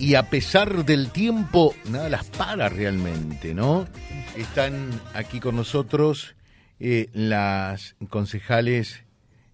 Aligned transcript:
y 0.00 0.14
a 0.14 0.30
pesar 0.30 0.86
del 0.86 1.10
tiempo, 1.10 1.74
nada 1.90 2.08
las 2.08 2.24
para 2.30 2.70
realmente, 2.70 3.52
¿no? 3.52 3.86
Están 4.34 4.88
aquí 5.12 5.40
con 5.40 5.56
nosotros 5.56 6.34
eh, 6.78 7.10
las 7.12 7.96
concejales 8.08 9.04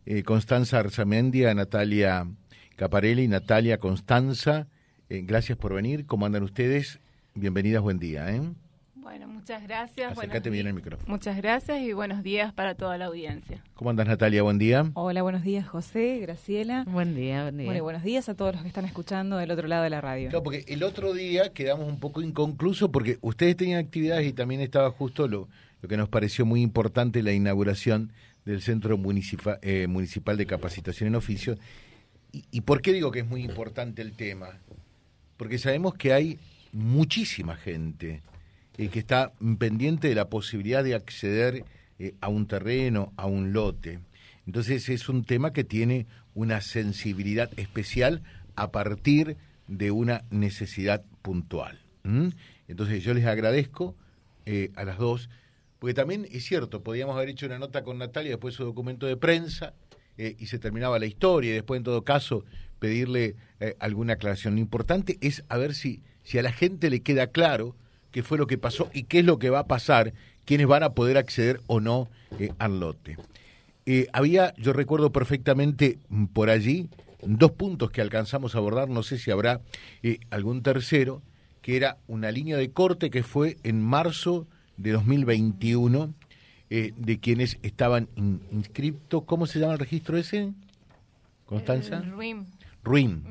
eh, 0.07 0.23
Constanza 0.23 0.79
Arzamendia, 0.79 1.53
Natalia 1.53 2.29
Caparelli, 2.77 3.27
Natalia 3.27 3.79
Constanza. 3.79 4.69
Eh, 5.09 5.23
gracias 5.27 5.59
por 5.59 5.75
venir. 5.75 6.07
¿Cómo 6.07 6.27
andan 6.27 6.45
ustedes? 6.45 7.01
Bienvenidas, 7.35 7.83
buen 7.83 7.99
día. 7.99 8.33
¿eh? 8.33 8.41
Bueno, 9.07 9.29
muchas 9.29 9.63
gracias. 9.63 10.19
Acércate 10.19 10.51
bien 10.51 10.67
el 10.67 10.75
micrófono. 10.75 11.09
Muchas 11.09 11.37
gracias 11.37 11.81
y 11.81 11.93
buenos 11.93 12.25
días 12.25 12.53
para 12.53 12.75
toda 12.75 12.99
la 12.99 13.05
audiencia. 13.05 13.63
¿Cómo 13.75 13.91
andas, 13.91 14.09
Natalia? 14.09 14.43
Buen 14.43 14.59
día. 14.59 14.91
Hola, 14.95 15.23
buenos 15.23 15.45
días, 15.45 15.65
José, 15.65 16.19
Graciela. 16.19 16.83
Buen 16.89 17.15
día, 17.15 17.43
buen 17.43 17.57
día. 17.57 17.67
Bueno, 17.67 17.85
buenos 17.85 18.03
días 18.03 18.29
a 18.29 18.35
todos 18.35 18.55
los 18.55 18.63
que 18.63 18.69
están 18.69 18.85
escuchando 18.85 19.37
del 19.37 19.53
otro 19.53 19.69
lado 19.69 19.85
de 19.85 19.91
la 19.91 20.01
radio. 20.01 20.31
Claro, 20.31 20.43
porque 20.43 20.65
el 20.67 20.83
otro 20.83 21.15
día 21.15 21.53
quedamos 21.53 21.87
un 21.87 22.01
poco 22.01 22.21
inconclusos 22.21 22.91
porque 22.91 23.19
ustedes 23.21 23.57
tenían 23.57 23.79
actividades 23.79 24.27
y 24.27 24.33
también 24.33 24.61
estaba 24.61 24.91
justo 24.91 25.29
lo, 25.29 25.49
lo 25.83 25.89
que 25.89 25.97
nos 25.97 26.09
pareció 26.09 26.45
muy 26.45 26.61
importante, 26.61 27.23
la 27.23 27.33
inauguración 27.33 28.11
del 28.45 28.61
Centro 28.61 28.99
Municipal, 28.99 29.61
eh, 29.63 29.87
Municipal 29.87 30.37
de 30.37 30.47
Capacitación 30.47 31.07
en 31.07 31.15
Oficio. 31.15 31.55
Y, 32.33 32.45
¿Y 32.51 32.63
por 32.63 32.83
qué 32.83 32.93
digo 32.93 33.13
que 33.13 33.21
es 33.21 33.27
muy 33.27 33.45
importante 33.45 34.03
el 34.03 34.17
tema? 34.17 34.49
Porque 35.37 35.59
sabemos 35.59 35.95
que 35.95 36.13
hay 36.13 36.41
muchísima 36.73 37.55
gente 37.55 38.21
eh, 38.79 38.89
que 38.89 38.99
está 38.99 39.33
pendiente 39.59 40.09
de 40.09 40.15
la 40.15 40.29
posibilidad 40.29 40.85
de 40.85 40.95
acceder 40.95 41.65
eh, 41.99 42.15
a 42.21 42.29
un 42.29 42.47
terreno, 42.47 43.15
a 43.17 43.27
un 43.27 43.55
lote. 43.55 44.01
Entonces 44.47 44.91
es 44.91 45.09
un 45.09 45.25
tema 45.25 45.55
que 45.55 45.65
tiene 45.65 46.07
una 46.35 46.61
sensibilidad 46.61 47.51
especial 47.59 48.23
a 48.55 48.71
partir 48.71 49.39
de 49.67 49.91
una 49.91 50.25
necesidad 50.31 51.03
puntual. 51.23 51.81
Entonces 52.69 53.03
yo 53.03 53.15
les 53.15 53.25
agradezco 53.25 53.97
eh, 54.45 54.71
a 54.77 54.85
las 54.85 54.99
dos, 54.99 55.29
porque 55.79 55.95
también 55.95 56.29
es 56.31 56.45
cierto, 56.45 56.83
podíamos 56.83 57.17
haber 57.17 57.31
hecho 57.31 57.47
una 57.47 57.59
nota 57.59 57.83
con 57.83 57.99
Natalia, 57.99 58.33
después 58.33 58.55
su 58.55 58.65
documento 58.65 59.07
de 59.07 59.17
prensa, 59.17 59.75
eh, 60.19 60.37
y 60.39 60.47
se 60.47 60.59
terminaba 60.59 61.01
la 61.01 61.07
historia, 61.07 61.51
y 61.51 61.55
después 61.55 61.79
en 61.79 61.85
todo 61.85 62.05
caso 62.05 62.45
pedirle 62.79 63.35
alguna 63.81 64.13
aclaración. 64.13 64.55
Lo 64.55 64.61
importante 64.61 65.17
es 65.23 65.43
a 65.49 65.57
ver 65.57 65.75
si, 65.75 66.03
si 66.23 66.39
a 66.39 66.43
la 66.43 66.53
gente 66.53 66.91
le 66.91 67.01
queda 67.01 67.29
claro 67.29 67.75
qué 68.17 68.23
fue 68.23 68.39
lo 68.39 68.47
que 68.47 68.57
pasó 68.57 68.89
y 68.95 69.03
qué 69.03 69.19
es 69.19 69.27
lo 69.27 69.39
que 69.39 69.51
va 69.51 69.59
a 69.59 69.67
pasar, 69.67 70.15
quiénes 70.47 70.67
van 70.67 70.83
a 70.83 70.95
poder 70.95 71.19
acceder 71.19 71.61
o 71.67 71.81
no 71.81 72.09
eh, 72.39 72.51
al 72.59 72.81
lote. 72.81 73.19
Eh, 73.85 74.07
había, 74.15 74.55
yo 74.57 74.73
recuerdo 74.73 75.13
perfectamente 75.13 75.99
mm, 76.09 76.25
por 76.29 76.49
allí, 76.49 76.89
dos 77.23 77.51
puntos 77.53 77.91
que 77.91 78.01
alcanzamos 78.01 78.55
a 78.55 78.59
abordar, 78.59 78.89
no 78.89 79.03
sé 79.03 79.19
si 79.19 79.31
habrá 79.31 79.61
eh, 80.03 80.19
algún 80.31 80.63
tercero, 80.63 81.21
que 81.61 81.77
era 81.77 81.99
una 82.07 82.31
línea 82.31 82.57
de 82.57 82.71
corte 82.71 83.11
que 83.11 83.23
fue 83.23 83.59
en 83.65 83.83
marzo 83.83 84.47
de 84.79 84.93
2021 84.93 86.15
eh, 86.71 86.95
de 86.97 87.21
quienes 87.21 87.59
estaban 87.61 88.09
in- 88.17 88.41
inscriptos. 88.51 89.25
¿Cómo 89.25 89.47
se 89.47 89.59
llama 89.61 89.75
el 89.75 89.79
registro 89.79 90.17
ese? 90.17 90.55
Constanza. 91.45 91.99
El 91.99 92.13
RIM. 92.83 93.23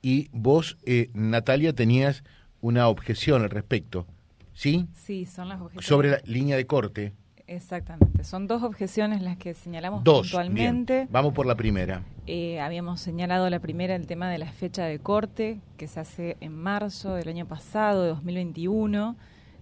Y 0.00 0.30
vos, 0.32 0.78
eh, 0.86 1.10
Natalia, 1.12 1.74
tenías 1.74 2.24
una 2.60 2.88
objeción 2.88 3.42
al 3.42 3.50
respecto, 3.50 4.06
¿sí? 4.54 4.86
Sí, 4.92 5.26
son 5.26 5.48
las 5.48 5.60
objeciones. 5.60 5.86
Sobre 5.86 6.10
la 6.10 6.18
línea 6.24 6.56
de 6.56 6.66
corte. 6.66 7.12
Exactamente. 7.46 8.24
Son 8.24 8.46
dos 8.48 8.62
objeciones 8.62 9.22
las 9.22 9.36
que 9.36 9.54
señalamos 9.54 10.02
Dos. 10.02 10.22
puntualmente. 10.28 10.94
Bien. 10.94 11.08
Vamos 11.12 11.32
por 11.32 11.46
la 11.46 11.54
primera. 11.54 12.02
Eh, 12.26 12.58
habíamos 12.60 13.00
señalado 13.00 13.48
la 13.50 13.60
primera, 13.60 13.94
el 13.94 14.06
tema 14.06 14.28
de 14.30 14.38
la 14.38 14.50
fecha 14.50 14.84
de 14.84 14.98
corte, 14.98 15.60
que 15.76 15.86
se 15.86 16.00
hace 16.00 16.36
en 16.40 16.52
marzo 16.56 17.14
del 17.14 17.28
año 17.28 17.46
pasado, 17.46 18.02
de 18.02 18.08
2021, 18.08 19.16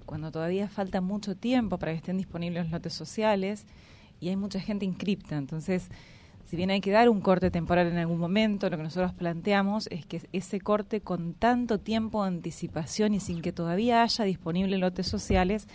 cuando 0.06 0.30
todavía 0.30 0.68
falta 0.68 1.02
mucho 1.02 1.36
tiempo 1.36 1.78
para 1.78 1.92
que 1.92 1.98
estén 1.98 2.16
disponibles 2.16 2.64
los 2.64 2.72
lotes 2.72 2.94
sociales 2.94 3.66
y 4.18 4.28
hay 4.30 4.36
mucha 4.36 4.60
gente 4.60 4.86
inscripta. 4.86 5.36
Entonces, 5.36 5.90
si 6.54 6.56
bien 6.56 6.70
hay 6.70 6.80
que 6.80 6.92
dar 6.92 7.08
un 7.08 7.20
corte 7.20 7.50
temporal 7.50 7.88
en 7.88 7.98
algún 7.98 8.18
momento, 8.20 8.70
lo 8.70 8.76
que 8.76 8.84
nosotros 8.84 9.12
planteamos 9.12 9.88
es 9.88 10.06
que 10.06 10.20
ese 10.32 10.60
corte 10.60 11.00
con 11.00 11.34
tanto 11.34 11.80
tiempo 11.80 12.22
de 12.22 12.28
anticipación 12.28 13.12
y 13.12 13.18
sin 13.18 13.42
que 13.42 13.50
todavía 13.50 14.04
haya 14.04 14.24
disponibles 14.24 14.78
lotes 14.78 15.08
sociales, 15.08 15.66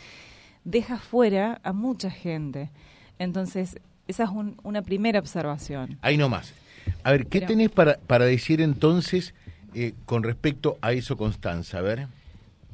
deja 0.63 0.97
fuera 0.97 1.59
a 1.63 1.73
mucha 1.73 2.09
gente. 2.09 2.69
Entonces, 3.17 3.77
esa 4.07 4.23
es 4.23 4.29
un- 4.29 4.55
una 4.63 4.81
primera 4.81 5.19
observación. 5.19 5.97
Ahí 6.01 6.15
nomás. 6.15 6.53
A 7.03 7.11
ver, 7.11 7.23
¿qué 7.27 7.39
Pero- 7.39 7.47
tenés 7.47 7.69
para, 7.71 7.97
para 8.07 8.23
decir 8.23 8.61
entonces 8.61 9.33
eh, 9.75 9.93
con 10.05 10.23
respecto 10.23 10.77
a 10.81 10.93
eso, 10.93 11.17
Constanza? 11.17 11.79
A 11.79 11.81
ver. 11.81 12.07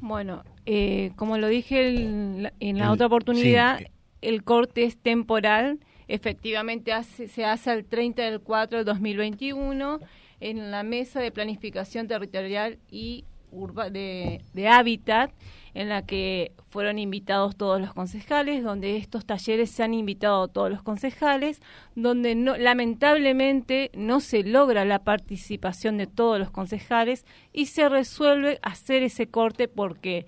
Bueno, 0.00 0.44
eh, 0.64 1.10
como 1.16 1.38
lo 1.38 1.48
dije 1.48 1.88
el- 1.88 2.52
en 2.60 2.78
la 2.78 2.84
El- 2.84 2.90
otra 2.92 3.06
oportunidad, 3.06 3.78
sí. 3.80 3.86
el 4.22 4.44
corte 4.44 4.84
es 4.84 4.96
temporal. 4.96 5.80
Efectivamente 6.08 6.92
hace- 6.92 7.28
se 7.28 7.44
hace 7.44 7.72
el 7.72 7.84
30 7.84 8.22
del 8.22 8.40
4 8.40 8.78
del 8.78 8.84
2021 8.86 10.00
en 10.40 10.70
la 10.70 10.82
Mesa 10.82 11.20
de 11.20 11.32
Planificación 11.32 12.06
Territorial 12.06 12.78
y 12.90 13.24
urba 13.50 13.90
de, 13.90 14.40
Hábitat, 14.68 15.30
en 15.72 15.88
la 15.88 16.04
que 16.04 16.52
fueron 16.68 16.98
invitados 16.98 17.56
todos 17.56 17.80
los 17.80 17.92
concejales, 17.94 18.62
donde 18.62 18.96
estos 18.96 19.24
talleres 19.24 19.70
se 19.70 19.82
han 19.82 19.94
invitado 19.94 20.44
a 20.44 20.48
todos 20.48 20.70
los 20.70 20.82
concejales, 20.82 21.60
donde 21.94 22.34
no, 22.34 22.56
lamentablemente 22.56 23.90
no 23.94 24.20
se 24.20 24.42
logra 24.42 24.84
la 24.84 25.00
participación 25.04 25.96
de 25.96 26.06
todos 26.06 26.38
los 26.38 26.50
concejales 26.50 27.24
y 27.52 27.66
se 27.66 27.88
resuelve 27.88 28.58
hacer 28.62 29.02
ese 29.02 29.28
corte 29.28 29.68
porque 29.68 30.26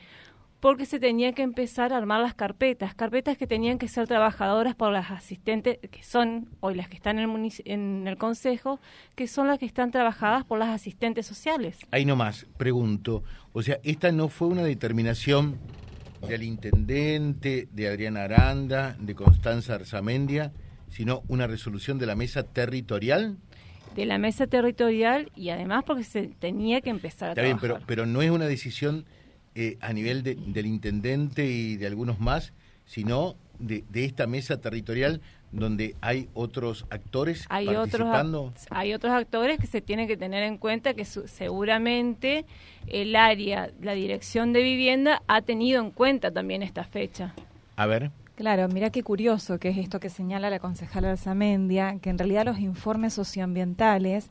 porque 0.61 0.87
se 0.87 0.99
tenía 0.99 1.33
que 1.33 1.43
empezar 1.43 1.93
a 1.93 1.97
armar 1.97 2.21
las 2.21 2.35
carpetas, 2.35 2.95
carpetas 2.95 3.37
que 3.39 3.47
tenían 3.47 3.79
que 3.79 3.87
ser 3.87 4.09
trabajadoras 4.09 4.75
por 4.75 4.93
las 4.93 5.11
asistentes, 5.11 5.79
que 5.91 6.03
son 6.03 6.49
hoy 6.61 6.75
las 6.75 6.89
que 6.89 6.97
están 6.97 7.19
en 7.21 7.31
el, 7.31 7.53
en 7.65 8.09
el 8.09 8.17
consejo, 8.17 8.81
que 9.15 9.29
son 9.29 9.47
las 9.47 9.59
que 9.59 9.67
están 9.67 9.91
trabajadas 9.93 10.45
por 10.45 10.59
las 10.59 10.69
asistentes 10.71 11.27
sociales. 11.27 11.79
Ahí 11.93 12.05
nomás, 12.05 12.47
pregunto. 12.57 13.23
O 13.53 13.63
sea, 13.63 13.79
esta 13.85 14.11
no 14.11 14.29
fue 14.29 14.49
una 14.49 14.65
determinación 14.65 15.59
del 16.27 16.43
intendente, 16.43 17.69
de 17.73 17.89
Adriana 17.89 18.25
Aranda, 18.25 18.97
de 18.99 19.15
Constanza 19.15 19.75
Arzamendia, 19.75 20.53
sino 20.89 21.23
una 21.29 21.47
resolución 21.47 21.99
de 21.99 22.07
la 22.07 22.17
mesa 22.17 22.43
territorial. 22.43 23.37
de 23.95 24.07
la 24.07 24.19
mesa 24.19 24.47
territorial 24.47 25.31
y 25.37 25.51
además 25.51 25.85
porque 25.87 26.05
se 26.05 26.29
tenía 26.29 26.81
que 26.81 26.91
empezar 26.91 27.29
a 27.29 27.33
Está 27.33 27.43
bien, 27.43 27.59
trabajar. 27.59 27.85
pero, 27.87 28.03
pero 28.03 28.07
no 28.07 28.23
es 28.23 28.31
una 28.31 28.47
decisión 28.47 29.05
eh, 29.61 29.77
a 29.81 29.93
nivel 29.93 30.23
de- 30.23 30.37
del 30.37 30.67
intendente 30.67 31.45
y 31.47 31.77
de 31.77 31.87
algunos 31.89 32.21
más, 32.21 32.53
sino 32.87 33.35
de, 33.59 33.83
de 33.91 34.05
esta 34.05 34.27
mesa 34.29 34.61
territorial 34.61 35.21
donde 35.51 35.97
hay 36.01 36.29
otros 36.35 36.85
actores 36.91 37.45
hay 37.49 37.67
otros 37.69 38.07
participando. 38.09 38.53
act- 38.55 38.67
hay 38.71 38.93
otros 38.95 39.13
actores 39.13 39.59
que 39.59 39.67
se 39.67 39.81
tienen 39.81 40.07
que 40.07 40.17
tener 40.17 40.43
en 40.45 40.59
cuenta 40.59 40.95
que 40.95 41.05
su- 41.05 41.27
seguramente 41.27 42.45
el 42.87 43.17
área 43.17 43.71
la 43.81 43.95
dirección 43.95 44.53
de 44.53 44.63
vivienda 44.63 45.23
ha 45.27 45.41
tenido 45.43 45.83
en 45.83 45.91
cuenta 45.91 46.31
también 46.31 46.63
esta 46.63 46.85
fecha 46.85 47.35
A 47.77 47.87
ver, 47.87 48.11
Claro, 48.37 48.69
mira 48.69 48.91
qué 48.91 49.03
curioso 49.03 49.59
que 49.59 49.71
es 49.71 49.79
esto 49.79 49.99
que 49.99 50.11
señala 50.11 50.49
la 50.51 50.61
concejala 50.61 51.11
Alzamendia, 51.11 51.99
que 52.01 52.11
en 52.11 52.19
realidad 52.19 52.45
los 52.45 52.61
informes 52.61 53.13
socioambientales 53.15 54.31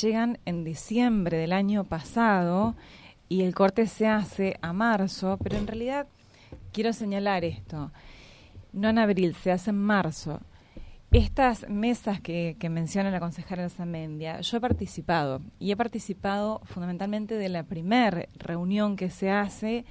llegan 0.00 0.38
en 0.46 0.64
diciembre 0.64 1.36
del 1.36 1.52
año 1.52 1.84
pasado 1.84 2.74
y 3.34 3.42
el 3.42 3.52
corte 3.52 3.88
se 3.88 4.06
hace 4.06 4.56
a 4.62 4.72
marzo, 4.72 5.38
pero 5.42 5.56
en 5.56 5.66
realidad 5.66 6.06
quiero 6.72 6.92
señalar 6.92 7.44
esto, 7.44 7.90
no 8.72 8.88
en 8.90 8.98
abril, 8.98 9.34
se 9.34 9.50
hace 9.50 9.70
en 9.70 9.78
marzo. 9.78 10.40
Estas 11.10 11.68
mesas 11.68 12.20
que, 12.20 12.56
que 12.60 12.68
menciona 12.68 13.10
la 13.10 13.18
concejala 13.18 13.64
Alzamendia, 13.64 14.40
yo 14.40 14.56
he 14.56 14.60
participado 14.60 15.40
y 15.58 15.72
he 15.72 15.76
participado 15.76 16.60
fundamentalmente 16.64 17.34
de 17.34 17.48
la 17.48 17.64
primer 17.64 18.28
reunión 18.36 18.94
que 18.94 19.10
se 19.10 19.30
hace, 19.32 19.84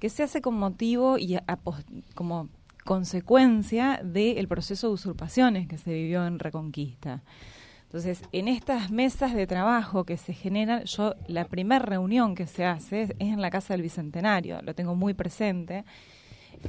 que 0.00 0.08
se 0.08 0.24
hace 0.24 0.40
con 0.40 0.54
motivo 0.58 1.16
y 1.16 1.36
a- 1.36 1.44
como 2.16 2.48
consecuencia 2.84 4.00
del 4.02 4.48
proceso 4.48 4.88
de 4.88 4.94
usurpaciones 4.94 5.68
que 5.68 5.78
se 5.78 5.92
vivió 5.92 6.26
en 6.26 6.40
Reconquista. 6.40 7.22
Entonces, 7.90 8.22
en 8.30 8.46
estas 8.46 8.92
mesas 8.92 9.34
de 9.34 9.48
trabajo 9.48 10.04
que 10.04 10.16
se 10.16 10.32
generan, 10.32 10.84
yo 10.84 11.16
la 11.26 11.46
primera 11.46 11.84
reunión 11.84 12.36
que 12.36 12.46
se 12.46 12.64
hace 12.64 13.02
es 13.02 13.12
en 13.18 13.40
la 13.40 13.50
Casa 13.50 13.74
del 13.74 13.82
Bicentenario, 13.82 14.62
lo 14.62 14.76
tengo 14.76 14.94
muy 14.94 15.12
presente, 15.12 15.84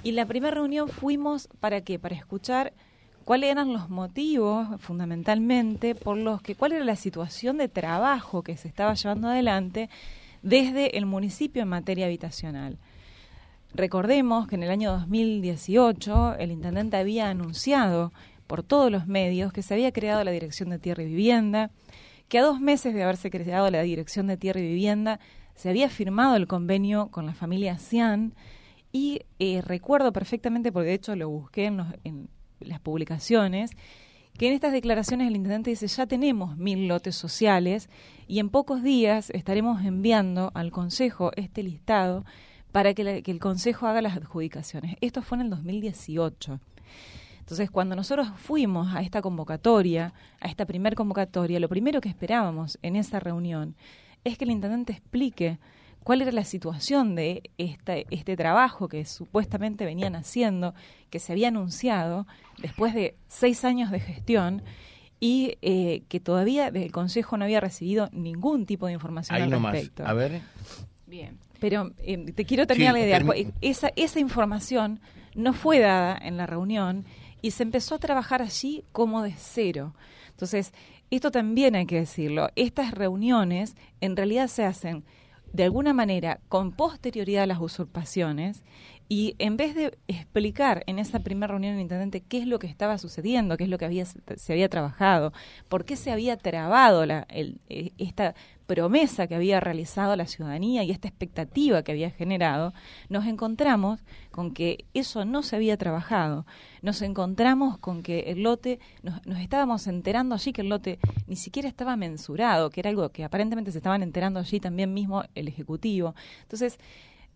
y 0.02 0.14
la 0.14 0.26
primera 0.26 0.56
reunión 0.56 0.88
fuimos 0.88 1.48
para 1.60 1.82
qué? 1.82 2.00
Para 2.00 2.16
escuchar 2.16 2.74
cuáles 3.24 3.52
eran 3.52 3.72
los 3.72 3.88
motivos 3.88 4.68
fundamentalmente 4.80 5.94
por 5.94 6.18
los 6.18 6.42
que, 6.42 6.56
cuál 6.56 6.72
era 6.72 6.84
la 6.84 6.96
situación 6.96 7.60
de 7.60 7.70
trabajo 7.70 8.42
que 8.42 8.58
se 8.58 8.68
estaba 8.68 8.96
llevando 8.96 9.28
adelante 9.28 9.92
desde 10.42 10.98
el 10.98 11.06
municipio 11.06 11.62
en 11.62 11.70
materia 11.70 12.08
habitacional. 12.08 12.80
Recordemos 13.76 14.48
que 14.48 14.56
en 14.56 14.64
el 14.64 14.72
año 14.72 14.92
2018 14.92 16.38
el 16.40 16.52
intendente 16.52 16.98
había 16.98 17.30
anunciado 17.30 18.12
por 18.52 18.64
todos 18.64 18.92
los 18.92 19.08
medios 19.08 19.54
que 19.54 19.62
se 19.62 19.74
había 19.74 19.94
creado 19.94 20.26
la 20.26 20.32
Dirección 20.32 20.68
de 20.72 20.78
Tierra 20.78 21.04
y 21.04 21.06
Vivienda, 21.06 21.72
que 22.28 22.38
a 22.38 22.42
dos 22.42 22.60
meses 22.60 22.94
de 22.94 23.02
haberse 23.02 23.32
creado 23.32 23.72
la 23.72 23.82
Dirección 23.82 24.28
de 24.28 24.36
Tierra 24.36 24.60
y 24.60 24.68
Vivienda 24.68 25.22
se 25.56 25.70
había 25.70 25.88
firmado 25.88 26.36
el 26.36 26.48
convenio 26.48 27.08
con 27.12 27.26
la 27.26 27.34
familia 27.34 27.78
Cian 27.78 28.34
y 28.92 29.22
eh, 29.40 29.62
recuerdo 29.62 30.12
perfectamente, 30.12 30.74
porque 30.74 30.90
de 30.90 30.96
hecho 30.96 31.16
lo 31.16 31.30
busqué 31.30 31.64
en, 31.64 32.28
las 32.60 32.82
publicaciones, 32.82 33.72
que 34.38 34.50
en 34.50 34.54
estas 34.54 34.74
declaraciones 34.74 35.30
el 35.30 35.38
intendente 35.38 35.70
dice 35.70 35.88
ya 35.88 36.06
tenemos 36.06 36.58
mil 36.58 36.90
lotes 36.90 37.16
sociales 37.16 37.90
y 38.28 38.40
en 38.40 38.50
pocos 38.50 38.84
días 38.84 39.30
estaremos 39.30 39.86
enviando 39.86 40.52
al 40.56 40.72
Consejo 40.72 41.32
este 41.38 41.64
listado 41.64 42.26
para 42.74 42.94
que, 42.94 43.24
que 43.24 43.32
el 43.32 43.40
Consejo 43.40 43.88
haga 43.88 44.02
las 44.02 44.18
adjudicaciones. 44.18 44.98
Esto 45.00 45.22
fue 45.22 45.38
en 45.38 45.44
el 45.44 45.50
2018. 45.52 46.60
Entonces, 47.42 47.70
cuando 47.70 47.96
nosotros 47.96 48.30
fuimos 48.38 48.96
a 48.96 49.02
esta 49.02 49.22
convocatoria, 49.22 50.14
a 50.40 50.48
esta 50.48 50.66
primer 50.66 50.96
convocatoria, 50.96 51.60
lo 51.60 51.68
primero 51.70 52.00
que 52.00 52.08
esperábamos 52.10 52.80
en 52.82 52.96
esa 52.96 53.20
reunión 53.20 53.76
es 54.24 54.38
que 54.38 54.46
el 54.46 54.52
intendente 54.52 54.94
explique 54.94 55.60
cuál 56.04 56.22
era 56.22 56.32
la 56.32 56.46
situación 56.46 57.14
de 57.16 57.52
este, 57.58 58.08
este 58.10 58.36
trabajo 58.38 58.88
que 58.88 59.04
supuestamente 59.06 59.86
venían 59.86 60.16
haciendo, 60.16 60.74
que 61.10 61.20
se 61.20 61.34
había 61.34 61.50
anunciado 61.50 62.26
después 62.60 62.94
de 62.94 63.16
seis 63.28 63.66
años 63.66 63.92
de 63.92 64.00
gestión 64.00 64.64
y 65.20 65.58
eh, 65.62 66.04
que 66.08 66.20
todavía 66.20 66.70
el 66.70 66.92
Consejo 66.92 67.38
no 67.38 67.44
había 67.46 67.60
recibido 67.60 68.10
ningún 68.14 68.66
tipo 68.66 68.88
de 68.88 68.94
información 68.94 69.36
Ahí 69.36 69.44
al 69.44 69.50
nomás. 69.50 69.74
respecto. 69.74 70.06
A 70.06 70.14
ver. 70.14 70.42
Bien. 71.06 71.38
Pero 71.60 71.92
eh, 72.00 72.32
te 72.34 72.46
quiero 72.46 72.66
terminar 72.66 72.96
Sí, 72.96 73.02
la 73.02 73.06
idea. 73.06 73.54
Esa, 73.62 73.92
esa 73.96 74.20
información 74.20 75.00
no 75.36 75.54
fue 75.54 75.80
dada 75.80 76.18
en 76.20 76.38
la 76.38 76.48
reunión 76.48 77.06
y 77.42 77.52
se 77.52 77.64
empezó 77.64 77.96
a 77.96 78.00
trabajar 78.00 78.42
allí 78.42 78.84
como 78.92 79.22
de 79.22 79.34
cero. 79.38 79.96
Entonces, 80.30 80.74
esto 81.10 81.32
también 81.32 81.76
hay 81.76 81.86
que 81.86 82.00
decirlo. 82.00 82.50
Estas 82.56 82.92
reuniones 82.92 83.76
en 84.00 84.16
realidad 84.16 84.48
se 84.48 84.66
hacen 84.66 85.04
de 85.54 85.66
alguna 85.66 85.94
manera 85.94 86.40
con 86.48 86.72
posterioridad 86.72 87.44
a 87.44 87.48
las 87.48 87.60
usurpaciones 87.60 88.64
y 89.10 89.36
en 89.40 89.58
vez 89.58 89.76
de 89.76 89.98
explicar 90.08 90.84
en 90.88 90.98
esa 90.98 91.20
primera 91.20 91.52
reunión 91.52 91.74
el 91.76 91.82
intendente 91.82 92.22
qué 92.22 92.38
es 92.38 92.48
lo 92.48 92.60
que 92.60 92.68
estaba 92.68 92.98
sucediendo, 92.98 93.58
qué 93.58 93.66
es 93.66 93.70
lo 93.70 93.78
que 93.78 93.84
había, 93.84 94.06
se 94.06 94.54
había 94.54 94.70
trabajado, 94.70 95.34
por 95.68 95.84
qué 95.84 95.98
se 95.98 96.12
había 96.14 96.38
trabado 96.38 97.04
el- 97.04 97.60
eh, 97.68 97.92
esta 97.98 98.36
promesa 98.72 99.28
que 99.28 99.36
había 99.36 99.60
realizado 99.60 100.16
la 100.16 100.26
ciudadanía 100.26 100.82
y 100.86 100.92
esta 100.92 101.10
expectativa 101.10 101.84
que 101.84 101.92
había 101.92 102.10
generado, 102.10 102.74
nos 103.10 103.26
encontramos 103.26 104.00
con 104.32 104.54
que 104.54 104.86
eso 104.94 105.26
no 105.26 105.44
se 105.44 105.58
había 105.58 105.76
trabajado. 105.76 106.46
Nos 106.82 107.02
encontramos 107.02 107.78
con 107.78 108.02
que 108.02 108.32
el 108.32 108.44
lote, 108.44 108.80
nos, 109.04 109.26
nos 109.28 109.40
estábamos 109.40 109.88
enterando 109.88 110.36
allí 110.36 110.54
que 110.54 110.62
el 110.62 110.70
lote 110.70 111.00
ni 111.28 111.36
siquiera 111.36 111.68
estaba 111.68 111.98
mensurado, 111.98 112.70
que 112.70 112.80
era 112.80 112.92
algo 112.92 113.10
que 113.10 113.26
aparentemente 113.26 113.74
se 113.74 113.80
estaban 113.80 114.04
enterando 114.04 114.40
allí 114.40 114.62
también 114.62 114.94
mismo 114.94 115.26
el 115.36 115.50
Ejecutivo. 115.50 116.16
Entonces, 116.44 116.80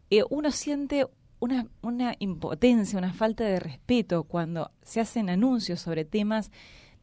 eh, 0.10 0.24
uno 0.30 0.52
siente 0.52 1.06
una, 1.42 1.68
una 1.82 2.16
impotencia, 2.20 2.98
una 2.98 3.12
falta 3.12 3.44
de 3.44 3.60
respeto 3.60 4.24
cuando 4.24 4.72
se 4.84 5.02
hacen 5.02 5.30
anuncios 5.30 5.82
sobre 5.82 6.06
temas 6.06 6.50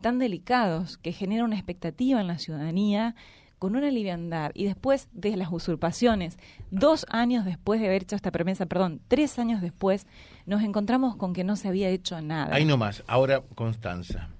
tan 0.01 0.19
delicados 0.19 0.97
que 0.97 1.13
generan 1.13 1.45
una 1.45 1.57
expectativa 1.57 2.19
en 2.19 2.29
la 2.29 2.39
ciudadanía 2.39 3.15
con 3.63 3.77
una 3.77 3.93
liviandad 3.93 4.51
y 4.55 4.65
después 4.65 5.07
de 5.13 5.37
las 5.37 5.53
usurpaciones, 5.53 6.37
dos 6.73 7.07
años 7.11 7.45
después 7.45 7.81
de 7.81 7.87
haber 7.87 8.03
hecho 8.03 8.17
esta 8.17 8.33
promesa, 8.33 8.67
perdón, 8.67 9.01
tres 9.07 9.39
años 9.39 9.61
después, 9.61 10.09
nos 10.47 10.65
encontramos 10.65 11.15
con 11.15 11.33
que 11.33 11.45
no 11.45 11.55
se 11.55 11.69
había 11.69 11.89
hecho 11.89 12.21
nada. 12.21 12.53
Ahí 12.53 12.65
nomás. 12.65 13.05
Ahora, 13.07 13.41
Constanza. 13.55 14.31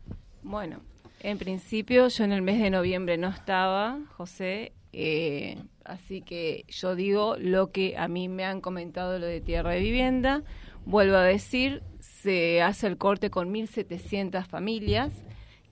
Bueno, 0.43 0.81
en 1.21 1.39
principio 1.39 2.09
yo 2.09 2.25
en 2.25 2.33
el 2.33 2.43
mes 2.43 2.61
de 2.61 2.71
noviembre 2.71 3.17
no 3.17 3.29
estaba, 3.29 4.01
José, 4.17 4.73
eh, 4.93 5.57
así 5.85 6.23
que 6.23 6.65
yo 6.67 6.97
digo 6.97 7.37
lo 7.39 7.71
que 7.71 7.97
a 7.97 8.09
mí 8.09 8.29
me 8.29 8.45
han 8.45 8.61
comentado 8.61 9.21
lo 9.21 9.27
de 9.27 9.41
tierra 9.41 9.71
de 9.71 9.83
vivienda. 9.83 10.43
Vuelvo 10.85 11.15
a 11.15 11.23
decir, 11.23 11.85
se 12.01 12.61
hace 12.61 12.89
el 12.89 12.99
corte 12.99 13.31
con 13.31 13.55
1.700 13.55 14.47
familias, 14.47 15.13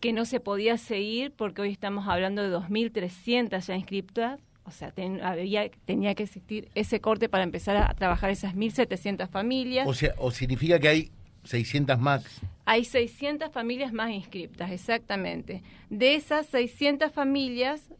que 0.00 0.12
no 0.12 0.25
se 0.25 0.41
podía 0.41 0.79
seguir 0.79 1.32
porque 1.32 1.62
hoy 1.62 1.70
estamos 1.70 2.08
hablando 2.08 2.43
de 2.43 2.49
2.300 2.56 3.61
ya 3.67 3.76
inscriptas. 3.76 4.41
O 4.64 4.70
sea, 4.70 4.91
ten- 4.93 5.20
había, 5.23 5.70
tenía 5.85 6.14
que 6.14 6.23
existir 6.25 6.69
ese 6.75 7.00
corte 7.00 7.29
para 7.29 7.44
empezar 7.44 7.76
a 7.76 7.93
trabajar 7.94 8.31
esas 8.31 8.55
1.700 8.55 9.29
familias. 9.29 9.87
O 9.87 9.94
sea, 9.94 10.14
o 10.19 10.31
significa 10.31 10.79
que 10.79 10.88
hay 10.88 11.11
600 11.44 11.99
max. 11.99 12.41
Hay 12.64 12.85
600 12.85 13.50
familias 13.52 13.93
más 13.93 14.11
inscriptas, 14.11 14.70
exactamente. 14.70 15.62
De 15.88 16.14
esas 16.14 16.47
600 16.47 17.11
familias, 17.12 17.91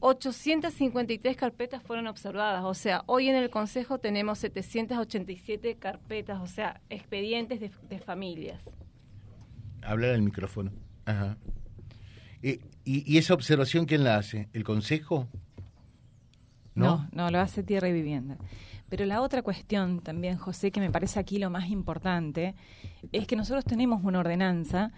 853 0.00 1.36
carpetas 1.36 1.82
fueron 1.82 2.06
observadas. 2.06 2.64
O 2.64 2.74
sea, 2.74 3.02
hoy 3.06 3.28
en 3.28 3.36
el 3.36 3.50
Consejo 3.50 3.98
tenemos 3.98 4.38
787 4.38 5.76
carpetas, 5.76 6.40
o 6.40 6.46
sea, 6.46 6.80
expedientes 6.88 7.60
de, 7.60 7.70
de 7.88 7.98
familias. 7.98 8.60
Hablar 9.82 10.10
al 10.10 10.22
micrófono. 10.22 10.72
Ajá. 11.04 11.36
Eh, 12.42 12.60
y, 12.84 13.12
y 13.12 13.18
esa 13.18 13.34
observación 13.34 13.86
quién 13.86 14.04
la 14.04 14.16
hace? 14.16 14.48
¿El 14.52 14.64
Consejo? 14.64 15.28
No, 16.74 17.08
no, 17.12 17.30
lo 17.30 17.40
hace 17.40 17.62
Tierra 17.62 17.88
y 17.88 17.92
Vivienda. 17.92 18.38
Pero 18.88 19.04
la 19.04 19.20
otra 19.20 19.42
cuestión 19.42 20.00
también, 20.00 20.38
José, 20.38 20.70
que 20.70 20.80
me 20.80 20.90
parece 20.90 21.18
aquí 21.18 21.38
lo 21.38 21.50
más 21.50 21.68
importante, 21.68 22.54
es 23.12 23.26
que 23.26 23.36
nosotros 23.36 23.64
tenemos 23.64 24.02
una 24.04 24.20
ordenanza 24.20 24.92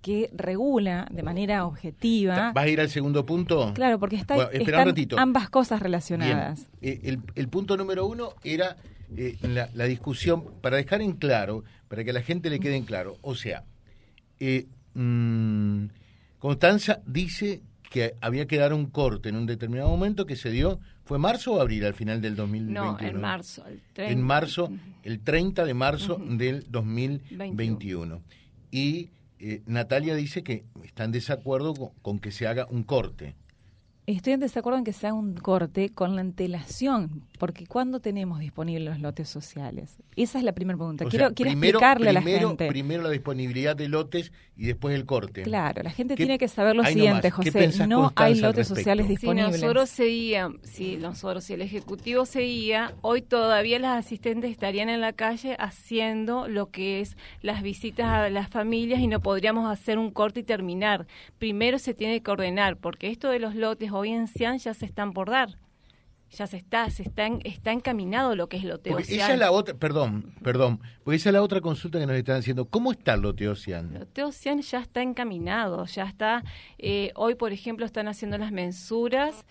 que 0.00 0.30
regula 0.34 1.08
de 1.10 1.22
manera 1.22 1.66
objetiva. 1.66 2.52
¿Vas 2.52 2.64
a 2.64 2.68
ir 2.68 2.80
al 2.80 2.88
segundo 2.90 3.24
punto? 3.26 3.72
Claro, 3.74 3.98
porque 3.98 4.16
está, 4.16 4.34
Bueno, 4.34 4.50
un 4.54 4.60
están 4.60 5.18
ambas 5.18 5.50
cosas 5.50 5.80
relacionadas. 5.80 6.68
Eh, 6.80 7.00
el, 7.04 7.20
el 7.34 7.48
punto 7.48 7.76
número 7.76 8.06
uno 8.06 8.34
era 8.44 8.76
eh, 9.16 9.36
la, 9.42 9.70
la 9.74 9.84
discusión, 9.84 10.44
para 10.60 10.76
dejar 10.76 11.00
en 11.00 11.12
claro, 11.12 11.64
para 11.88 12.04
que 12.04 12.10
a 12.10 12.12
la 12.12 12.22
gente 12.22 12.50
le 12.50 12.60
quede 12.60 12.76
en 12.76 12.84
claro. 12.84 13.16
O 13.22 13.34
sea, 13.34 13.64
eh, 14.46 14.66
mm, 14.94 15.86
Constanza 16.38 17.00
dice 17.06 17.62
que 17.90 18.14
había 18.20 18.46
que 18.46 18.56
dar 18.56 18.72
un 18.74 18.86
corte 18.86 19.28
en 19.28 19.36
un 19.36 19.46
determinado 19.46 19.88
momento 19.88 20.26
que 20.26 20.36
se 20.36 20.50
dio, 20.50 20.80
¿fue 21.04 21.18
marzo 21.18 21.54
o 21.54 21.60
abril 21.60 21.84
al 21.84 21.94
final 21.94 22.20
del 22.20 22.34
2021? 22.36 22.92
No, 22.92 22.98
en 23.00 23.20
marzo. 23.20 23.64
el 23.66 23.74
En 23.74 23.80
30. 23.94 24.22
marzo, 24.24 24.72
el 25.04 25.20
30 25.20 25.64
de 25.64 25.74
marzo 25.74 26.16
Ujú. 26.16 26.36
del 26.36 26.66
2021. 26.70 28.20
Y 28.70 29.10
eh, 29.38 29.62
Natalia 29.66 30.14
dice 30.16 30.42
que 30.42 30.64
está 30.82 31.04
en 31.04 31.12
desacuerdo 31.12 31.74
con, 31.74 31.90
con 32.02 32.18
que 32.18 32.32
se 32.32 32.46
haga 32.46 32.66
un 32.68 32.82
corte. 32.82 33.34
Estoy 34.06 34.34
en 34.34 34.40
desacuerdo 34.40 34.78
en 34.78 34.84
que 34.84 34.92
se 34.92 35.06
haga 35.06 35.14
un 35.16 35.32
corte 35.32 35.88
con 35.88 36.14
la 36.14 36.20
antelación, 36.20 37.22
porque 37.38 37.66
¿cuándo 37.66 38.00
tenemos 38.00 38.38
disponibles 38.38 38.86
los 38.86 39.00
lotes 39.00 39.30
sociales? 39.30 39.96
Esa 40.14 40.36
es 40.36 40.44
la 40.44 40.52
primera 40.52 40.76
pregunta. 40.76 41.06
O 41.06 41.08
quiero 41.08 41.28
sea, 41.28 41.34
quiero 41.34 41.52
primero, 41.52 41.78
explicarle 41.78 42.12
primero, 42.12 42.38
a 42.38 42.42
la 42.42 42.48
gente. 42.48 42.68
Primero 42.68 43.02
la 43.02 43.08
disponibilidad 43.08 43.74
de 43.74 43.88
lotes 43.88 44.30
y 44.58 44.66
después 44.66 44.94
el 44.94 45.06
corte. 45.06 45.42
Claro, 45.44 45.82
la 45.82 45.88
gente 45.90 46.16
¿Qué- 46.16 46.24
tiene 46.24 46.38
que 46.38 46.48
saber 46.48 46.76
lo 46.76 46.84
siguiente, 46.84 47.30
nomás, 47.30 47.44
¿qué 47.44 47.50
José. 47.70 47.86
No 47.86 48.12
hay 48.14 48.34
lotes 48.34 48.68
sociales 48.68 49.06
Si 49.06 49.12
disponibles. 49.12 49.52
nosotros 49.62 49.88
seguíamos, 49.88 50.58
si 50.64 50.96
nosotros, 50.98 51.42
si 51.44 51.54
el 51.54 51.62
Ejecutivo 51.62 52.26
seguía, 52.26 52.92
hoy 53.00 53.22
todavía 53.22 53.78
las 53.78 54.04
asistentes 54.04 54.50
estarían 54.50 54.90
en 54.90 55.00
la 55.00 55.14
calle 55.14 55.56
haciendo 55.58 56.46
lo 56.46 56.70
que 56.70 57.00
es 57.00 57.16
las 57.40 57.62
visitas 57.62 58.06
a 58.08 58.28
las 58.28 58.50
familias 58.50 59.00
y 59.00 59.06
no 59.06 59.20
podríamos 59.20 59.66
hacer 59.66 59.96
un 59.96 60.10
corte 60.10 60.40
y 60.40 60.42
terminar. 60.44 61.06
Primero 61.38 61.78
se 61.78 61.94
tiene 61.94 62.20
que 62.22 62.30
ordenar, 62.30 62.76
porque 62.76 63.08
esto 63.08 63.30
de 63.30 63.38
los 63.38 63.54
lotes 63.54 63.93
hoy 63.94 64.10
en 64.10 64.28
Cian 64.28 64.58
ya 64.58 64.74
se 64.74 64.84
están 64.86 65.12
por 65.12 65.30
dar. 65.30 65.56
Ya 66.30 66.48
se 66.48 66.56
está, 66.56 66.90
se 66.90 67.04
está, 67.04 67.26
en- 67.26 67.40
está 67.44 67.70
encaminado 67.70 68.34
lo 68.34 68.48
que 68.48 68.56
es 68.56 68.64
loteo. 68.64 68.94
Porque 68.94 69.04
Cian. 69.06 69.20
esa 69.20 69.32
es 69.34 69.38
la 69.38 69.52
otra, 69.52 69.74
perdón, 69.74 70.34
perdón, 70.42 70.80
porque 71.04 71.16
esa 71.16 71.28
es 71.28 71.32
la 71.34 71.42
otra 71.42 71.60
consulta 71.60 72.00
que 72.00 72.06
nos 72.06 72.16
están 72.16 72.38
haciendo. 72.38 72.64
¿Cómo 72.64 72.90
está 72.90 73.14
el 73.14 73.20
loteo 73.20 73.54
Cian? 73.54 73.94
Loteo 73.94 74.32
Cian 74.32 74.60
ya 74.60 74.80
está 74.80 75.00
encaminado, 75.02 75.84
ya 75.86 76.04
está. 76.04 76.42
eh, 76.78 77.12
hoy, 77.14 77.36
por 77.36 77.52
ejemplo, 77.52 77.86
están 77.86 78.08
haciendo 78.08 78.36
las 78.36 78.50
mensuras 78.50 79.44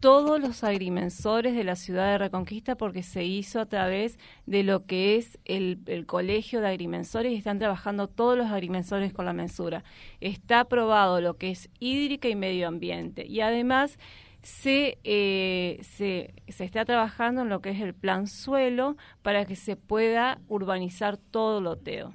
todos 0.00 0.40
los 0.40 0.64
agrimensores 0.64 1.54
de 1.54 1.64
la 1.64 1.76
ciudad 1.76 2.10
de 2.10 2.18
Reconquista 2.18 2.76
porque 2.76 3.02
se 3.02 3.24
hizo 3.24 3.60
a 3.60 3.66
través 3.66 4.18
de 4.46 4.62
lo 4.62 4.86
que 4.86 5.16
es 5.16 5.38
el, 5.44 5.80
el 5.86 6.06
colegio 6.06 6.60
de 6.60 6.68
agrimensores 6.68 7.32
y 7.32 7.36
están 7.36 7.58
trabajando 7.58 8.08
todos 8.08 8.36
los 8.36 8.48
agrimensores 8.48 9.12
con 9.12 9.24
la 9.24 9.32
mensura. 9.32 9.84
Está 10.20 10.60
aprobado 10.60 11.20
lo 11.20 11.36
que 11.36 11.50
es 11.50 11.68
hídrica 11.80 12.28
y 12.28 12.36
medio 12.36 12.68
ambiente 12.68 13.26
y 13.26 13.40
además 13.40 13.98
se, 14.46 14.98
eh, 15.02 15.80
se, 15.82 16.32
se 16.46 16.64
está 16.64 16.84
trabajando 16.84 17.42
en 17.42 17.48
lo 17.48 17.60
que 17.60 17.70
es 17.70 17.80
el 17.80 17.94
plan 17.94 18.28
suelo 18.28 18.96
para 19.22 19.44
que 19.44 19.56
se 19.56 19.74
pueda 19.74 20.38
urbanizar 20.48 21.16
todo 21.16 21.60
loteo. 21.60 22.12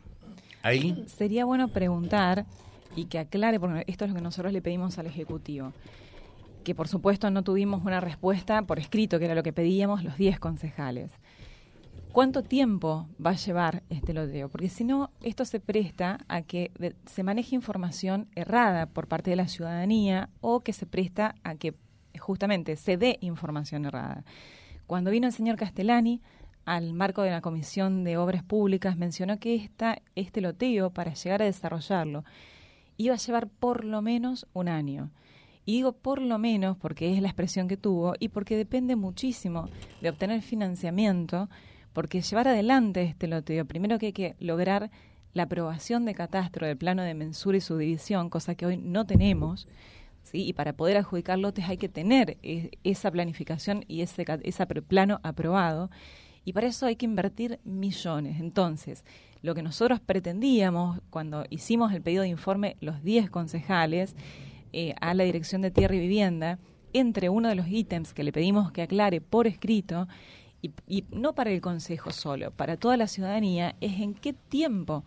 Ahí, 0.64 1.04
Sería 1.08 1.44
bueno 1.44 1.68
preguntar 1.68 2.46
y 2.96 3.06
que 3.06 3.20
aclare, 3.20 3.60
porque 3.60 3.84
esto 3.88 4.06
es 4.06 4.12
lo 4.12 4.16
que 4.16 4.22
nosotros 4.22 4.54
le 4.54 4.62
pedimos 4.62 4.98
al 4.98 5.08
Ejecutivo, 5.08 5.74
que 6.64 6.76
por 6.76 6.88
supuesto 6.88 7.30
no 7.30 7.44
tuvimos 7.44 7.84
una 7.84 8.00
respuesta 8.00 8.62
por 8.64 8.80
escrito, 8.80 9.20
que 9.20 9.26
era 9.26 9.36
lo 9.36 9.44
que 9.44 9.54
pedíamos 9.54 10.04
los 10.04 10.18
10 10.18 10.40
concejales. 10.40 11.12
¿Cuánto 12.12 12.44
tiempo 12.44 13.08
va 13.26 13.32
a 13.32 13.36
llevar 13.36 13.84
este 13.90 14.14
loteo? 14.14 14.50
Porque 14.50 14.68
si 14.68 14.84
no, 14.84 15.12
esto 15.22 15.46
se 15.46 15.62
presta 15.62 16.20
a 16.28 16.42
que 16.42 16.72
se 17.06 17.24
maneje 17.24 17.56
información 17.56 18.28
errada 18.36 18.88
por 18.88 19.08
parte 19.08 19.30
de 19.30 19.38
la 19.38 19.48
ciudadanía 19.48 20.30
o 20.42 20.60
que 20.60 20.74
se 20.74 20.86
presta 20.86 21.36
a 21.44 21.56
que 21.56 21.74
justamente 22.20 22.76
se 22.76 22.98
dé 22.98 23.18
información 23.22 23.86
errada. 23.86 24.26
Cuando 24.88 25.10
vino 25.10 25.28
el 25.28 25.32
señor 25.32 25.56
Castellani 25.56 26.22
al 26.66 26.94
marco 26.94 27.22
de 27.22 27.32
la 27.32 27.40
Comisión 27.40 28.04
de 28.04 28.18
Obras 28.18 28.44
Públicas, 28.44 28.98
mencionó 28.98 29.40
que 29.40 29.56
esta, 29.56 30.02
este 30.16 30.42
loteo, 30.42 30.90
para 30.90 31.14
llegar 31.14 31.42
a 31.42 31.46
desarrollarlo, 31.46 32.26
iba 32.98 33.16
a 33.16 33.20
llevar 33.20 33.48
por 33.48 33.86
lo 33.86 34.02
menos 34.02 34.48
un 34.52 34.68
año. 34.68 35.12
Y 35.66 35.74
digo 35.74 35.94
por 35.94 36.22
lo 36.22 36.38
menos 36.38 36.78
porque 36.78 37.14
es 37.14 37.22
la 37.22 37.28
expresión 37.28 37.68
que 37.68 37.78
tuvo 37.78 38.14
y 38.20 38.30
porque 38.30 38.58
depende 38.58 38.96
muchísimo 38.96 39.70
de 40.02 40.10
obtener 40.10 40.42
financiamiento, 40.42 41.50
porque 41.94 42.22
llevar 42.22 42.48
adelante 42.48 43.04
este 43.04 43.28
loteo, 43.28 43.66
primero 43.66 44.00
que 44.00 44.08
hay 44.08 44.14
que 44.14 44.36
lograr 44.40 44.90
la 45.34 45.44
aprobación 45.44 46.06
de 46.06 46.16
catastro 46.16 46.68
del 46.68 46.78
plano 46.78 47.04
de 47.04 47.14
mensura 47.14 47.58
y 47.58 47.62
subdivisión, 47.62 48.30
cosa 48.30 48.56
que 48.56 48.66
hoy 48.66 48.78
no 48.78 49.06
tenemos, 49.06 49.68
¿sí? 50.24 50.46
y 50.46 50.54
para 50.54 50.74
poder 50.74 50.98
adjudicar 50.98 51.40
lotes 51.40 51.66
hay 51.70 51.78
que 51.78 51.90
tener 51.90 52.38
e, 52.44 52.72
esa 52.84 53.12
planificación 53.12 53.86
y 53.88 54.02
ese, 54.02 54.26
ese 54.44 54.66
plano 54.66 55.20
aprobado, 55.24 55.90
y 56.44 56.54
para 56.54 56.68
eso 56.68 56.88
hay 56.88 56.96
que 56.96 57.06
invertir 57.06 57.60
millones. 57.64 58.40
Entonces, 58.40 59.06
lo 59.42 59.54
que 59.54 59.62
nosotros 59.62 60.00
pretendíamos 60.00 61.00
cuando 61.10 61.46
hicimos 61.50 61.94
el 61.94 62.02
pedido 62.02 62.24
de 62.24 62.30
informe, 62.30 62.78
los 62.82 63.04
10 63.04 63.30
concejales, 63.30 64.16
eh, 64.74 64.94
a 65.02 65.14
la 65.14 65.24
Dirección 65.24 65.62
de 65.62 65.72
Tierra 65.72 65.96
y 65.96 66.00
Vivienda, 66.00 66.60
entre 66.94 67.30
uno 67.30 67.50
de 67.50 67.56
los 67.56 67.68
ítems 67.68 68.14
que 68.14 68.24
le 68.24 68.32
pedimos 68.32 68.72
que 68.72 68.82
aclare 68.82 69.22
por 69.22 69.48
escrito, 69.48 70.08
y, 70.62 70.72
y 70.88 71.06
no 71.12 71.34
para 71.34 71.52
el 71.52 71.62
Consejo 71.62 72.12
solo, 72.12 72.52
para 72.52 72.78
toda 72.78 72.98
la 72.98 73.08
ciudadanía, 73.08 73.76
es 73.82 74.00
en 74.00 74.14
qué 74.14 74.34
tiempo 74.34 75.04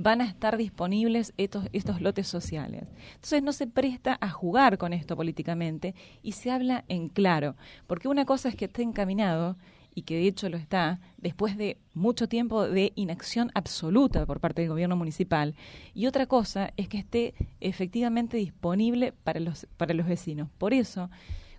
van 0.00 0.20
a 0.20 0.26
estar 0.26 0.56
disponibles 0.56 1.34
estos, 1.38 1.64
estos 1.72 2.00
lotes 2.00 2.28
sociales. 2.28 2.84
Entonces 3.14 3.42
no 3.42 3.52
se 3.52 3.66
presta 3.66 4.16
a 4.20 4.30
jugar 4.30 4.78
con 4.78 4.92
esto 4.92 5.16
políticamente 5.16 5.96
y 6.22 6.32
se 6.32 6.52
habla 6.52 6.84
en 6.86 7.08
claro, 7.08 7.56
porque 7.88 8.06
una 8.06 8.24
cosa 8.24 8.48
es 8.48 8.54
que 8.54 8.66
esté 8.66 8.82
encaminado 8.82 9.56
y 9.98 10.02
que 10.02 10.14
de 10.14 10.28
hecho 10.28 10.48
lo 10.48 10.56
está, 10.56 11.00
después 11.16 11.56
de 11.56 11.76
mucho 11.92 12.28
tiempo 12.28 12.68
de 12.68 12.92
inacción 12.94 13.50
absoluta 13.54 14.24
por 14.26 14.38
parte 14.38 14.62
del 14.62 14.70
gobierno 14.70 14.94
municipal, 14.94 15.56
y 15.92 16.06
otra 16.06 16.26
cosa 16.26 16.72
es 16.76 16.88
que 16.88 16.98
esté 16.98 17.34
efectivamente 17.58 18.36
disponible 18.36 19.12
para 19.24 19.40
los, 19.40 19.66
para 19.76 19.94
los 19.94 20.06
vecinos. 20.06 20.50
Por 20.56 20.72
eso, 20.72 21.10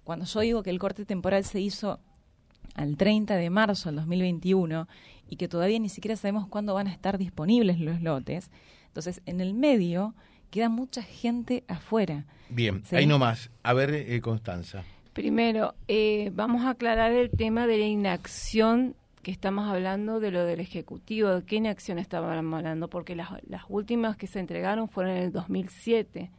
cuando 0.05 0.24
yo 0.24 0.39
digo 0.39 0.63
que 0.63 0.69
el 0.69 0.79
corte 0.79 1.03
temporal 1.03 1.43
se 1.43 1.60
hizo 1.60 2.00
al 2.75 2.96
30 2.96 3.36
de 3.36 3.50
marzo 3.50 3.89
del 3.89 3.98
2021 3.98 4.88
y 5.27 5.36
que 5.36 5.50
todavía 5.50 5.79
ni 5.79 5.89
siquiera 5.89 6.15
sabemos 6.15 6.48
cuándo 6.48 6.74
van 6.74 6.88
a 6.88 6.93
estar 6.93 7.17
disponibles 7.17 7.81
los 7.81 8.01
lotes. 8.01 8.51
Entonces, 8.88 9.22
en 9.25 9.41
el 9.41 9.53
medio 9.53 10.15
queda 10.50 10.69
mucha 10.69 11.03
gente 11.03 11.65
afuera. 11.67 12.25
Bien, 12.48 12.84
ahí 12.93 13.05
nomás. 13.05 13.51
A 13.63 13.74
ver, 13.74 13.93
eh, 13.93 14.22
Constanza. 14.22 14.86
Primero, 15.19 15.75
eh, 15.89 16.31
vamos 16.33 16.63
a 16.63 16.69
aclarar 16.69 17.11
el 17.11 17.29
tema 17.29 17.67
de 17.67 17.77
la 17.77 17.85
inacción 17.85 18.95
que 19.21 19.31
estamos 19.31 19.67
hablando 19.67 20.21
de 20.21 20.31
lo 20.31 20.45
del 20.45 20.61
Ejecutivo. 20.61 21.27
¿De 21.27 21.43
qué 21.43 21.57
inacción 21.57 21.99
estamos 21.99 22.31
hablando? 22.31 22.89
Porque 22.89 23.17
las, 23.17 23.31
las 23.45 23.63
últimas 23.67 24.15
que 24.15 24.27
se 24.27 24.39
entregaron 24.39 24.88
fueron 24.88 25.17
en 25.17 25.23
el 25.23 25.31
2007 25.33 26.31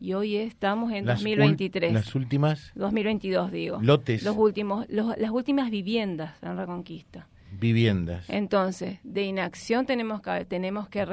y 0.00 0.14
hoy 0.14 0.34
estamos 0.34 0.90
en 0.90 1.04
2023. 1.04 1.92
¿Las 1.92 2.12
últimas? 2.16 2.72
2022, 2.74 3.52
digo. 3.52 3.78
Lotes. 3.80 4.24
Los 4.24 4.36
últimos, 4.36 4.84
las 4.88 5.30
últimas 5.30 5.70
viviendas 5.70 6.42
en 6.42 6.56
Reconquista. 6.56 7.28
Viviendas. 7.52 8.28
Entonces, 8.28 8.98
de 9.04 9.22
inacción 9.22 9.86
tenemos 9.86 10.22
que, 10.22 10.44
tenemos 10.44 10.88
que 10.88 11.04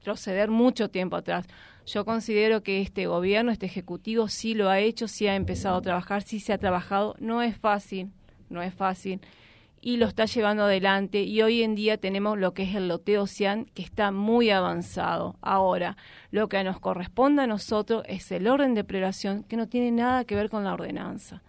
retroceder 0.00 0.50
mucho 0.50 0.88
tiempo 0.88 1.16
atrás. 1.16 1.46
Yo 1.86 2.04
considero 2.04 2.62
que 2.62 2.80
este 2.80 3.06
gobierno, 3.06 3.52
este 3.52 3.66
ejecutivo, 3.66 4.28
sí 4.28 4.54
lo 4.54 4.68
ha 4.68 4.80
hecho, 4.80 5.08
sí 5.08 5.26
ha 5.26 5.36
empezado 5.36 5.76
a 5.76 5.82
trabajar, 5.82 6.22
sí 6.22 6.40
se 6.40 6.52
ha 6.52 6.58
trabajado. 6.58 7.14
No 7.18 7.42
es 7.42 7.56
fácil, 7.56 8.10
no 8.48 8.62
es 8.62 8.74
fácil 8.74 9.20
y 9.82 9.96
lo 9.96 10.06
está 10.06 10.26
llevando 10.26 10.64
adelante 10.64 11.22
y 11.22 11.40
hoy 11.42 11.62
en 11.62 11.74
día 11.74 11.96
tenemos 11.96 12.38
lo 12.38 12.52
que 12.52 12.64
es 12.64 12.74
el 12.74 12.88
loteo 12.88 13.26
CIAN 13.26 13.64
que 13.66 13.82
está 13.82 14.10
muy 14.10 14.50
avanzado. 14.50 15.36
Ahora, 15.40 15.96
lo 16.30 16.48
que 16.48 16.62
nos 16.64 16.80
corresponde 16.80 17.42
a 17.42 17.46
nosotros 17.46 18.04
es 18.06 18.30
el 18.30 18.46
orden 18.46 18.74
de 18.74 18.84
prelación 18.84 19.42
que 19.44 19.56
no 19.56 19.68
tiene 19.68 19.90
nada 19.90 20.24
que 20.24 20.34
ver 20.34 20.50
con 20.50 20.64
la 20.64 20.74
ordenanza. 20.74 21.42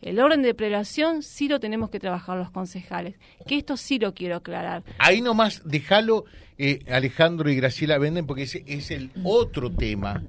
El 0.00 0.20
orden 0.20 0.42
de 0.42 0.54
prelación 0.54 1.22
sí 1.22 1.48
lo 1.48 1.60
tenemos 1.60 1.90
que 1.90 2.00
trabajar 2.00 2.38
los 2.38 2.50
concejales, 2.50 3.16
que 3.46 3.58
esto 3.58 3.76
sí 3.76 3.98
lo 3.98 4.14
quiero 4.14 4.36
aclarar. 4.36 4.84
Ahí 4.98 5.20
nomás, 5.20 5.62
déjalo, 5.64 6.24
eh, 6.56 6.80
Alejandro 6.90 7.50
y 7.50 7.56
Graciela 7.56 7.98
Venden, 7.98 8.26
porque 8.26 8.44
ese 8.44 8.64
es 8.66 8.90
el 8.90 9.10
otro 9.24 9.70
tema. 9.70 10.22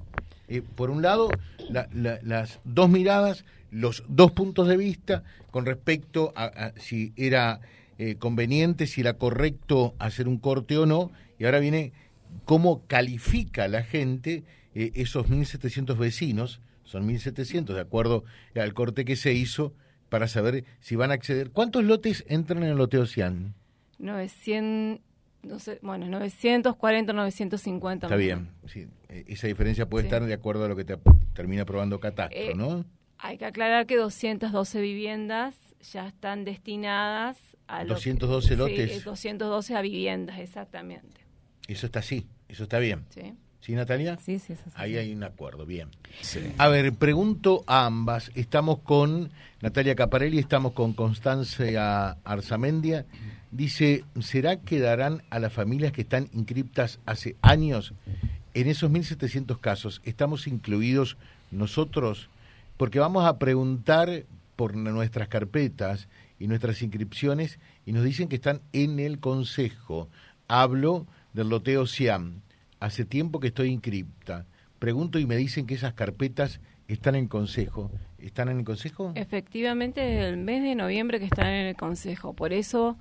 Eh, 0.48 0.62
por 0.62 0.90
un 0.90 1.02
lado, 1.02 1.28
las 1.70 2.60
dos 2.64 2.90
miradas 2.90 3.44
los 3.70 4.02
dos 4.08 4.32
puntos 4.32 4.68
de 4.68 4.76
vista 4.76 5.22
con 5.50 5.66
respecto 5.66 6.32
a, 6.36 6.72
si 6.76 7.12
era 7.16 7.60
eh, 7.98 8.16
conveniente, 8.16 8.86
si 8.86 9.00
era 9.00 9.14
correcto 9.14 9.94
hacer 9.98 10.28
un 10.28 10.38
corte 10.38 10.78
o 10.78 10.86
no, 10.86 11.10
y 11.38 11.44
ahora 11.44 11.60
viene 11.60 11.92
cómo 12.44 12.82
califica 12.86 13.68
la 13.68 13.82
gente 13.82 14.44
eh, 14.74 14.92
esos 14.94 15.28
1.700 15.28 15.96
vecinos, 15.96 16.60
son 16.90 17.08
1.700 17.08 17.72
de 17.72 17.80
acuerdo 17.80 18.24
al 18.56 18.74
corte 18.74 19.04
que 19.04 19.14
se 19.14 19.32
hizo, 19.32 19.74
para 20.08 20.26
saber 20.26 20.64
si 20.80 20.96
van 20.96 21.12
a 21.12 21.14
acceder. 21.14 21.52
¿Cuántos 21.52 21.84
lotes 21.84 22.24
entran 22.26 22.64
en 22.64 22.70
el 22.70 22.76
lote 22.76 22.98
Ocean? 22.98 23.54
900, 23.98 25.00
no 25.44 25.58
sé, 25.60 25.78
bueno, 25.82 26.08
940, 26.08 27.12
950. 27.12 28.06
Está 28.08 28.16
bien, 28.16 28.50
sí, 28.66 28.88
e, 29.08 29.24
esa 29.28 29.46
diferencia 29.46 29.88
puede 29.88 30.06
estar 30.06 30.24
de 30.24 30.34
acuerdo 30.34 30.64
a 30.64 30.68
lo 30.68 30.74
que 30.74 30.84
te 30.84 30.98
termina 31.32 31.62
aprobando 31.62 32.00
Catastro, 32.00 32.36
eh, 32.36 32.54
¿no? 32.56 32.84
Hay 33.18 33.38
que 33.38 33.44
aclarar 33.44 33.86
que 33.86 33.96
212 33.96 34.80
viviendas 34.80 35.54
ya 35.92 36.08
están 36.08 36.44
destinadas 36.44 37.38
a... 37.68 37.84
212 37.84 38.56
lotes. 38.56 38.92
Sí, 38.92 39.00
212 39.04 39.76
a 39.76 39.82
viviendas, 39.82 40.40
exactamente. 40.40 41.20
Eso 41.68 41.86
está 41.86 42.00
así, 42.00 42.26
eso 42.48 42.64
está 42.64 42.80
bien. 42.80 43.04
Sí. 43.10 43.34
¿Sí, 43.60 43.74
Natalia? 43.74 44.16
Sí, 44.16 44.38
sí, 44.38 44.54
eso 44.54 44.62
Ahí 44.74 44.96
hay 44.96 45.12
un 45.12 45.22
acuerdo, 45.22 45.66
bien. 45.66 45.88
A 46.58 46.68
ver, 46.68 46.92
pregunto 46.94 47.62
a 47.66 47.86
ambas. 47.86 48.30
Estamos 48.34 48.78
con 48.78 49.30
Natalia 49.60 49.94
Caparelli, 49.94 50.38
estamos 50.38 50.72
con 50.72 50.94
Constancia 50.94 52.16
Arzamendia. 52.24 53.06
Dice, 53.50 54.04
¿será 54.20 54.56
que 54.56 54.80
darán 54.80 55.22
a 55.30 55.38
las 55.38 55.52
familias 55.52 55.92
que 55.92 56.02
están 56.02 56.28
inscriptas 56.32 57.00
hace 57.04 57.36
años? 57.42 57.92
En 58.54 58.66
esos 58.66 58.90
1.700 58.90 59.60
casos, 59.60 60.00
¿estamos 60.04 60.46
incluidos 60.46 61.16
nosotros? 61.50 62.30
porque 62.80 62.98
vamos 62.98 63.26
a 63.26 63.38
preguntar 63.38 64.24
por 64.56 64.74
nuestras 64.74 65.28
carpetas 65.28 66.08
y 66.38 66.46
nuestras 66.46 66.80
inscripciones 66.80 67.58
y 67.84 67.92
nos 67.92 68.04
dicen 68.04 68.26
que 68.26 68.36
están 68.36 68.62
en 68.72 68.98
el 69.00 69.20
consejo. 69.20 70.08
Hablo 70.48 71.06
del 71.34 71.50
loteo 71.50 71.86
SIAM. 71.86 72.40
Hace 72.80 73.04
tiempo 73.04 73.38
que 73.38 73.48
estoy 73.48 73.68
inscripta. 73.68 74.46
Pregunto 74.78 75.18
y 75.18 75.26
me 75.26 75.36
dicen 75.36 75.66
que 75.66 75.74
esas 75.74 75.92
carpetas 75.92 76.60
están 76.88 77.14
en 77.14 77.28
consejo. 77.28 77.90
¿Están 78.18 78.48
en 78.48 78.58
el 78.58 78.64
consejo? 78.64 79.12
Efectivamente, 79.14 80.00
desde 80.00 80.30
el 80.30 80.36
mes 80.36 80.62
de 80.62 80.74
noviembre 80.74 81.20
que 81.20 81.26
están 81.26 81.46
en 81.46 81.66
el 81.66 81.76
consejo. 81.76 82.32
Por 82.32 82.52
eso, 82.52 82.98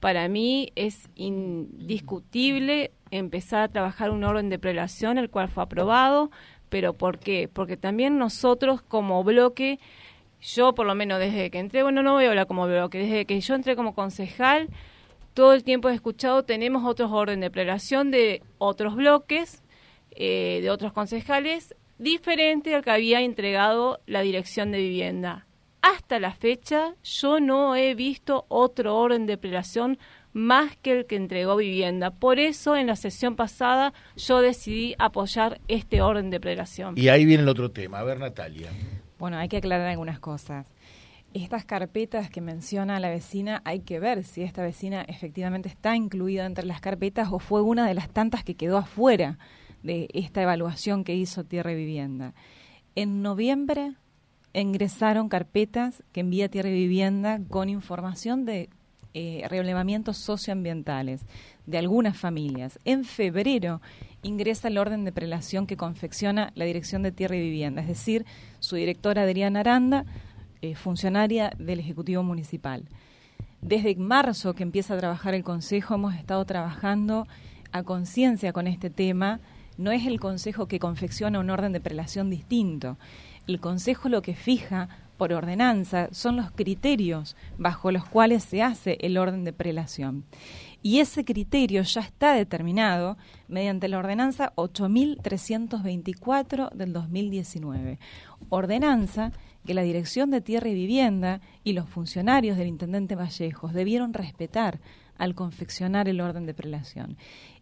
para 0.00 0.28
mí 0.28 0.72
es 0.74 1.08
indiscutible 1.14 2.90
empezar 3.10 3.62
a 3.62 3.68
trabajar 3.68 4.10
un 4.10 4.24
orden 4.24 4.50
de 4.50 4.58
prelación, 4.58 5.16
el 5.16 5.30
cual 5.30 5.48
fue 5.48 5.62
aprobado, 5.62 6.30
¿Pero 6.70 6.94
por 6.94 7.18
qué? 7.18 7.50
Porque 7.52 7.76
también 7.76 8.16
nosotros 8.16 8.80
como 8.80 9.22
bloque, 9.24 9.78
yo 10.40 10.74
por 10.74 10.86
lo 10.86 10.94
menos 10.94 11.18
desde 11.18 11.50
que 11.50 11.58
entré, 11.58 11.82
bueno, 11.82 12.02
no 12.02 12.14
voy 12.14 12.24
a 12.24 12.28
hablar 12.30 12.46
como 12.46 12.66
bloque, 12.66 12.98
desde 12.98 13.26
que 13.26 13.40
yo 13.40 13.54
entré 13.54 13.76
como 13.76 13.92
concejal, 13.94 14.68
todo 15.34 15.52
el 15.52 15.64
tiempo 15.64 15.88
he 15.88 15.94
escuchado, 15.94 16.44
tenemos 16.44 16.84
otros 16.84 17.10
orden 17.12 17.40
de 17.40 17.50
prelación 17.50 18.10
de 18.10 18.42
otros 18.58 18.96
bloques, 18.96 19.62
eh, 20.10 20.60
de 20.62 20.70
otros 20.70 20.92
concejales, 20.92 21.74
diferente 21.98 22.74
al 22.74 22.82
que 22.82 22.90
había 22.90 23.20
entregado 23.20 24.00
la 24.06 24.22
dirección 24.22 24.72
de 24.72 24.78
vivienda. 24.78 25.46
Hasta 25.82 26.18
la 26.18 26.32
fecha 26.32 26.94
yo 27.02 27.40
no 27.40 27.74
he 27.74 27.94
visto 27.94 28.44
otro 28.48 28.96
orden 28.96 29.26
de 29.26 29.38
prelación 29.38 29.98
más 30.32 30.76
que 30.76 30.92
el 30.92 31.06
que 31.06 31.16
entregó 31.16 31.56
vivienda. 31.56 32.10
Por 32.10 32.38
eso 32.38 32.76
en 32.76 32.86
la 32.86 32.96
sesión 32.96 33.34
pasada 33.36 33.92
yo 34.16 34.40
decidí 34.40 34.94
apoyar 34.98 35.60
este 35.68 36.02
orden 36.02 36.30
de 36.30 36.40
prelación. 36.40 36.94
Y 36.98 37.08
ahí 37.08 37.24
viene 37.24 37.42
el 37.42 37.48
otro 37.48 37.70
tema. 37.70 38.00
A 38.00 38.04
ver, 38.04 38.18
Natalia. 38.18 38.68
Bueno, 39.18 39.38
hay 39.38 39.48
que 39.48 39.58
aclarar 39.58 39.88
algunas 39.88 40.18
cosas. 40.18 40.66
Estas 41.32 41.64
carpetas 41.64 42.28
que 42.28 42.40
menciona 42.40 42.98
la 42.98 43.08
vecina, 43.08 43.62
hay 43.64 43.80
que 43.80 44.00
ver 44.00 44.24
si 44.24 44.42
esta 44.42 44.62
vecina 44.62 45.02
efectivamente 45.02 45.68
está 45.68 45.94
incluida 45.94 46.44
entre 46.44 46.66
las 46.66 46.80
carpetas 46.80 47.28
o 47.30 47.38
fue 47.38 47.62
una 47.62 47.86
de 47.86 47.94
las 47.94 48.10
tantas 48.10 48.42
que 48.42 48.56
quedó 48.56 48.78
afuera 48.78 49.38
de 49.84 50.08
esta 50.12 50.42
evaluación 50.42 51.04
que 51.04 51.14
hizo 51.14 51.44
Tierra 51.44 51.70
y 51.70 51.76
Vivienda. 51.76 52.34
En 52.96 53.22
noviembre 53.22 53.94
ingresaron 54.52 55.28
carpetas 55.28 56.02
que 56.12 56.20
envía 56.20 56.48
Tierra 56.48 56.70
y 56.70 56.74
Vivienda 56.74 57.40
con 57.48 57.68
información 57.68 58.44
de 58.44 58.68
eh, 59.14 59.44
relevamientos 59.48 60.18
socioambientales 60.18 61.22
de 61.66 61.78
algunas 61.78 62.16
familias. 62.16 62.78
En 62.84 63.04
febrero 63.04 63.80
ingresa 64.22 64.68
el 64.68 64.78
orden 64.78 65.04
de 65.04 65.12
prelación 65.12 65.66
que 65.68 65.76
confecciona 65.76 66.52
la 66.56 66.64
Dirección 66.64 67.02
de 67.02 67.12
Tierra 67.12 67.36
y 67.36 67.40
Vivienda, 67.40 67.82
es 67.82 67.88
decir, 67.88 68.26
su 68.58 68.76
directora 68.76 69.22
Adriana 69.22 69.60
Aranda 69.60 70.04
eh, 70.62 70.74
funcionaria 70.74 71.52
del 71.58 71.80
Ejecutivo 71.80 72.22
Municipal. 72.22 72.84
Desde 73.60 73.94
marzo 73.96 74.54
que 74.54 74.62
empieza 74.62 74.94
a 74.94 74.98
trabajar 74.98 75.34
el 75.34 75.44
Consejo 75.44 75.94
hemos 75.94 76.14
estado 76.14 76.44
trabajando 76.44 77.26
a 77.72 77.82
conciencia 77.82 78.52
con 78.52 78.66
este 78.66 78.90
tema. 78.90 79.40
No 79.76 79.92
es 79.92 80.06
el 80.06 80.18
Consejo 80.18 80.66
que 80.66 80.78
confecciona 80.78 81.40
un 81.40 81.50
orden 81.50 81.72
de 81.72 81.80
prelación 81.80 82.30
distinto. 82.30 82.96
El 83.46 83.60
Consejo 83.60 84.08
lo 84.08 84.22
que 84.22 84.34
fija 84.34 84.88
por 85.20 85.32
ordenanza 85.34 86.08
son 86.12 86.36
los 86.36 86.50
criterios 86.50 87.36
bajo 87.58 87.92
los 87.92 88.06
cuales 88.06 88.42
se 88.42 88.62
hace 88.62 88.96
el 89.02 89.18
orden 89.18 89.44
de 89.44 89.52
prelación. 89.52 90.24
Y 90.82 91.00
ese 91.00 91.26
criterio 91.26 91.82
ya 91.82 92.00
está 92.00 92.32
determinado 92.32 93.18
mediante 93.46 93.88
la 93.88 93.98
ordenanza 93.98 94.54
8324 94.54 96.70
del 96.74 96.94
2019. 96.94 97.98
Ordenanza 98.48 99.32
que 99.66 99.74
la 99.74 99.82
Dirección 99.82 100.30
de 100.30 100.40
Tierra 100.40 100.68
y 100.68 100.74
Vivienda 100.74 101.40
y 101.64 101.72
los 101.72 101.88
funcionarios 101.88 102.56
del 102.56 102.68
Intendente 102.68 103.14
Vallejos 103.14 103.72
debieron 103.72 104.14
respetar 104.14 104.80
al 105.18 105.34
confeccionar 105.34 106.08
el 106.08 106.20
orden 106.20 106.46
de 106.46 106.54
prelación. 106.54 107.16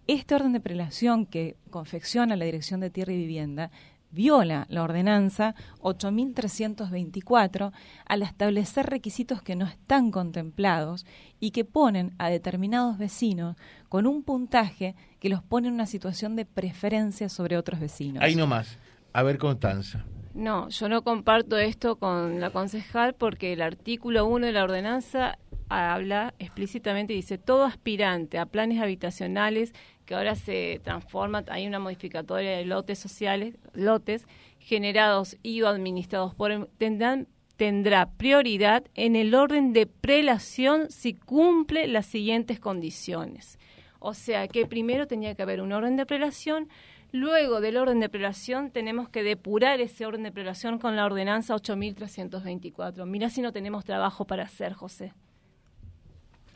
Este 0.06 0.34
orden 0.34 0.52
de 0.52 0.60
prelación 0.60 1.26
que 1.26 1.56
confecciona 1.70 2.36
la 2.36 2.44
Dirección 2.44 2.80
de 2.80 2.90
Tierra 2.90 3.12
y 3.12 3.18
Vivienda 3.18 3.70
viola 4.10 4.66
la 4.70 4.82
ordenanza 4.82 5.54
8324 5.80 7.72
al 8.06 8.22
establecer 8.22 8.86
requisitos 8.86 9.42
que 9.42 9.56
no 9.56 9.66
están 9.66 10.10
contemplados 10.10 11.04
y 11.40 11.50
que 11.50 11.64
ponen 11.64 12.14
a 12.18 12.30
determinados 12.30 12.96
vecinos 12.98 13.56
con 13.88 14.06
un 14.06 14.22
puntaje 14.22 14.94
que 15.20 15.28
los 15.28 15.42
pone 15.42 15.68
en 15.68 15.74
una 15.74 15.86
situación 15.86 16.36
de 16.36 16.46
preferencia 16.46 17.28
sobre 17.28 17.56
otros 17.56 17.80
vecinos. 17.80 18.22
Ahí 18.22 18.34
nomás. 18.34 18.78
A 19.12 19.22
ver, 19.22 19.38
Constanza. 19.38 20.04
No, 20.38 20.68
yo 20.68 20.88
no 20.88 21.02
comparto 21.02 21.58
esto 21.58 21.96
con 21.96 22.38
la 22.38 22.50
concejal 22.50 23.12
porque 23.12 23.52
el 23.52 23.60
artículo 23.60 24.24
1 24.26 24.46
de 24.46 24.52
la 24.52 24.62
ordenanza 24.62 25.36
habla 25.68 26.32
explícitamente, 26.38 27.12
dice, 27.12 27.38
todo 27.38 27.64
aspirante 27.64 28.38
a 28.38 28.46
planes 28.46 28.80
habitacionales 28.80 29.74
que 30.06 30.14
ahora 30.14 30.36
se 30.36 30.80
transforma, 30.84 31.42
hay 31.48 31.66
una 31.66 31.80
modificatoria 31.80 32.52
de 32.52 32.64
lotes 32.66 33.00
sociales, 33.00 33.56
lotes 33.72 34.28
generados 34.60 35.36
y 35.42 35.60
o 35.62 35.66
administrados 35.66 36.36
por 36.36 36.68
tendrán 36.78 37.26
tendrá 37.56 38.08
prioridad 38.12 38.84
en 38.94 39.16
el 39.16 39.34
orden 39.34 39.72
de 39.72 39.86
prelación 39.86 40.88
si 40.88 41.14
cumple 41.14 41.88
las 41.88 42.06
siguientes 42.06 42.60
condiciones. 42.60 43.58
O 43.98 44.14
sea 44.14 44.46
que 44.46 44.66
primero 44.66 45.08
tenía 45.08 45.34
que 45.34 45.42
haber 45.42 45.60
un 45.60 45.72
orden 45.72 45.96
de 45.96 46.06
prelación, 46.06 46.68
luego 47.12 47.60
del 47.60 47.76
orden 47.76 48.00
de 48.00 48.08
prelación 48.08 48.70
tenemos 48.70 49.08
que 49.08 49.22
depurar 49.22 49.80
ese 49.80 50.06
orden 50.06 50.22
de 50.22 50.32
prelación 50.32 50.78
con 50.78 50.96
la 50.96 51.04
ordenanza 51.04 51.54
8324. 51.54 53.06
Mira 53.06 53.30
si 53.30 53.42
no 53.42 53.52
tenemos 53.52 53.84
trabajo 53.84 54.26
para 54.26 54.44
hacer, 54.44 54.72
José. 54.72 55.12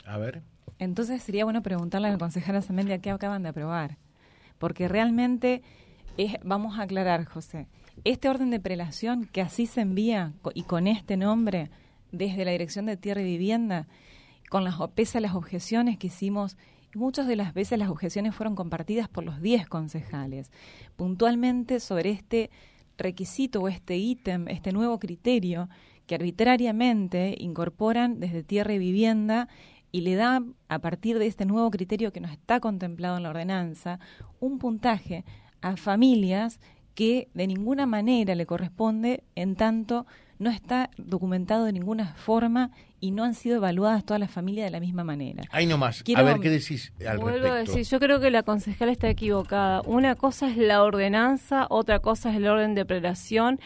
A 0.05 0.19
ver. 0.19 0.43
Entonces 0.79 1.23
sería 1.23 1.45
bueno 1.45 1.63
preguntarle 1.63 2.09
a 2.09 2.13
la 2.13 2.19
consejera 2.19 2.63
Zamendia 2.63 2.99
qué 2.99 3.11
acaban 3.11 3.43
de 3.43 3.51
aprobar. 3.51 3.99
Porque 4.59 4.89
realmente, 4.89 5.63
es, 6.17 6.37
vamos 6.43 6.79
a 6.79 6.83
aclarar, 6.83 7.25
José, 7.25 7.69
este 8.05 8.29
orden 8.29 8.51
de 8.51 8.61
prelación 8.61 9.27
que 9.27 9.43
así 9.43 9.67
se 9.67 9.81
envía 9.81 10.33
y 10.55 10.63
con 10.63 10.87
este 10.87 11.17
nombre 11.17 11.71
desde 12.11 12.45
la 12.45 12.53
Dirección 12.53 12.87
de 12.87 12.97
Tierra 12.97 13.23
y 13.23 13.25
Vivienda, 13.25 13.87
con 14.51 14.65
las, 14.65 14.77
pese 14.95 15.19
a 15.19 15.21
las 15.21 15.35
objeciones 15.35 15.99
que 15.99 16.09
hicimos, 16.09 16.57
muchas 16.95 17.27
de 17.27 17.37
las 17.37 17.55
veces 17.55 17.79
las 17.79 17.89
objeciones 17.89 18.35
fueron 18.35 18.55
compartidas 18.55 19.09
por 19.09 19.25
los 19.25 19.41
10 19.41 19.69
concejales, 19.69 20.51
puntualmente 20.97 21.81
sobre 21.81 22.11
este 22.11 22.51
requisito 22.99 23.61
o 23.61 23.69
este 23.69 23.97
ítem, 23.97 24.49
este 24.49 24.73
nuevo 24.73 24.99
criterio 24.99 25.69
que 26.07 26.15
arbitrariamente 26.15 27.37
incorporan 27.39 28.21
desde 28.21 28.43
Tierra 28.43 28.75
y 28.75 28.79
Vivienda 28.79 29.49
y 29.91 30.01
le 30.01 30.15
da, 30.15 30.43
a 30.69 30.79
partir 30.79 31.19
de 31.19 31.27
este 31.27 31.45
nuevo 31.45 31.71
criterio 31.71 32.13
que 32.13 32.21
no 32.21 32.29
está 32.29 32.61
contemplado 32.61 33.17
en 33.17 33.23
la 33.23 33.31
ordenanza, 33.31 33.99
un 34.41 34.59
puntaje 34.59 35.25
a 35.61 35.77
familias 35.77 36.61
que 36.95 37.29
de 37.35 37.47
ninguna 37.47 37.87
manera 37.87 38.35
le 38.35 38.47
corresponde 38.47 39.25
en 39.35 39.55
tanto 39.55 40.07
no 40.43 40.51
está 40.51 40.91
documentado 40.99 41.65
de 41.65 41.73
ninguna 41.73 42.15
forma 42.15 42.71
y 43.01 43.11
no 43.11 43.25
han 43.25 43.35
sido 43.35 43.57
evaluadas 43.57 44.05
todas 44.05 44.21
las 44.21 44.31
familias 44.31 44.67
de 44.67 44.71
la 44.71 44.81
misma 44.81 45.05
manera. 45.05 45.43
Ahí 45.51 45.67
nomás, 45.67 46.05
a 46.15 46.23
ver 46.23 46.41
qué 46.41 46.51
decís 46.51 46.93
al 47.07 47.19
vuelvo 47.19 47.49
a 47.49 47.57
decir, 47.57 47.85
yo 47.85 47.99
creo 47.99 48.21
que 48.21 48.31
la 48.31 48.43
concejala 48.43 48.93
está 48.93 49.09
equivocada. 49.09 49.83
Una 49.87 50.15
cosa 50.15 50.49
es 50.49 50.57
la 50.57 50.83
ordenanza, 50.83 51.67
otra 51.71 52.01
cosa 52.01 52.31
es 52.31 52.37
el 52.37 52.47
orden 52.47 52.75
de 52.75 52.85
prelación 52.85 53.61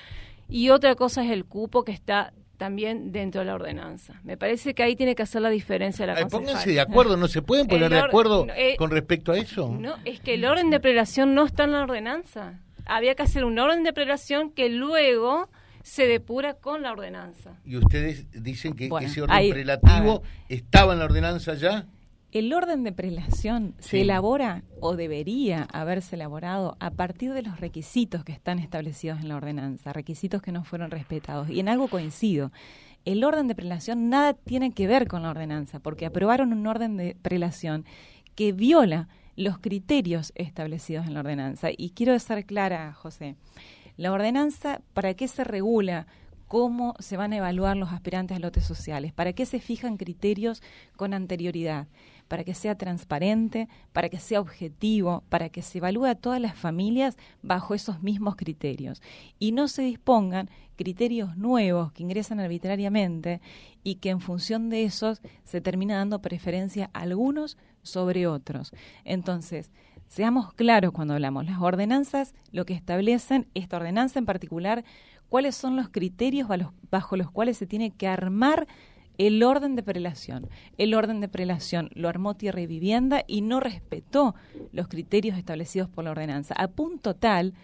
y 0.49 0.71
otra 0.71 0.95
cosa 0.95 1.25
es 1.25 1.31
el 1.31 1.45
cupo 1.45 1.85
que 1.85 1.93
está 1.93 2.33
también 2.57 3.13
dentro 3.13 3.41
de 3.41 3.47
la 3.47 3.55
ordenanza. 3.55 4.21
Me 4.25 4.37
parece 4.37 4.75
que 4.75 4.83
ahí 4.83 4.97
tiene 4.97 5.15
que 5.15 5.23
hacer 5.23 5.43
la 5.43 5.51
diferencia 5.51 6.07
la 6.07 6.15
Ay, 6.15 6.25
Pónganse 6.31 6.71
de 6.71 6.81
acuerdo, 6.81 7.17
¿no 7.17 7.29
se 7.29 7.43
pueden 7.43 7.67
poner 7.67 7.91
de 7.91 7.99
acuerdo 7.99 8.47
eh, 8.57 8.77
con 8.79 8.91
respecto 8.91 9.33
a 9.33 9.39
eso? 9.39 9.69
No, 9.79 9.97
es 10.05 10.21
que 10.21 10.35
el 10.35 10.45
orden 10.45 10.71
de 10.71 10.81
prelación 10.81 11.35
no 11.35 11.45
está 11.45 11.65
en 11.65 11.73
la 11.73 11.83
ordenanza. 11.83 12.61
Había 12.87 13.15
que 13.15 13.23
hacer 13.23 13.45
un 13.45 13.59
orden 13.59 13.83
de 13.83 13.93
prelación 13.93 14.51
que 14.51 14.69
luego 14.69 15.51
se 15.87 16.09
depura 16.09 16.55
con 16.55 16.83
la 16.83 16.91
ordenanza. 16.91 17.61
¿Y 17.65 17.77
ustedes 17.77 18.27
dicen 18.33 18.75
que 18.75 18.91
ese 19.03 19.23
orden 19.23 19.51
prelativo 19.51 20.25
estaba 20.49 20.95
en 20.95 20.99
la 20.99 21.05
ordenanza 21.05 21.55
ya? 21.55 21.87
El 22.33 22.53
orden 22.53 22.83
de 22.83 22.91
prelación 22.91 23.77
se 23.79 24.01
elabora 24.01 24.65
o 24.81 24.97
debería 24.97 25.63
haberse 25.73 26.17
elaborado 26.17 26.77
a 26.81 26.91
partir 26.91 27.33
de 27.35 27.43
los 27.43 27.61
requisitos 27.61 28.25
que 28.25 28.33
están 28.33 28.59
establecidos 28.59 29.21
en 29.21 29.29
la 29.29 29.37
ordenanza, 29.37 29.93
requisitos 29.93 30.43
que 30.43 30.51
no 30.51 30.65
fueron 30.65 30.91
respetados. 30.91 31.49
Y 31.51 31.61
en 31.61 31.69
algo 31.69 31.87
coincido. 31.87 32.51
El 33.05 33.23
orden 33.23 33.47
de 33.47 33.55
prelación 33.55 34.11
nada 34.11 34.35
tiene 34.35 34.73
que 34.73 34.89
ver 34.89 35.07
con 35.07 35.23
la 35.23 35.31
ordenanza, 35.31 35.79
porque 35.79 36.07
aprobaron 36.07 36.53
un 36.53 36.67
orden 36.67 36.97
de 36.97 37.17
prelación 37.23 37.85
que 38.35 38.51
viola 38.51 39.09
los 39.37 39.59
criterios 39.59 40.33
establecidos 40.35 41.07
en 41.07 41.15
la 41.15 41.21
ordenanza. 41.21 41.69
Y 41.71 41.91
quiero 41.91 42.19
ser 42.19 42.45
clara, 42.45 42.93
José. 42.93 43.37
La 43.97 44.13
ordenanza, 44.13 44.81
¿para 44.95 45.15
qué 45.15 45.29
se 45.29 45.45
regula? 45.45 46.07
cómo 46.49 46.95
se 47.01 47.17
van 47.17 47.33
a 47.33 47.39
evaluar 47.39 47.77
los 47.77 47.91
aspirantes 47.91 48.37
a 48.37 48.39
lotes 48.39 48.65
sociales, 48.65 49.13
para 49.13 49.33
qué 49.33 49.47
se 49.47 49.59
fijan 49.59 49.97
criterios 49.97 50.63
con 50.95 51.13
anterioridad 51.13 51.89
para 52.29 52.45
que 52.45 52.55
sea 52.55 52.77
transparente, 52.77 53.69
para 53.93 54.09
que 54.09 54.19
sea 54.19 54.41
objetivo, 54.41 55.23
para 55.29 55.49
que 55.49 55.63
se 55.63 55.79
evalúe 55.79 56.07
a 56.07 56.15
todas 56.15 56.41
las 56.41 56.57
familias 56.57 57.17
bajo 57.43 57.75
esos 57.75 58.03
mismos 58.03 58.37
criterios 58.37 59.03
y 59.39 59.53
no 59.53 59.69
se 59.69 59.83
dispongan 59.83 60.51
criterios 60.77 61.37
nuevos 61.37 61.93
que 61.93 62.03
ingresan 62.03 62.41
arbitrariamente 62.41 63.41
y 63.83 63.97
que 63.97 64.11
en 64.11 64.21
función 64.21 64.69
de 64.69 64.85
esos 64.85 65.21
se 65.45 65.61
termina 65.61 65.97
dando 65.97 66.21
preferencia 66.21 66.91
a 66.93 67.01
algunos 67.01 67.57
sobre 67.83 68.27
otros. 68.27 68.73
Entonces, 69.05 69.71
seamos 70.09 70.53
claros 70.55 70.93
cuando 70.93 71.15
hablamos. 71.15 71.47
Las 71.47 71.61
ordenanzas 71.61 72.35
lo 72.53 72.65
que 72.65 72.75
establecen, 72.75 73.47
esta 73.55 73.77
ordenanza 73.77 74.19
en 74.19 74.27
particular, 74.27 74.85
cuáles 75.29 75.55
son 75.55 75.77
los 75.77 75.89
criterios 75.89 76.49
bajo 76.91 77.17
los 77.17 77.31
cuales 77.31 77.57
se 77.57 77.67
tiene 77.67 77.91
que 77.91 78.09
armar 78.09 78.67
el 79.19 79.43
orden 79.43 79.77
de 79.77 79.83
prelación. 79.83 80.49
El 80.77 80.95
orden 80.95 81.21
de 81.21 81.29
prelación 81.29 81.91
lo 81.95 82.09
armó 82.09 82.35
Tierra 82.35 82.61
y 82.61 82.67
Vivienda 82.67 83.25
y 83.27 83.41
no 83.41 83.61
respetó 83.61 84.35
los 84.73 84.89
criterios 84.89 85.39
establecidos 85.39 85.89
por 85.89 86.05
la 86.05 86.11
ordenanza, 86.11 86.55
a 86.55 86.69
punto 86.69 87.15
tal 87.15 87.55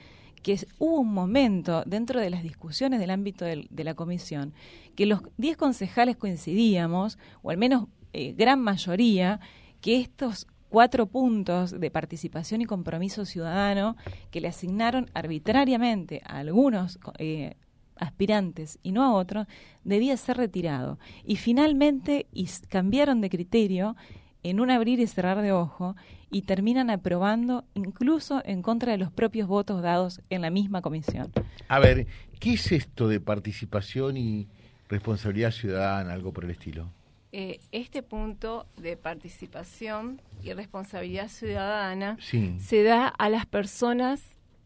que 0.42 0.58
hubo 0.78 0.98
un 1.00 1.14
momento 1.14 1.84
dentro 1.86 2.20
de 2.20 2.30
las 2.30 2.42
discusiones 2.42 2.98
del 2.98 3.10
ámbito 3.10 3.44
de 3.44 3.84
la 3.84 3.94
comisión 3.94 4.54
que 4.94 5.06
los 5.06 5.20
10 5.38 5.56
concejales 5.56 6.16
coincidíamos, 6.16 7.18
o 7.42 7.50
al 7.50 7.56
menos 7.56 7.86
eh, 8.12 8.34
gran 8.36 8.60
mayoría, 8.60 9.40
que 9.80 10.00
estos 10.00 10.46
cuatro 10.72 11.04
puntos 11.04 11.78
de 11.78 11.90
participación 11.90 12.62
y 12.62 12.64
compromiso 12.64 13.26
ciudadano 13.26 13.94
que 14.30 14.40
le 14.40 14.48
asignaron 14.48 15.10
arbitrariamente 15.12 16.22
a 16.24 16.38
algunos 16.38 16.98
eh, 17.18 17.56
aspirantes 17.96 18.78
y 18.82 18.92
no 18.92 19.04
a 19.04 19.12
otros, 19.12 19.46
debía 19.84 20.16
ser 20.16 20.38
retirado. 20.38 20.98
Y 21.26 21.36
finalmente 21.36 22.26
cambiaron 22.70 23.20
de 23.20 23.28
criterio 23.28 23.96
en 24.42 24.60
un 24.60 24.70
abrir 24.70 24.98
y 24.98 25.06
cerrar 25.06 25.42
de 25.42 25.52
ojo 25.52 25.94
y 26.30 26.42
terminan 26.42 26.88
aprobando 26.88 27.64
incluso 27.74 28.40
en 28.46 28.62
contra 28.62 28.92
de 28.92 28.98
los 28.98 29.12
propios 29.12 29.48
votos 29.48 29.82
dados 29.82 30.22
en 30.30 30.40
la 30.40 30.48
misma 30.48 30.80
comisión. 30.80 31.30
A 31.68 31.80
ver, 31.80 32.06
¿qué 32.40 32.54
es 32.54 32.72
esto 32.72 33.08
de 33.08 33.20
participación 33.20 34.16
y 34.16 34.48
responsabilidad 34.88 35.50
ciudadana, 35.50 36.14
algo 36.14 36.32
por 36.32 36.44
el 36.44 36.50
estilo? 36.52 36.88
Eh, 37.32 37.60
este 37.72 38.02
punto 38.02 38.66
de 38.76 38.96
participación 38.96 40.20
y 40.42 40.52
responsabilidad 40.52 41.28
ciudadana 41.28 42.18
se 42.20 42.82
da 42.82 43.08
a 43.08 43.28
las 43.30 43.46
personas 43.46 44.22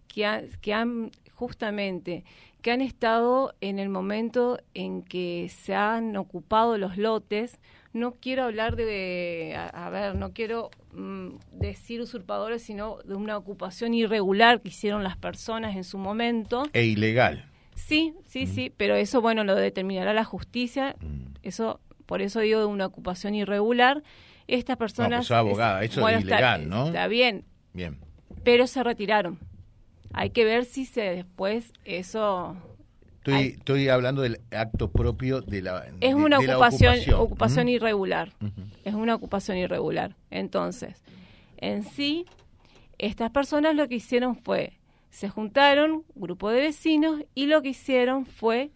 que, 0.08 0.50
que 0.60 0.74
han 0.74 1.12
justamente 1.32 2.24
que 2.66 2.72
han 2.72 2.80
estado 2.80 3.54
en 3.60 3.78
el 3.78 3.88
momento 3.88 4.58
en 4.74 5.02
que 5.02 5.48
se 5.56 5.76
han 5.76 6.16
ocupado 6.16 6.76
los 6.78 6.96
lotes. 6.96 7.60
No 7.92 8.14
quiero 8.14 8.42
hablar 8.42 8.74
de, 8.74 9.54
a, 9.56 9.88
ver, 9.90 10.16
no 10.16 10.32
quiero 10.32 10.72
mm, 10.92 11.36
decir 11.52 12.00
usurpadores, 12.00 12.62
sino 12.62 12.98
de 13.04 13.14
una 13.14 13.36
ocupación 13.36 13.94
irregular 13.94 14.60
que 14.60 14.70
hicieron 14.70 15.04
las 15.04 15.16
personas 15.16 15.76
en 15.76 15.84
su 15.84 15.96
momento. 15.96 16.64
E 16.72 16.86
ilegal. 16.86 17.48
Sí, 17.76 18.14
sí, 18.26 18.48
sí, 18.48 18.72
pero 18.76 18.96
eso, 18.96 19.20
bueno, 19.20 19.44
lo 19.44 19.54
determinará 19.54 20.12
la 20.12 20.24
justicia. 20.24 20.96
Mm. 21.00 21.36
Eso, 21.44 21.78
por 22.06 22.22
eso 22.22 22.40
digo 22.40 22.60
de 22.60 22.66
una 22.66 22.86
ocupación 22.86 23.34
irregular. 23.34 24.02
Estas 24.48 24.76
personas... 24.76 25.10
No, 25.10 25.16
pues 25.18 25.30
abogada, 25.32 25.82
eso 25.82 26.08
es 26.08 26.18
está- 26.18 26.26
ilegal, 26.36 26.68
¿no? 26.68 26.86
Está 26.86 27.08
bien, 27.08 27.44
Bien. 27.72 27.98
pero 28.44 28.66
se 28.68 28.82
retiraron. 28.82 29.38
Hay 30.12 30.30
que 30.30 30.44
ver 30.44 30.64
si 30.64 30.84
se 30.86 31.00
después 31.02 31.72
eso... 31.84 32.56
Estoy, 33.18 33.56
estoy 33.58 33.88
hablando 33.88 34.22
del 34.22 34.38
acto 34.52 34.88
propio 34.88 35.40
de 35.40 35.60
la 35.62 35.84
Es 36.00 36.10
de- 36.10 36.14
una 36.14 36.38
de 36.38 36.46
la 36.46 36.54
ocupación, 36.58 36.94
ocupación. 37.16 37.68
irregular. 37.68 38.32
Es 38.84 38.94
una 38.94 39.16
ocupación 39.16 39.56
irregular. 39.58 40.14
Entonces, 40.30 41.02
en 41.56 41.82
sí, 41.82 42.24
estas 42.98 43.32
personas 43.32 43.74
lo 43.74 43.88
que 43.88 43.96
hicieron 43.96 44.36
fue, 44.36 44.74
se 45.10 45.28
juntaron, 45.28 46.04
grupo 46.14 46.50
de 46.50 46.60
vecinos, 46.60 47.20
y 47.34 47.46
lo 47.46 47.62
que 47.62 47.70
hicieron 47.70 48.26
fue 48.26 48.70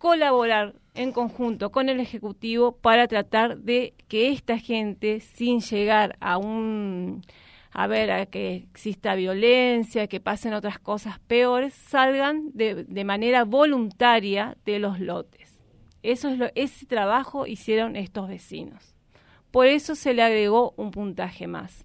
colaborar 0.00 0.74
en 0.94 1.12
conjunto 1.12 1.70
con 1.70 1.90
el 1.90 2.00
Ejecutivo 2.00 2.72
para 2.72 3.06
tratar 3.06 3.58
de 3.58 3.92
que 4.08 4.32
esta 4.32 4.58
gente, 4.58 5.20
sin 5.20 5.60
llegar 5.60 6.16
a 6.20 6.38
un 6.38 7.22
a 7.72 7.86
ver, 7.86 8.10
a 8.10 8.26
que 8.26 8.56
exista 8.56 9.14
violencia, 9.14 10.08
que 10.08 10.18
pasen 10.18 10.54
otras 10.54 10.78
cosas 10.78 11.20
peores, 11.20 11.74
salgan 11.74 12.50
de, 12.52 12.84
de 12.84 13.04
manera 13.04 13.44
voluntaria 13.44 14.56
de 14.64 14.80
los 14.80 14.98
lotes. 14.98 15.60
Eso 16.02 16.30
es 16.30 16.38
lo, 16.38 16.48
ese 16.54 16.86
trabajo 16.86 17.46
hicieron 17.46 17.94
estos 17.94 18.26
vecinos. 18.26 18.96
Por 19.50 19.66
eso 19.66 19.94
se 19.94 20.14
le 20.14 20.22
agregó 20.22 20.72
un 20.78 20.90
puntaje 20.92 21.46
más. 21.46 21.84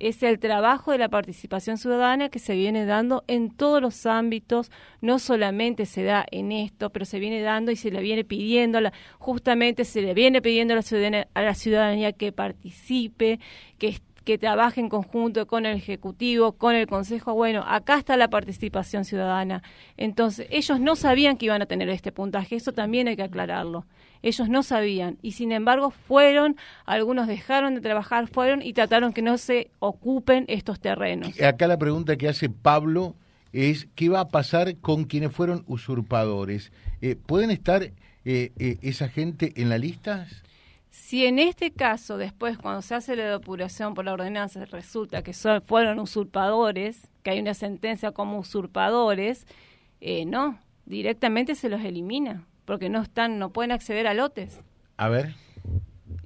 Es 0.00 0.22
el 0.22 0.38
trabajo 0.38 0.92
de 0.92 0.98
la 0.98 1.08
participación 1.08 1.78
ciudadana 1.78 2.28
que 2.28 2.38
se 2.38 2.54
viene 2.54 2.86
dando 2.86 3.24
en 3.26 3.50
todos 3.50 3.82
los 3.82 4.06
ámbitos, 4.06 4.70
no 5.00 5.18
solamente 5.18 5.86
se 5.86 6.02
da 6.02 6.24
en 6.30 6.52
esto, 6.52 6.90
pero 6.90 7.04
se 7.04 7.18
viene 7.18 7.40
dando 7.40 7.70
y 7.70 7.76
se 7.76 7.90
le 7.90 8.00
viene 8.00 8.24
pidiendo, 8.24 8.78
justamente 9.18 9.84
se 9.84 10.02
le 10.02 10.14
viene 10.14 10.42
pidiendo 10.42 10.74
a 10.74 10.76
la 10.76 10.82
ciudadanía, 10.82 11.28
a 11.34 11.42
la 11.42 11.54
ciudadanía 11.54 12.12
que 12.12 12.32
participe, 12.32 13.40
que, 13.78 13.98
que 14.28 14.36
trabaje 14.36 14.78
en 14.78 14.90
conjunto 14.90 15.46
con 15.46 15.64
el 15.64 15.74
Ejecutivo, 15.74 16.52
con 16.52 16.74
el 16.74 16.86
Consejo. 16.86 17.32
Bueno, 17.32 17.64
acá 17.66 17.96
está 17.96 18.14
la 18.18 18.28
participación 18.28 19.06
ciudadana. 19.06 19.62
Entonces, 19.96 20.46
ellos 20.50 20.80
no 20.80 20.96
sabían 20.96 21.38
que 21.38 21.46
iban 21.46 21.62
a 21.62 21.64
tener 21.64 21.88
este 21.88 22.12
puntaje, 22.12 22.56
eso 22.56 22.72
también 22.72 23.08
hay 23.08 23.16
que 23.16 23.22
aclararlo. 23.22 23.86
Ellos 24.20 24.50
no 24.50 24.62
sabían 24.62 25.16
y 25.22 25.32
sin 25.32 25.50
embargo 25.50 25.90
fueron, 25.90 26.56
algunos 26.84 27.26
dejaron 27.26 27.74
de 27.74 27.80
trabajar, 27.80 28.28
fueron 28.28 28.60
y 28.60 28.74
trataron 28.74 29.14
que 29.14 29.22
no 29.22 29.38
se 29.38 29.70
ocupen 29.78 30.44
estos 30.48 30.78
terrenos. 30.78 31.40
Acá 31.40 31.66
la 31.66 31.78
pregunta 31.78 32.16
que 32.16 32.28
hace 32.28 32.50
Pablo 32.50 33.14
es 33.54 33.88
qué 33.94 34.10
va 34.10 34.20
a 34.20 34.28
pasar 34.28 34.76
con 34.76 35.04
quienes 35.04 35.32
fueron 35.32 35.64
usurpadores. 35.68 36.70
Eh, 37.00 37.16
¿Pueden 37.16 37.50
estar 37.50 37.82
eh, 37.82 37.92
eh, 38.26 38.76
esa 38.82 39.08
gente 39.08 39.54
en 39.56 39.70
la 39.70 39.78
lista? 39.78 40.26
Si 40.90 41.26
en 41.26 41.38
este 41.38 41.70
caso, 41.70 42.16
después, 42.16 42.58
cuando 42.58 42.82
se 42.82 42.94
hace 42.94 43.14
la 43.14 43.30
depuración 43.30 43.94
por 43.94 44.04
la 44.04 44.12
ordenanza, 44.12 44.64
resulta 44.64 45.22
que 45.22 45.34
son, 45.34 45.62
fueron 45.62 45.98
usurpadores, 45.98 47.08
que 47.22 47.30
hay 47.30 47.40
una 47.40 47.54
sentencia 47.54 48.12
como 48.12 48.38
usurpadores, 48.38 49.46
eh, 50.00 50.24
no, 50.24 50.58
directamente 50.86 51.54
se 51.54 51.68
los 51.68 51.82
elimina, 51.82 52.46
porque 52.64 52.88
no 52.88 53.02
están, 53.02 53.38
no 53.38 53.52
pueden 53.52 53.72
acceder 53.72 54.06
a 54.06 54.14
lotes. 54.14 54.60
A 54.96 55.08
ver. 55.08 55.34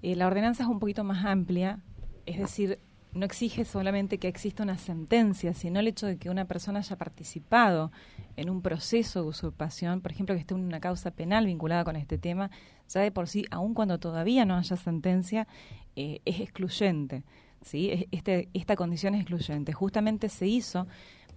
Eh, 0.03 0.17
la 0.17 0.27
ordenanza 0.27 0.63
es 0.63 0.69
un 0.69 0.79
poquito 0.79 1.05
más 1.05 1.25
amplia, 1.25 1.81
es 2.27 2.39
decir, 2.39 2.79
no 3.15 3.27
exige 3.27 3.65
solamente 3.65 4.19
que 4.19 4.29
exista 4.29 4.63
una 4.63 4.79
sentencia, 4.79 5.53
sino 5.55 5.81
el 5.81 5.89
hecho 5.89 6.07
de 6.07 6.17
que 6.17 6.31
una 6.31 6.47
persona 6.47 6.79
haya 6.79 6.97
participado 6.97 7.93
en 8.37 8.49
un 8.49 8.63
proceso 8.63 9.23
de 9.23 9.29
usurpación, 9.29 10.01
por 10.01 10.13
ejemplo, 10.13 10.35
que 10.35 10.41
esté 10.41 10.55
en 10.55 10.65
una 10.65 10.81
causa 10.81 11.11
penal 11.11 11.45
vinculada 11.47 11.85
con 11.85 11.97
este 11.97 12.17
tema, 12.19 12.51
ya 12.89 13.01
de 13.01 13.11
por 13.11 13.29
sí, 13.29 13.45
aun 13.51 13.75
cuando 13.75 13.99
todavía 13.99 14.45
no 14.47 14.57
haya 14.57 14.77
sentencia, 14.77 15.47
eh, 15.97 16.21
es 16.25 16.41
excluyente. 16.41 17.23
¿sí? 17.61 17.91
Es- 17.91 18.07
Este, 18.11 18.49
esta 18.55 18.77
condición 18.77 19.15
es 19.15 19.21
excluyente. 19.21 19.73
Justamente 19.73 20.29
se 20.31 20.47
hizo 20.47 20.87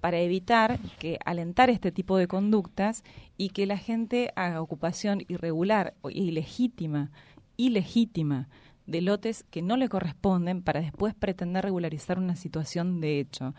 para 0.02 0.20
evitar 0.20 0.80
que 1.00 1.18
alentar 1.26 1.70
este 1.70 1.92
tipo 1.92 2.18
de 2.18 2.28
conductas 2.28 3.04
y 3.38 3.50
que 3.50 3.66
la 3.66 3.78
gente 3.78 4.32
haga 4.36 4.62
ocupación 4.62 5.24
irregular 5.28 5.94
ilegítima, 6.10 7.12
ilegítima 7.58 8.48
de 8.86 9.02
lotes 9.02 9.44
que 9.50 9.62
no 9.62 9.78
le 9.78 9.90
corresponden 9.90 10.62
para 10.62 10.82
después 10.82 11.14
pretender 11.14 11.64
regularizar 11.64 12.20
una 12.20 12.36
situación 12.36 13.02
de 13.02 13.20
hecho. 13.20 13.54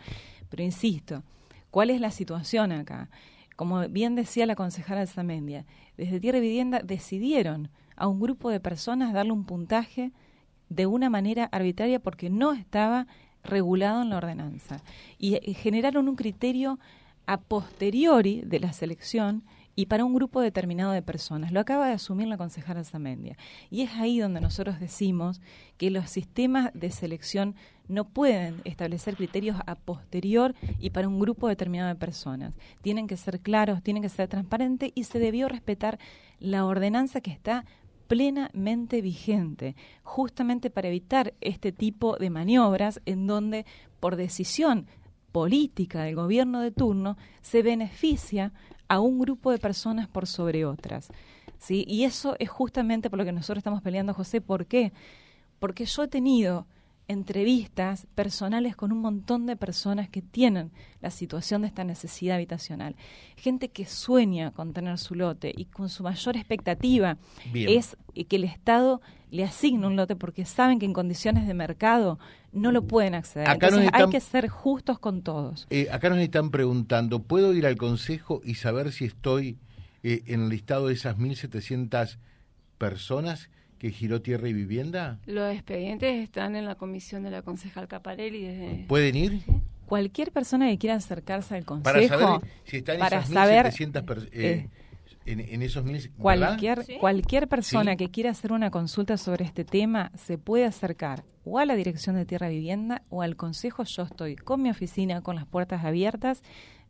Pero 0.49 0.63
insisto, 0.63 1.23
¿cuál 1.71 1.89
es 1.89 2.01
la 2.01 2.11
situación 2.11 2.71
acá? 2.71 3.09
Como 3.55 3.87
bien 3.89 4.15
decía 4.15 4.45
la 4.45 4.55
concejala 4.55 5.07
Zamendia, 5.07 5.65
desde 5.97 6.19
Tierra 6.19 6.37
y 6.37 6.41
Vivienda 6.41 6.81
decidieron 6.83 7.69
a 7.95 8.07
un 8.07 8.19
grupo 8.19 8.49
de 8.49 8.59
personas 8.59 9.13
darle 9.13 9.31
un 9.31 9.45
puntaje 9.45 10.11
de 10.69 10.85
una 10.85 11.09
manera 11.09 11.45
arbitraria 11.51 11.99
porque 11.99 12.29
no 12.29 12.53
estaba 12.53 13.07
regulado 13.43 14.01
en 14.01 14.09
la 14.09 14.17
ordenanza. 14.17 14.81
Y, 15.17 15.35
eh, 15.35 15.53
generaron 15.53 16.07
un 16.07 16.15
criterio 16.15 16.79
a 17.25 17.37
posteriori 17.37 18.41
de 18.45 18.59
la 18.59 18.73
selección 18.73 19.43
y 19.77 19.85
para 19.85 20.03
un 20.03 20.15
grupo 20.15 20.41
determinado 20.41 20.91
de 20.91 21.03
personas. 21.03 21.51
Lo 21.51 21.59
acaba 21.59 21.87
de 21.87 21.93
asumir 21.93 22.27
la 22.27 22.35
concejala 22.35 22.83
Zamendia. 22.83 23.37
Y 23.69 23.83
es 23.83 23.93
ahí 23.93 24.17
donde 24.17 24.41
nosotros 24.41 24.79
decimos 24.79 25.39
que 25.77 25.91
los 25.91 26.09
sistemas 26.09 26.71
de 26.73 26.89
selección 26.89 27.55
no 27.87 28.09
pueden 28.09 28.59
establecer 28.65 29.15
criterios 29.15 29.55
a 29.67 29.75
posterior 29.75 30.55
y 30.79 30.89
para 30.89 31.07
un 31.07 31.19
grupo 31.19 31.47
determinado 31.47 31.89
de 31.89 31.95
personas. 31.95 32.55
Tienen 32.81 33.05
que 33.05 33.17
ser 33.17 33.39
claros, 33.39 33.83
tienen 33.83 34.01
que 34.01 34.09
ser 34.09 34.27
transparentes 34.27 34.91
y 34.95 35.03
se 35.03 35.19
debió 35.19 35.47
respetar 35.47 35.99
la 36.39 36.65
ordenanza 36.65 37.21
que 37.21 37.31
está 37.31 37.63
plenamente 38.07 39.03
vigente, 39.03 39.75
justamente 40.01 40.71
para 40.71 40.87
evitar 40.87 41.35
este 41.39 41.71
tipo 41.71 42.17
de 42.17 42.31
maniobras 42.31 42.99
en 43.05 43.27
donde 43.27 43.67
por 43.99 44.15
decisión 44.15 44.87
política 45.31 46.01
del 46.01 46.15
gobierno 46.15 46.61
de 46.61 46.71
turno 46.71 47.15
se 47.41 47.61
beneficia 47.61 48.53
a 48.87 48.99
un 48.99 49.19
grupo 49.19 49.51
de 49.51 49.59
personas 49.59 50.07
por 50.07 50.27
sobre 50.27 50.65
otras. 50.65 51.09
¿sí? 51.59 51.85
Y 51.87 52.03
eso 52.03 52.35
es 52.39 52.49
justamente 52.49 53.09
por 53.09 53.19
lo 53.19 53.25
que 53.25 53.31
nosotros 53.31 53.59
estamos 53.59 53.81
peleando, 53.81 54.13
José. 54.13 54.41
¿Por 54.41 54.65
qué? 54.65 54.91
Porque 55.59 55.85
yo 55.85 56.03
he 56.03 56.07
tenido 56.07 56.65
entrevistas 57.07 58.07
personales 58.15 58.75
con 58.75 58.91
un 58.91 58.99
montón 58.99 59.45
de 59.45 59.55
personas 59.55 60.09
que 60.09 60.21
tienen 60.21 60.71
la 61.01 61.09
situación 61.11 61.61
de 61.61 61.67
esta 61.67 61.83
necesidad 61.83 62.35
habitacional. 62.35 62.95
Gente 63.37 63.69
que 63.69 63.85
sueña 63.85 64.51
con 64.51 64.73
tener 64.73 64.97
su 64.97 65.15
lote 65.15 65.53
y 65.55 65.65
con 65.65 65.89
su 65.89 66.03
mayor 66.03 66.35
expectativa 66.35 67.17
Bien. 67.51 67.77
es 67.79 67.97
que 68.27 68.35
el 68.35 68.43
Estado 68.43 69.01
le 69.31 69.43
asigne 69.43 69.85
un 69.87 69.95
lote 69.95 70.15
porque 70.15 70.45
saben 70.45 70.79
que 70.79 70.85
en 70.85 70.93
condiciones 70.93 71.47
de 71.47 71.53
mercado 71.53 72.19
no 72.51 72.71
lo 72.71 72.83
pueden 72.87 73.13
acceder. 73.15 73.47
Acá 73.49 73.67
Entonces 73.67 73.85
están- 73.87 74.01
hay 74.03 74.09
que 74.09 74.19
ser 74.19 74.47
justos 74.47 74.99
con 74.99 75.21
todos. 75.21 75.67
Eh, 75.69 75.87
acá 75.91 76.09
nos 76.09 76.19
están 76.19 76.49
preguntando, 76.49 77.21
¿puedo 77.23 77.53
ir 77.53 77.65
al 77.65 77.77
consejo 77.77 78.41
y 78.43 78.55
saber 78.55 78.91
si 78.91 79.05
estoy 79.05 79.57
eh, 80.03 80.23
en 80.27 80.43
el 80.43 80.49
listado 80.49 80.87
de 80.87 80.93
esas 80.93 81.17
1.700 81.17 82.17
personas 82.77 83.49
que 83.79 83.91
giró 83.91 84.21
Tierra 84.21 84.47
y 84.49 84.53
Vivienda? 84.53 85.19
Los 85.25 85.53
expedientes 85.53 86.15
están 86.23 86.55
en 86.55 86.65
la 86.65 86.75
comisión 86.75 87.23
de 87.23 87.31
la 87.31 87.41
concejal 87.41 87.87
Caparelli 87.87 88.41
desde... 88.43 88.85
¿Pueden 88.87 89.15
ir? 89.15 89.41
Cualquier 89.85 90.31
persona 90.31 90.67
que 90.69 90.77
quiera 90.77 90.95
acercarse 90.95 91.55
al 91.55 91.63
consejo 91.65 91.93
Para 91.93 92.07
saber 92.07 92.49
si 92.65 92.77
están 92.77 92.99
para 92.99 93.17
esas 93.19 93.29
saber, 93.29 93.65
1.700 93.67 94.03
personas. 94.05 94.33
eh, 94.33 94.67
en, 95.25 95.39
en 95.41 95.61
esos 95.61 95.83
mil, 95.85 96.09
Cualquier, 96.17 96.83
Sí. 96.85 96.97
cualquier 96.99 97.47
persona 97.47 97.91
Sí. 97.91 97.97
que 97.97 98.09
quiera 98.11 98.31
hacer 98.31 98.51
una 98.53 98.71
consulta 98.71 99.17
sobre 99.17 99.45
este 99.45 99.63
tema 99.65 100.11
se 100.15 100.37
puede 100.37 100.65
acercar 100.65 101.23
o 101.45 101.59
a 101.59 101.65
la 101.65 101.75
Dirección 101.75 102.15
de 102.15 102.25
Tierra 102.25 102.49
y 102.51 102.55
Vivienda 102.55 103.03
o 103.09 103.21
al 103.21 103.35
Consejo. 103.37 103.83
Yo 103.83 104.03
estoy 104.03 104.35
con 104.35 104.61
mi 104.61 104.69
oficina 104.69 105.21
con 105.21 105.35
las 105.35 105.45
puertas 105.45 105.83
abiertas 105.85 106.41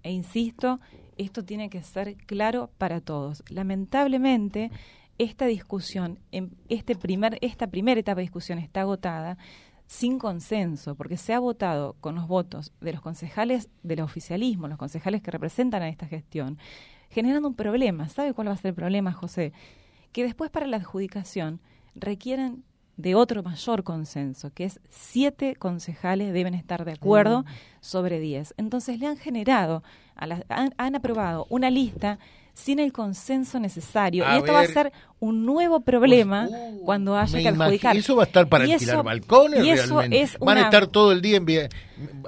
e 0.04 0.12
insisto, 0.12 0.80
esto 1.18 1.44
tiene 1.44 1.70
que 1.70 1.82
ser 1.84 2.16
claro 2.28 2.70
para 2.78 3.02
todos. 3.02 3.44
Lamentablemente, 3.50 4.72
esta 5.18 5.46
discusión, 5.46 6.20
en 6.32 6.52
este 6.70 6.96
primer, 6.96 7.38
esta 7.42 7.68
primera 7.68 8.00
etapa 8.00 8.18
de 8.18 8.24
discusión 8.24 8.60
está 8.60 8.82
agotada 8.82 9.38
sin 9.88 10.20
consenso, 10.20 10.96
porque 10.96 11.18
se 11.18 11.34
ha 11.34 11.40
votado 11.40 11.96
con 12.02 12.16
los 12.16 12.28
votos 12.28 12.74
de 12.82 12.92
los 12.92 13.02
concejales 13.02 13.70
del 13.84 14.02
oficialismo, 14.02 14.68
los 14.68 14.78
concejales 14.78 15.22
que 15.22 15.32
representan 15.32 15.82
a 15.82 15.90
esta 15.90 16.06
gestión, 16.08 16.58
generando 17.10 17.48
un 17.48 17.56
problema. 17.56 18.10
¿Sabe 18.10 18.34
cuál 18.34 18.50
va 18.50 18.54
a 18.54 18.58
ser 18.58 18.70
el 18.70 18.76
problema, 18.76 19.14
José? 19.14 19.54
Que 20.12 20.24
después 20.24 20.52
para 20.52 20.68
la 20.68 20.78
adjudicación 20.78 21.62
requieren 21.96 22.64
de 22.98 23.16
otro 23.16 23.44
mayor 23.44 23.84
consenso, 23.84 24.52
que 24.52 24.66
es 24.66 24.80
siete 24.90 25.56
concejales 25.56 26.34
deben 26.34 26.54
estar 26.56 26.84
de 26.84 26.94
acuerdo 26.94 27.46
sobre 27.80 28.20
diez. 28.20 28.54
Entonces 28.58 29.00
le 29.00 29.06
han 29.08 29.18
generado, 29.18 29.84
a 30.16 30.26
la- 30.28 30.44
han, 30.50 30.74
han 30.78 30.96
aprobado 30.96 31.46
una 31.50 31.70
lista 31.70 32.18
sin 32.58 32.80
el 32.80 32.92
consenso 32.92 33.60
necesario. 33.60 34.26
A 34.26 34.34
y 34.36 34.40
esto 34.40 34.52
va 34.52 34.62
a 34.62 34.66
ser 34.66 34.92
un 35.20 35.46
nuevo 35.46 35.82
problema 35.82 36.48
Pues, 36.50 36.74
uh, 36.74 36.82
cuando 36.86 37.16
haya 37.16 37.40
que 37.40 37.48
adjudicar. 37.50 37.96
Eso 37.96 38.16
va 38.16 38.24
a 38.24 38.26
estar 38.26 38.50
para 38.50 38.66
Y 38.66 38.74
alquilar 38.74 38.96
eso- 38.96 39.04
balcones 39.04 39.64
y 39.64 39.70
eso 39.70 40.00
realmente. 40.00 40.22
es 40.24 40.40
Van 40.40 40.58
a 40.58 40.62
estar 40.64 40.88
todo 40.88 41.12
el 41.12 41.22
día 41.22 41.38
en 41.38 41.46
vía- 41.46 41.70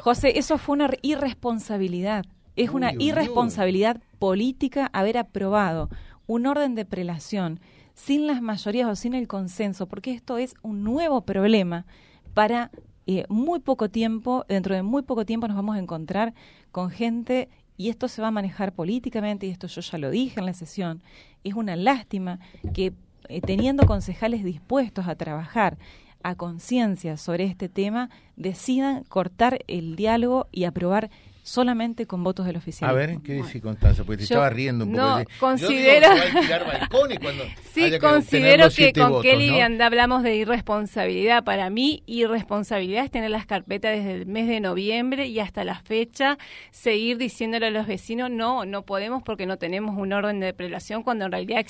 José, 0.01 0.37
eso 0.37 0.59
fue 0.59 0.73
una 0.75 0.89
irresponsabilidad. 1.01 2.25
Es 2.55 2.69
una 2.69 2.91
irresponsabilidad 2.97 4.01
política 4.19 4.89
haber 4.93 5.17
aprobado 5.17 5.89
un 6.27 6.45
orden 6.45 6.75
de 6.75 6.85
prelación 6.85 7.59
sin 7.95 8.27
las 8.27 8.41
mayorías 8.41 8.87
o 8.87 8.95
sin 8.95 9.13
el 9.15 9.27
consenso, 9.27 9.87
porque 9.87 10.11
esto 10.13 10.37
es 10.37 10.53
un 10.61 10.83
nuevo 10.83 11.21
problema 11.21 11.85
para 12.33 12.69
eh, 13.07 13.25
muy 13.29 13.59
poco 13.59 13.89
tiempo, 13.89 14.45
dentro 14.47 14.75
de 14.75 14.83
muy 14.83 15.01
poco 15.01 15.25
tiempo 15.25 15.47
nos 15.47 15.55
vamos 15.57 15.75
a 15.75 15.79
encontrar 15.79 16.33
con 16.71 16.91
gente 16.91 17.49
y 17.79 17.87
esto 17.87 18.09
se 18.09 18.21
va 18.21 18.27
a 18.27 18.31
manejar 18.31 18.73
políticamente, 18.73 19.47
y 19.47 19.51
esto 19.51 19.67
yo 19.67 19.79
ya 19.79 19.97
lo 19.97 20.11
dije 20.11 20.41
en 20.41 20.45
la 20.45 20.53
sesión, 20.53 21.01
es 21.45 21.53
una 21.53 21.77
lástima 21.77 22.41
que 22.73 22.91
eh, 23.29 23.39
teniendo 23.39 23.85
concejales 23.85 24.43
dispuestos 24.43 25.07
a 25.07 25.15
trabajar 25.15 25.77
a 26.21 26.35
conciencia 26.35 27.15
sobre 27.15 27.45
este 27.45 27.69
tema, 27.69 28.09
decidan 28.35 29.05
cortar 29.05 29.59
el 29.67 29.95
diálogo 29.95 30.49
y 30.51 30.65
aprobar 30.65 31.09
solamente 31.49 32.05
con 32.05 32.23
votos 32.23 32.45
del 32.45 32.57
oficial. 32.57 32.89
A 32.89 32.93
ver, 32.93 33.17
¿qué 33.23 33.33
dice 33.33 33.59
Constanza? 33.59 34.03
Porque 34.03 34.17
te 34.17 34.23
estaba 34.23 34.49
riendo 34.49 34.85
un 34.85 34.91
poco. 34.91 35.03
No, 35.03 35.23
considero... 35.39 36.07
sí, 37.73 37.97
considero 37.99 38.69
que 38.69 38.93
con 38.93 39.21
Kelly 39.21 39.59
hablamos 39.59 40.23
de 40.23 40.35
irresponsabilidad. 40.35 41.43
Para 41.43 41.69
mí, 41.69 42.03
irresponsabilidad 42.05 43.05
es 43.05 43.11
tener 43.11 43.31
las 43.31 43.47
carpetas 43.47 43.97
desde 43.97 44.13
el 44.13 44.25
mes 44.27 44.47
de 44.47 44.59
noviembre 44.59 45.27
y 45.27 45.39
hasta 45.39 45.63
la 45.63 45.79
fecha, 45.79 46.37
seguir 46.71 47.17
diciéndole 47.17 47.67
a 47.67 47.71
los 47.71 47.87
vecinos, 47.87 48.29
no, 48.29 48.65
no 48.65 48.83
podemos 48.83 49.23
porque 49.23 49.47
no 49.47 49.57
tenemos 49.57 49.97
un 49.97 50.13
orden 50.13 50.39
de 50.39 50.53
prelación, 50.53 51.01
cuando 51.01 51.25
en 51.25 51.31
realidad 51.31 51.65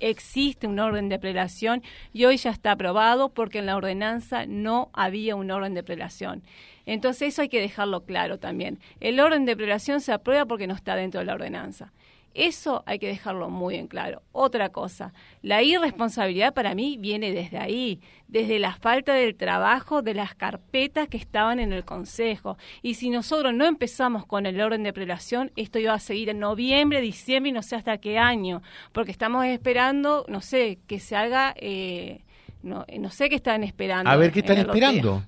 existe 0.00 0.66
un 0.66 0.78
orden 0.78 1.08
de 1.08 1.18
prelación 1.18 1.82
y 2.12 2.24
hoy 2.24 2.36
ya 2.36 2.50
está 2.50 2.72
aprobado 2.72 3.30
porque 3.30 3.58
en 3.58 3.66
la 3.66 3.76
ordenanza 3.76 4.46
no 4.46 4.90
había 4.92 5.34
un 5.34 5.50
orden 5.50 5.74
de 5.74 5.82
prelación. 5.82 6.42
Entonces 6.86 7.28
eso 7.28 7.42
hay 7.42 7.48
que 7.48 7.60
dejarlo 7.60 8.04
claro 8.04 8.38
también. 8.38 8.78
El 9.00 9.20
orden 9.24 9.44
de 9.44 9.56
prelación 9.56 10.00
se 10.00 10.12
aprueba 10.12 10.46
porque 10.46 10.66
no 10.66 10.74
está 10.74 10.96
dentro 10.96 11.20
de 11.20 11.26
la 11.26 11.34
ordenanza. 11.34 11.92
Eso 12.34 12.82
hay 12.86 12.98
que 12.98 13.06
dejarlo 13.06 13.48
muy 13.48 13.76
en 13.76 13.86
claro. 13.86 14.22
Otra 14.32 14.70
cosa, 14.70 15.12
la 15.40 15.62
irresponsabilidad 15.62 16.52
para 16.52 16.74
mí 16.74 16.96
viene 16.98 17.30
desde 17.30 17.58
ahí, 17.58 18.00
desde 18.26 18.58
la 18.58 18.74
falta 18.74 19.14
del 19.14 19.36
trabajo 19.36 20.02
de 20.02 20.14
las 20.14 20.34
carpetas 20.34 21.06
que 21.06 21.16
estaban 21.16 21.60
en 21.60 21.72
el 21.72 21.84
Consejo. 21.84 22.58
Y 22.82 22.94
si 22.94 23.10
nosotros 23.10 23.54
no 23.54 23.64
empezamos 23.66 24.26
con 24.26 24.46
el 24.46 24.60
orden 24.60 24.82
de 24.82 24.92
prelación, 24.92 25.52
esto 25.54 25.78
iba 25.78 25.94
a 25.94 26.00
seguir 26.00 26.28
en 26.28 26.40
noviembre, 26.40 27.00
diciembre 27.00 27.50
y 27.50 27.52
no 27.52 27.62
sé 27.62 27.76
hasta 27.76 27.98
qué 27.98 28.18
año, 28.18 28.62
porque 28.90 29.12
estamos 29.12 29.46
esperando, 29.46 30.26
no 30.28 30.40
sé, 30.40 30.80
que 30.88 30.98
se 30.98 31.14
haga, 31.14 31.54
eh, 31.56 32.22
no, 32.64 32.84
no 32.98 33.10
sé 33.10 33.28
qué 33.28 33.36
están 33.36 33.62
esperando. 33.62 34.10
A 34.10 34.16
ver, 34.16 34.32
¿qué 34.32 34.40
están 34.40 34.58
esperando? 34.58 35.22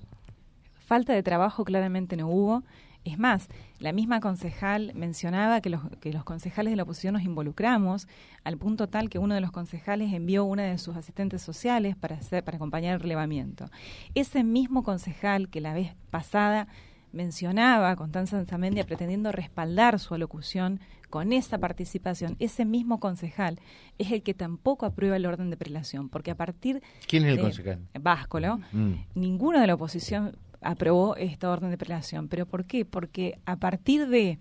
Falta 0.85 1.13
de 1.13 1.23
trabajo 1.23 1.63
claramente 1.63 2.17
no 2.17 2.27
hubo. 2.27 2.63
Es 3.07 3.17
más, 3.17 3.47
la 3.79 3.93
misma 3.93 4.19
concejal 4.19 4.91
mencionaba 4.93 5.61
que 5.61 5.69
los, 5.69 5.79
que 6.01 6.11
los 6.11 6.25
concejales 6.25 6.73
de 6.73 6.75
la 6.75 6.83
oposición 6.83 7.13
nos 7.13 7.23
involucramos 7.23 8.05
al 8.43 8.57
punto 8.57 8.89
tal 8.89 9.09
que 9.09 9.17
uno 9.17 9.33
de 9.33 9.39
los 9.39 9.51
concejales 9.51 10.11
envió 10.11 10.43
una 10.43 10.63
de 10.63 10.77
sus 10.77 10.97
asistentes 10.97 11.41
sociales 11.41 11.95
para, 11.95 12.17
hacer, 12.17 12.43
para 12.43 12.57
acompañar 12.57 12.95
el 12.95 12.99
relevamiento. 12.99 13.69
Ese 14.13 14.43
mismo 14.43 14.83
concejal 14.83 15.47
que 15.47 15.61
la 15.61 15.73
vez 15.73 15.95
pasada 16.11 16.67
mencionaba 17.13 17.91
a 17.91 17.95
Constanza 17.95 18.43
Zamendia 18.43 18.85
pretendiendo 18.85 19.31
respaldar 19.31 19.99
su 19.99 20.13
alocución 20.13 20.81
con 21.09 21.31
esa 21.31 21.57
participación, 21.57 22.35
ese 22.39 22.65
mismo 22.65 22.99
concejal 22.99 23.57
es 23.97 24.11
el 24.11 24.21
que 24.21 24.33
tampoco 24.33 24.85
aprueba 24.85 25.15
el 25.15 25.25
orden 25.25 25.49
de 25.49 25.55
prelación, 25.55 26.09
porque 26.09 26.31
a 26.31 26.35
partir 26.35 26.83
¿Quién 27.07 27.23
es 27.23 27.37
el 27.37 27.39
concejal? 27.39 27.79
Váscolo, 28.01 28.57
mm. 28.73 28.91
ninguno 29.15 29.61
de 29.61 29.67
la 29.67 29.75
oposición 29.75 30.35
aprobó 30.67 31.15
esta 31.15 31.49
orden 31.49 31.69
de 31.69 31.77
prelación. 31.77 32.27
¿Pero 32.27 32.45
por 32.45 32.65
qué? 32.65 32.85
Porque 32.85 33.39
a 33.45 33.55
partir 33.55 34.07
de 34.07 34.39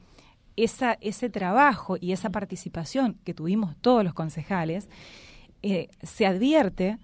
esa, 0.56 0.98
ese 1.00 1.30
trabajo 1.30 1.96
y 2.00 2.12
esa 2.12 2.30
participación 2.30 3.18
que 3.24 3.34
tuvimos 3.34 3.76
todos 3.80 4.02
los 4.02 4.14
concejales, 4.14 4.88
eh, 5.62 5.88
se 6.02 6.26
advierte 6.26 6.98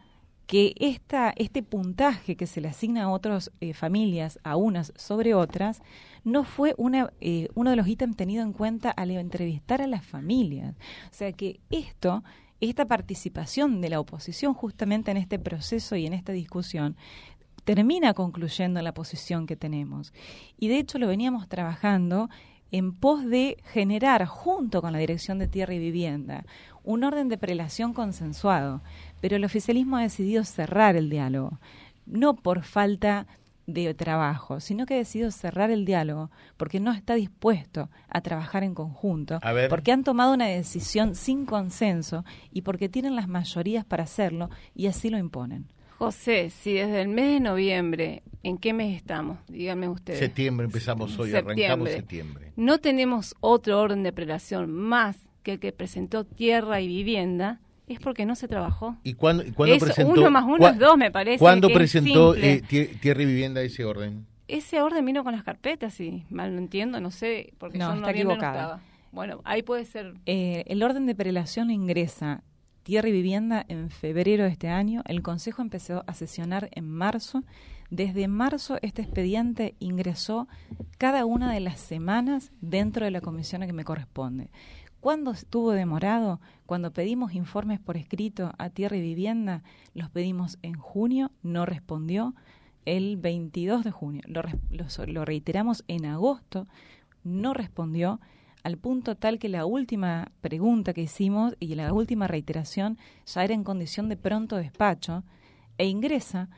que 0.46 0.74
esta, 0.78 1.32
este 1.36 1.62
puntaje 1.62 2.36
que 2.36 2.46
se 2.46 2.60
le 2.60 2.68
asigna 2.68 3.04
a 3.04 3.10
otras 3.10 3.50
eh, 3.60 3.74
familias, 3.74 4.38
a 4.42 4.56
unas 4.56 4.92
sobre 4.96 5.34
otras, 5.34 5.80
no 6.24 6.44
fue 6.44 6.74
una, 6.76 7.12
eh, 7.20 7.48
uno 7.54 7.70
de 7.70 7.76
los 7.76 7.86
ítems 7.86 8.16
tenido 8.16 8.42
en 8.42 8.52
cuenta 8.52 8.90
al 8.90 9.10
entrevistar 9.12 9.80
a 9.80 9.86
las 9.86 10.04
familias. 10.04 10.74
O 11.10 11.14
sea 11.14 11.32
que 11.32 11.60
esto, 11.70 12.22
esta 12.60 12.86
participación 12.86 13.80
de 13.80 13.88
la 13.88 14.00
oposición 14.00 14.54
justamente 14.54 15.10
en 15.10 15.16
este 15.16 15.38
proceso 15.38 15.96
y 15.96 16.06
en 16.06 16.12
esta 16.12 16.32
discusión, 16.32 16.96
termina 17.64 18.14
concluyendo 18.14 18.82
la 18.82 18.94
posición 18.94 19.46
que 19.46 19.56
tenemos. 19.56 20.12
Y 20.58 20.68
de 20.68 20.78
hecho 20.78 20.98
lo 20.98 21.06
veníamos 21.06 21.48
trabajando 21.48 22.28
en 22.70 22.94
pos 22.94 23.24
de 23.26 23.58
generar, 23.64 24.24
junto 24.26 24.80
con 24.80 24.92
la 24.92 24.98
Dirección 24.98 25.38
de 25.38 25.46
Tierra 25.46 25.74
y 25.74 25.78
Vivienda, 25.78 26.44
un 26.82 27.04
orden 27.04 27.28
de 27.28 27.38
prelación 27.38 27.92
consensuado. 27.92 28.82
Pero 29.20 29.36
el 29.36 29.44
oficialismo 29.44 29.98
ha 29.98 30.02
decidido 30.02 30.42
cerrar 30.44 30.96
el 30.96 31.10
diálogo, 31.10 31.60
no 32.06 32.34
por 32.34 32.64
falta 32.64 33.26
de 33.66 33.94
trabajo, 33.94 34.58
sino 34.60 34.86
que 34.86 34.94
ha 34.94 34.98
decidido 34.98 35.30
cerrar 35.30 35.70
el 35.70 35.84
diálogo 35.84 36.30
porque 36.56 36.80
no 36.80 36.92
está 36.92 37.14
dispuesto 37.14 37.90
a 38.08 38.20
trabajar 38.20 38.64
en 38.64 38.74
conjunto, 38.74 39.38
porque 39.68 39.92
han 39.92 40.02
tomado 40.02 40.34
una 40.34 40.46
decisión 40.46 41.14
sin 41.14 41.46
consenso 41.46 42.24
y 42.50 42.62
porque 42.62 42.88
tienen 42.88 43.14
las 43.14 43.28
mayorías 43.28 43.84
para 43.84 44.02
hacerlo 44.02 44.50
y 44.74 44.86
así 44.86 45.10
lo 45.10 45.18
imponen. 45.18 45.68
José, 46.02 46.50
si 46.50 46.72
desde 46.72 47.00
el 47.00 47.06
mes 47.06 47.34
de 47.34 47.38
noviembre, 47.38 48.24
¿en 48.42 48.58
qué 48.58 48.72
mes 48.72 48.96
estamos? 48.96 49.38
Díganme 49.46 49.88
ustedes. 49.88 50.18
Septiembre, 50.18 50.66
empezamos 50.66 51.16
hoy, 51.16 51.32
arrancamos 51.32 51.90
septiembre. 51.90 52.50
No 52.56 52.78
tenemos 52.78 53.36
otro 53.38 53.80
orden 53.80 54.02
de 54.02 54.12
prelación 54.12 54.72
más 54.72 55.16
que 55.44 55.52
el 55.52 55.60
que 55.60 55.70
presentó 55.70 56.24
Tierra 56.24 56.80
y 56.80 56.88
Vivienda, 56.88 57.60
es 57.86 58.00
porque 58.00 58.26
no 58.26 58.34
se 58.34 58.48
trabajó. 58.48 58.96
¿Y 59.04 59.14
cuándo, 59.14 59.44
presentó? 59.54 60.10
Uno 60.10 60.28
más 60.28 60.42
uno 60.44 60.66
es 60.66 60.76
dos, 60.76 60.96
me 60.96 61.12
parece. 61.12 61.38
¿Cuándo 61.38 61.68
presentó 61.68 62.34
eh, 62.34 62.62
Tierra 63.00 63.22
y 63.22 63.26
Vivienda 63.26 63.62
ese 63.62 63.84
orden? 63.84 64.26
Ese 64.48 64.82
orden 64.82 65.06
vino 65.06 65.22
con 65.22 65.30
las 65.34 65.44
carpetas, 65.44 66.00
y 66.00 66.24
mal 66.30 66.52
no 66.52 66.58
entiendo, 66.58 67.00
no 67.00 67.12
sé, 67.12 67.52
porque 67.58 67.78
no, 67.78 67.94
está 67.94 68.10
equivocada. 68.10 68.82
bueno, 69.12 69.40
ahí 69.44 69.62
puede 69.62 69.84
ser. 69.84 70.14
Eh, 70.26 70.64
el 70.66 70.82
orden 70.82 71.06
de 71.06 71.14
prelación 71.14 71.70
ingresa 71.70 72.42
Tierra 72.82 73.08
y 73.08 73.12
Vivienda 73.12 73.64
en 73.68 73.90
febrero 73.90 74.44
de 74.44 74.50
este 74.50 74.68
año. 74.68 75.02
El 75.06 75.22
Consejo 75.22 75.62
empezó 75.62 76.02
a 76.06 76.14
sesionar 76.14 76.68
en 76.72 76.88
marzo. 76.88 77.44
Desde 77.90 78.26
marzo 78.26 78.78
este 78.82 79.02
expediente 79.02 79.76
ingresó 79.78 80.48
cada 80.98 81.24
una 81.24 81.52
de 81.52 81.60
las 81.60 81.78
semanas 81.78 82.50
dentro 82.60 83.04
de 83.04 83.12
la 83.12 83.20
comisión 83.20 83.62
a 83.62 83.66
que 83.66 83.72
me 83.72 83.84
corresponde. 83.84 84.50
¿Cuándo 85.00 85.30
estuvo 85.30 85.72
demorado? 85.72 86.40
Cuando 86.66 86.92
pedimos 86.92 87.34
informes 87.34 87.78
por 87.78 87.96
escrito 87.96 88.52
a 88.58 88.70
Tierra 88.70 88.96
y 88.96 89.00
Vivienda, 89.00 89.62
los 89.94 90.10
pedimos 90.10 90.58
en 90.62 90.74
junio, 90.74 91.30
no 91.42 91.66
respondió. 91.66 92.34
El 92.84 93.16
22 93.16 93.84
de 93.84 93.92
junio, 93.92 94.22
lo, 94.26 94.42
lo 95.06 95.24
reiteramos 95.24 95.84
en 95.86 96.04
agosto, 96.04 96.66
no 97.22 97.54
respondió 97.54 98.20
al 98.62 98.78
punto 98.78 99.16
tal 99.16 99.38
que 99.38 99.48
la 99.48 99.66
última 99.66 100.30
pregunta 100.40 100.92
que 100.92 101.02
hicimos 101.02 101.56
y 101.58 101.74
la 101.74 101.92
última 101.92 102.28
reiteración 102.28 102.98
ya 103.26 103.44
era 103.44 103.54
en 103.54 103.64
condición 103.64 104.08
de 104.08 104.16
pronto 104.16 104.56
despacho 104.56 105.24
e 105.78 105.86
ingresa 105.86 106.48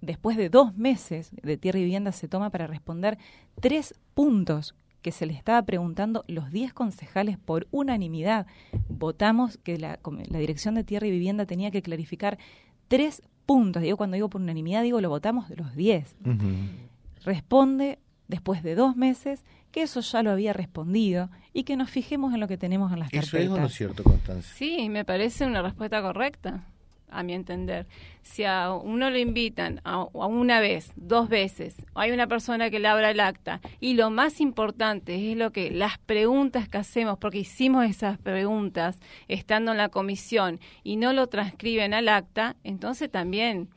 después 0.00 0.36
de 0.36 0.48
dos 0.48 0.76
meses 0.76 1.30
de 1.42 1.56
tierra 1.56 1.78
y 1.78 1.84
vivienda 1.84 2.12
se 2.12 2.28
toma 2.28 2.50
para 2.50 2.66
responder 2.66 3.18
tres 3.60 3.94
puntos 4.14 4.74
que 5.04 5.12
se 5.12 5.26
le 5.26 5.34
estaba 5.34 5.62
preguntando 5.62 6.24
los 6.28 6.50
diez 6.50 6.72
concejales 6.72 7.36
por 7.38 7.68
unanimidad. 7.70 8.46
Votamos 8.88 9.58
que 9.58 9.78
la, 9.78 9.98
Dirección 10.30 10.74
de 10.76 10.82
Tierra 10.82 11.06
y 11.06 11.10
Vivienda 11.10 11.44
tenía 11.44 11.70
que 11.70 11.82
clarificar 11.82 12.38
tres 12.88 13.22
puntos. 13.44 13.82
Digo, 13.82 13.98
cuando 13.98 14.14
digo 14.14 14.30
por 14.30 14.40
unanimidad, 14.40 14.82
digo, 14.82 15.02
lo 15.02 15.10
votamos 15.10 15.50
de 15.50 15.56
los 15.56 15.76
diez. 15.76 16.16
Responde 17.22 17.98
después 18.28 18.62
de 18.62 18.74
dos 18.74 18.96
meses 18.96 19.44
que 19.74 19.82
eso 19.82 19.98
ya 20.02 20.22
lo 20.22 20.30
había 20.30 20.52
respondido 20.52 21.30
y 21.52 21.64
que 21.64 21.74
nos 21.74 21.90
fijemos 21.90 22.32
en 22.32 22.38
lo 22.38 22.46
que 22.46 22.56
tenemos 22.56 22.92
en 22.92 23.00
las 23.00 23.10
carpetas. 23.10 23.34
¿Eso 23.34 23.54
es 23.54 23.60
no 23.60 23.66
es 23.66 23.74
cierto, 23.74 24.04
Constanza? 24.04 24.48
Sí, 24.54 24.88
me 24.88 25.04
parece 25.04 25.46
una 25.46 25.62
respuesta 25.62 26.00
correcta, 26.00 26.62
a 27.10 27.24
mi 27.24 27.32
entender. 27.32 27.88
Si 28.22 28.44
a 28.44 28.72
uno 28.72 29.10
lo 29.10 29.18
invitan 29.18 29.80
a, 29.82 30.04
una 30.04 30.60
vez, 30.60 30.92
dos 30.94 31.28
veces, 31.28 31.74
hay 31.96 32.12
una 32.12 32.28
persona 32.28 32.70
que 32.70 32.78
le 32.78 32.86
abra 32.86 33.10
el 33.10 33.18
acta 33.18 33.60
y 33.80 33.94
lo 33.94 34.10
más 34.10 34.40
importante 34.40 35.32
es 35.32 35.36
lo 35.36 35.50
que 35.50 35.72
las 35.72 35.98
preguntas 35.98 36.68
que 36.68 36.78
hacemos, 36.78 37.18
porque 37.18 37.38
hicimos 37.38 37.84
esas 37.84 38.16
preguntas 38.16 39.00
estando 39.26 39.72
en 39.72 39.78
la 39.78 39.88
comisión 39.88 40.60
y 40.84 40.94
no 40.94 41.12
lo 41.12 41.26
transcriben 41.26 41.94
al 41.94 42.08
acta, 42.08 42.54
entonces 42.62 43.10
también 43.10 43.70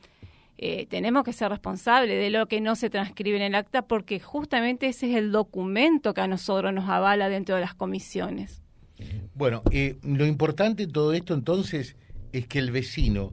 eh, 0.60 0.86
tenemos 0.86 1.22
que 1.22 1.32
ser 1.32 1.50
responsables 1.50 2.18
de 2.18 2.30
lo 2.30 2.48
que 2.48 2.60
no 2.60 2.74
se 2.74 2.90
transcribe 2.90 3.36
en 3.36 3.42
el 3.42 3.54
acta 3.54 3.82
porque 3.82 4.18
justamente 4.18 4.88
ese 4.88 5.08
es 5.08 5.16
el 5.16 5.30
documento 5.30 6.14
que 6.14 6.20
a 6.20 6.26
nosotros 6.26 6.74
nos 6.74 6.88
avala 6.88 7.28
dentro 7.28 7.54
de 7.54 7.60
las 7.60 7.74
comisiones. 7.74 8.60
Bueno, 9.34 9.62
eh, 9.70 9.96
lo 10.02 10.26
importante 10.26 10.86
de 10.86 10.92
todo 10.92 11.12
esto 11.12 11.32
entonces 11.32 11.94
es 12.32 12.48
que 12.48 12.58
el 12.58 12.72
vecino 12.72 13.32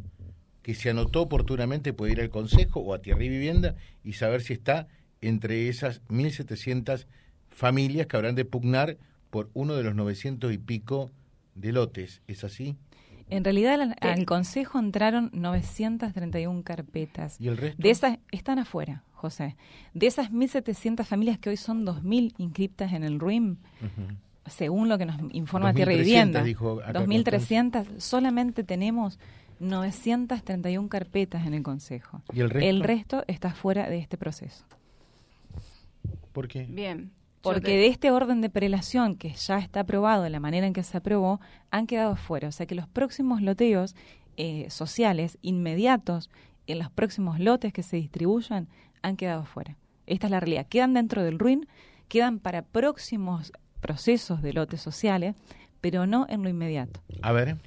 que 0.62 0.76
se 0.76 0.92
anotó 0.92 1.24
oportunamente 1.24 1.94
puede 1.94 2.12
ir 2.12 2.22
al 2.22 2.30
Consejo 2.30 2.82
o 2.82 2.94
a 2.94 3.02
Tierra 3.02 3.24
y 3.24 3.30
Vivienda 3.30 3.76
y 4.04 4.14
saber 4.14 4.42
si 4.42 4.54
está 4.54 4.88
entre 5.22 5.68
esas 5.68 6.04
1.700 6.10 7.08
familias 7.50 8.06
que 8.06 8.18
habrán 8.18 8.36
de 8.36 8.46
pugnar 8.46 8.98
por 9.32 9.50
uno 9.54 9.76
de 9.76 9.82
los 9.84 9.96
900 9.96 10.54
y 10.54 10.60
pico 10.60 11.12
de 11.56 11.72
lotes, 11.72 12.22
¿es 12.28 12.44
así? 12.44 12.78
En 13.30 13.44
realidad 13.44 13.82
al, 13.82 13.96
al 14.02 14.26
Consejo 14.26 14.80
entraron 14.80 15.30
931 15.34 16.64
carpetas. 16.64 17.40
¿Y 17.42 17.48
el 17.48 17.58
resto? 17.58 17.82
De 17.82 17.90
esas 17.90 18.20
están 18.32 18.60
afuera, 18.60 19.04
José. 19.14 19.56
De 19.94 20.08
esas 20.08 20.32
1.700 20.32 21.04
familias 21.06 21.40
que 21.40 21.50
hoy 21.50 21.58
son 21.58 21.86
2.000 21.86 22.34
inscriptas 22.38 22.94
en 22.94 23.04
el 23.04 23.20
RUIM, 23.20 23.58
según 24.46 24.90
lo 24.90 24.98
que 24.98 25.06
nos 25.06 25.20
informa 25.32 25.74
Tierra 25.74 25.94
y 25.94 25.98
2.300 25.98 26.00
Vivienda, 26.00 26.44
dijo 26.44 26.82
acá 26.82 27.00
2.300, 27.04 28.00
solamente 28.00 28.64
tenemos 28.64 29.18
931 29.60 30.88
carpetas 30.90 31.48
en 31.48 31.56
el 31.56 31.64
Consejo. 31.64 32.22
¿Y 32.34 32.42
el 32.42 32.50
resto? 32.50 32.70
El 32.70 32.82
resto 32.82 33.24
está 33.28 33.54
fuera 33.54 33.90
de 33.90 33.98
este 33.98 34.18
proceso. 34.18 34.66
¿Por 36.32 36.48
qué? 36.48 36.68
Bien. 36.70 37.12
Porque 37.46 37.78
de 37.78 37.88
este 37.88 38.12
orden 38.12 38.42
de 38.42 38.50
prelación 38.50 39.16
que 39.16 39.34
ya 39.34 39.58
está 39.60 39.82
aprobado, 39.82 40.24
de 40.24 40.30
la 40.30 40.40
manera 40.40 40.68
en 40.68 40.74
que 40.74 40.84
se 40.84 40.98
aprobó, 40.98 41.40
han 41.72 41.88
quedado 41.88 42.16
fuera. 42.16 42.48
O 42.48 42.52
sea 42.52 42.66
que 42.66 42.76
los 42.76 42.88
próximos 42.88 43.42
loteos 43.42 43.96
eh, 44.38 44.70
sociales 44.70 45.38
inmediatos 45.42 46.30
en 46.68 46.80
los 46.80 46.90
próximos 46.92 47.40
lotes 47.40 47.72
que 47.72 47.84
se 47.84 47.98
distribuyan 47.98 48.68
han 49.02 49.16
quedado 49.16 49.46
fuera. 49.46 49.78
Esta 50.08 50.28
es 50.28 50.32
la 50.32 50.40
realidad. 50.40 50.68
Quedan 50.68 50.94
dentro 50.94 51.24
del 51.24 51.40
RUIN, 51.40 51.68
quedan 52.08 52.40
para 52.40 52.64
próximos 52.64 53.54
procesos 53.80 54.42
de 54.42 54.54
lotes 54.54 54.82
sociales, 54.82 55.36
pero 55.82 56.08
no 56.08 56.26
en 56.30 56.42
lo 56.42 56.50
inmediato. 56.50 57.00
A 57.22 57.32
ver, 57.32 57.58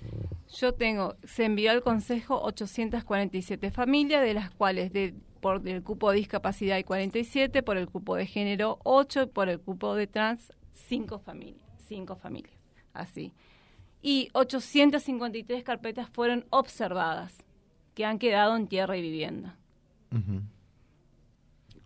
Yo 0.53 0.75
tengo, 0.75 1.14
se 1.25 1.45
envió 1.45 1.71
al 1.71 1.83
Consejo 1.83 2.41
847 2.43 3.71
familias, 3.71 4.23
de 4.23 4.35
las 4.35 4.51
cuales 4.51 4.93
de, 4.93 5.14
por 5.40 5.66
el 5.68 5.83
cupo 5.83 6.11
de 6.11 6.18
discapacidad 6.18 6.77
hay 6.77 6.85
47, 6.85 7.62
por 7.62 7.77
el 7.77 7.88
cupo 7.88 8.16
de 8.16 8.27
género 8.27 8.79
8, 8.85 9.22
y 9.22 9.27
por 9.27 9.48
el 9.48 9.61
cupo 9.61 9.94
de 9.94 10.07
trans 10.07 10.53
5 10.72 11.18
familias. 11.18 11.66
5 11.88 12.16
familias, 12.16 12.55
así. 12.92 13.33
Y 14.03 14.29
853 14.35 15.64
carpetas 15.64 16.09
fueron 16.11 16.44
observadas, 16.51 17.35
que 17.94 18.05
han 18.05 18.18
quedado 18.18 18.57
en 18.57 18.68
tierra 18.68 18.96
y 18.96 19.03
vivienda. 19.03 19.57
ujú. 20.12 20.42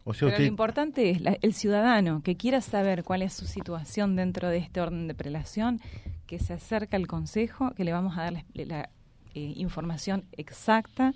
o 0.05 0.15
sea, 0.15 0.29
Pero 0.31 0.41
lo 0.41 0.47
importante 0.47 1.11
es 1.11 1.21
la- 1.21 1.39
el 1.43 1.55
ciudadano 1.55 2.23
que 2.25 2.37
quiera 2.37 2.61
saber 2.61 3.05
cuál 3.05 3.23
es 3.23 3.33
su 3.35 3.47
situación 3.47 4.17
dentro 4.17 4.49
de 4.49 4.59
este 4.59 4.81
orden 4.81 5.07
de 5.07 5.15
prelación, 5.15 5.81
que 6.27 6.39
se 6.41 6.53
acerca 6.55 6.97
al 6.97 7.07
Consejo, 7.07 7.71
que 7.77 7.85
le 7.85 7.93
vamos 7.93 8.19
a 8.19 8.23
dar 8.23 8.33
la, 8.33 8.45
la, 8.55 8.91
eh, 9.35 9.53
información 9.57 10.25
exacta 10.33 11.15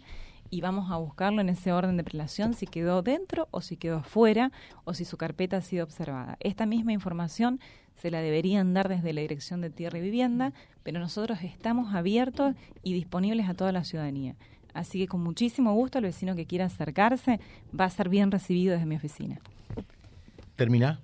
y 0.51 0.61
vamos 0.61 0.91
a 0.91 0.97
buscarlo 0.97 1.41
en 1.41 1.49
ese 1.49 1.73
orden 1.73 1.97
de 1.97 2.05
prelación 2.05 2.55
si 2.55 2.67
quedó 2.67 3.03
dentro 3.03 3.49
o 3.51 3.61
si 3.61 3.77
quedó 3.77 4.03
fuera 4.03 4.53
o 4.85 4.95
si 4.95 5.05
su 5.05 5.17
carpeta 5.17 5.59
ha 5.59 5.63
sido 5.63 5.85
observada. 5.85 6.37
Esta 6.41 6.67
misma 6.67 6.93
información 6.93 7.61
se 7.95 8.11
la 8.11 8.21
deberían 8.21 8.75
dar 8.75 8.89
desde 8.89 9.13
la 9.13 9.23
Dirección 9.23 9.61
de 9.61 9.71
Tierra 9.71 9.99
y 9.99 10.03
Vivienda, 10.03 10.53
pero 10.83 11.01
nosotros 11.01 11.39
estamos 11.43 11.95
abiertos 11.95 12.55
y 12.83 12.93
disponibles 12.93 13.49
a 13.49 13.55
toda 13.55 13.73
la 13.73 13.85
ciudadanía. 13.85 14.37
Así 14.75 14.99
que 14.99 15.09
con 15.09 15.23
muchísimo 15.23 15.73
gusto 15.73 15.99
el 15.99 16.05
vecino 16.05 16.37
que 16.37 16.47
quiera 16.47 16.67
acercarse 16.67 17.41
va 17.79 17.87
a 17.87 17.91
ser 17.91 18.09
bien 18.09 18.31
recibido 18.31 18.75
desde 18.75 18.87
mi 18.87 18.97
oficina. 18.97 19.41
¿termina? 20.57 21.01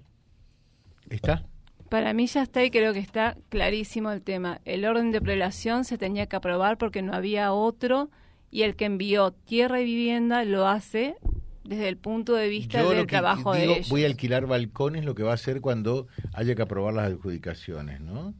¿Está? 1.11 1.45
Para 1.89 2.15
mí 2.15 2.27
ya 2.27 2.43
está 2.43 2.65
y 2.65 2.71
creo 2.71 2.95
que 2.95 2.99
está 2.99 3.37
clarísimo 3.51 4.11
el 4.11 4.23
tema. 4.23 4.61
El 4.65 4.87
orden 4.87 5.13
de 5.13 5.21
prelación 5.21 5.85
se 5.85 5.99
tenía 5.99 6.27
que 6.27 6.37
aprobar 6.37 6.79
porque 6.79 7.03
no 7.03 7.13
había 7.13 7.53
otro 7.53 8.11
y 8.53 8.63
el 8.63 8.77
que 8.77 8.85
envió 8.85 9.33
tierra 9.33 9.81
y 9.81 9.85
vivienda 9.85 10.45
lo 10.45 10.69
hace 10.69 11.17
desde 11.65 11.89
el 11.89 11.97
punto 11.97 12.35
de 12.35 12.49
vista 12.49 12.81
Yo 12.83 12.91
del 12.91 12.99
lo 12.99 13.07
que 13.07 13.11
trabajo 13.13 13.55
digo, 13.55 13.67
de 13.73 13.79
ellos. 13.79 13.89
voy 13.89 14.05
a 14.05 14.07
alquilar 14.07 14.47
balcones, 14.47 15.05
lo 15.05 15.15
que 15.17 15.23
va 15.25 15.33
a 15.33 15.35
hacer 15.35 15.61
cuando 15.61 16.07
haya 16.35 16.55
que 16.55 16.63
aprobar 16.63 16.95
las 16.95 17.07
adjudicaciones, 17.11 18.01
¿no? 18.01 18.35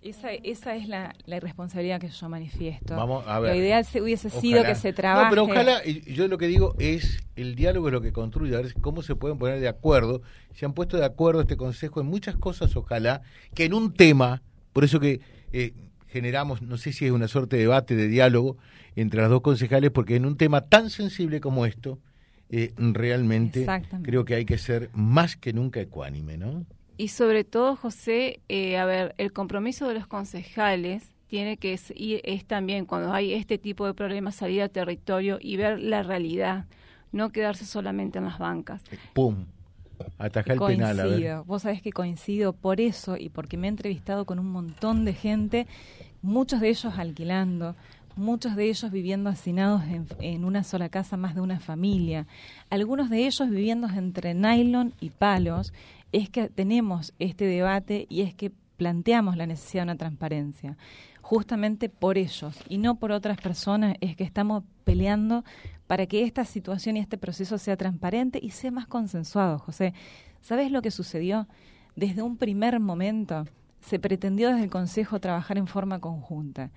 Esa, 0.00 0.32
esa 0.32 0.74
es 0.74 0.88
la, 0.88 1.14
la 1.26 1.36
irresponsabilidad 1.36 2.00
que 2.00 2.08
yo 2.08 2.28
manifiesto. 2.28 2.96
Vamos 2.96 3.24
a 3.28 3.38
ver. 3.38 3.52
Lo 3.54 3.60
ideal 3.60 3.84
se- 3.84 4.02
hubiese 4.02 4.30
sido 4.30 4.64
que 4.64 4.74
se 4.74 4.92
trabaje. 4.92 5.26
No, 5.26 5.30
pero 5.30 5.44
ojalá, 5.44 5.84
yo 5.84 6.26
lo 6.26 6.38
que 6.38 6.48
digo 6.48 6.74
es, 6.80 7.18
el 7.36 7.54
diálogo 7.54 7.86
es 7.86 7.92
lo 7.92 8.00
que 8.00 8.10
construye, 8.12 8.56
a 8.56 8.60
ver 8.62 8.74
cómo 8.80 9.02
se 9.02 9.14
pueden 9.14 9.38
poner 9.38 9.60
de 9.60 9.68
acuerdo. 9.68 10.20
Se 10.54 10.64
han 10.64 10.72
puesto 10.72 10.96
de 10.96 11.04
acuerdo 11.04 11.42
este 11.42 11.56
Consejo 11.56 12.00
en 12.00 12.08
muchas 12.08 12.34
cosas, 12.34 12.74
ojalá, 12.74 13.22
que 13.54 13.64
en 13.66 13.74
un 13.74 13.94
tema, 13.94 14.42
por 14.72 14.82
eso 14.82 14.98
que 14.98 15.20
eh, 15.52 15.72
generamos, 16.12 16.62
no 16.62 16.76
sé 16.76 16.92
si 16.92 17.06
es 17.06 17.10
una 17.10 17.26
suerte 17.26 17.56
de 17.56 17.62
debate, 17.62 17.96
de 17.96 18.06
diálogo 18.06 18.58
entre 18.94 19.22
las 19.22 19.30
dos 19.30 19.40
concejales, 19.40 19.90
porque 19.90 20.16
en 20.16 20.26
un 20.26 20.36
tema 20.36 20.60
tan 20.60 20.90
sensible 20.90 21.40
como 21.40 21.66
esto, 21.66 21.98
eh, 22.50 22.74
realmente 22.76 23.66
creo 24.02 24.24
que 24.24 24.34
hay 24.34 24.44
que 24.44 24.58
ser 24.58 24.90
más 24.92 25.36
que 25.36 25.52
nunca 25.54 25.80
ecuánime, 25.80 26.36
¿no? 26.36 26.66
Y 26.98 27.08
sobre 27.08 27.44
todo, 27.44 27.74
José, 27.74 28.40
eh, 28.48 28.76
a 28.76 28.84
ver, 28.84 29.14
el 29.16 29.32
compromiso 29.32 29.88
de 29.88 29.94
los 29.94 30.06
concejales 30.06 31.02
tiene 31.26 31.56
que 31.56 31.80
ir, 31.94 32.20
es 32.24 32.44
también 32.44 32.84
cuando 32.84 33.12
hay 33.12 33.32
este 33.32 33.56
tipo 33.56 33.86
de 33.86 33.94
problemas 33.94 34.34
salir 34.34 34.60
al 34.60 34.70
territorio 34.70 35.38
y 35.40 35.56
ver 35.56 35.80
la 35.80 36.02
realidad, 36.02 36.66
no 37.10 37.30
quedarse 37.30 37.64
solamente 37.64 38.18
en 38.18 38.26
las 38.26 38.38
bancas. 38.38 38.82
¡Pum! 39.14 39.46
Ataja 40.18 40.52
el 40.52 40.58
penal, 40.58 41.00
a 41.00 41.04
ver. 41.04 41.12
Coincido. 41.12 41.44
Vos 41.44 41.62
sabés 41.62 41.82
que 41.82 41.92
coincido 41.92 42.52
por 42.52 42.80
eso 42.80 43.16
y 43.16 43.28
porque 43.28 43.56
me 43.56 43.66
he 43.66 43.70
entrevistado 43.70 44.24
con 44.24 44.38
un 44.38 44.50
montón 44.50 45.04
de 45.04 45.14
gente, 45.14 45.66
muchos 46.22 46.60
de 46.60 46.70
ellos 46.70 46.94
alquilando, 46.96 47.76
muchos 48.16 48.56
de 48.56 48.68
ellos 48.68 48.90
viviendo 48.90 49.30
hacinados 49.30 49.82
en, 49.84 50.06
en 50.20 50.44
una 50.44 50.64
sola 50.64 50.88
casa, 50.88 51.16
más 51.16 51.34
de 51.34 51.40
una 51.40 51.60
familia, 51.60 52.26
algunos 52.70 53.10
de 53.10 53.26
ellos 53.26 53.48
viviendo 53.50 53.88
entre 53.88 54.34
nylon 54.34 54.94
y 55.00 55.10
palos. 55.10 55.72
Es 56.12 56.28
que 56.28 56.48
tenemos 56.48 57.14
este 57.18 57.46
debate 57.46 58.06
y 58.08 58.22
es 58.22 58.34
que 58.34 58.52
planteamos 58.76 59.36
la 59.36 59.46
necesidad 59.46 59.82
de 59.82 59.92
una 59.92 59.96
transparencia. 59.96 60.76
Justamente 61.20 61.88
por 61.88 62.18
ellos 62.18 62.56
y 62.68 62.78
no 62.78 62.96
por 62.96 63.12
otras 63.12 63.38
personas 63.38 63.96
es 64.00 64.16
que 64.16 64.24
estamos 64.24 64.64
peleando 64.84 65.44
para 65.86 66.06
que 66.06 66.24
esta 66.24 66.44
situación 66.44 66.96
y 66.96 67.00
este 67.00 67.16
proceso 67.16 67.58
sea 67.58 67.76
transparente 67.76 68.38
y 68.42 68.50
sea 68.50 68.70
más 68.70 68.86
consensuado, 68.86 69.58
José. 69.58 69.94
¿Sabes 70.40 70.70
lo 70.70 70.82
que 70.82 70.90
sucedió? 70.90 71.46
Desde 71.94 72.22
un 72.22 72.36
primer 72.36 72.80
momento 72.80 73.46
se 73.82 73.98
pretendió 73.98 74.48
desde 74.48 74.64
el 74.64 74.70
Consejo 74.70 75.20
trabajar 75.20 75.58
en 75.58 75.66
forma 75.66 76.00
conjunta 76.00 76.70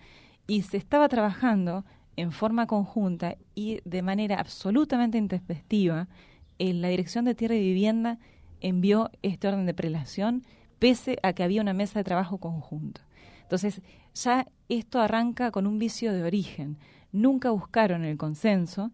y 0.48 0.64
se 0.64 0.78
estaba 0.78 1.08
trabajando 1.08 1.86
en 2.18 2.32
forma 2.32 2.68
conjunta 2.68 3.36
y 3.56 3.80
de 3.86 4.02
manera 4.02 4.40
absolutamente 4.40 5.18
intempestiva, 5.18 6.08
en 6.58 6.82
la 6.82 6.88
Dirección 6.88 7.26
de 7.26 7.36
Tierra 7.36 7.56
y 7.56 7.62
Vivienda 7.62 8.18
envió 8.62 9.12
este 9.22 9.48
orden 9.48 9.66
de 9.66 9.74
prelación 9.74 10.44
pese 10.80 11.18
a 11.24 11.34
que 11.34 11.44
había 11.44 11.62
una 11.62 11.74
mesa 11.74 12.00
de 12.00 12.06
trabajo 12.06 12.38
conjunto. 12.38 13.02
Entonces, 13.42 13.82
ya 14.14 14.48
esto 14.70 15.00
arranca 15.02 15.52
con 15.52 15.68
un 15.68 15.78
vicio 15.78 16.14
de 16.14 16.24
origen. 16.24 16.78
Nunca 17.12 17.52
buscaron 17.52 18.06
el 18.06 18.18
consenso. 18.18 18.92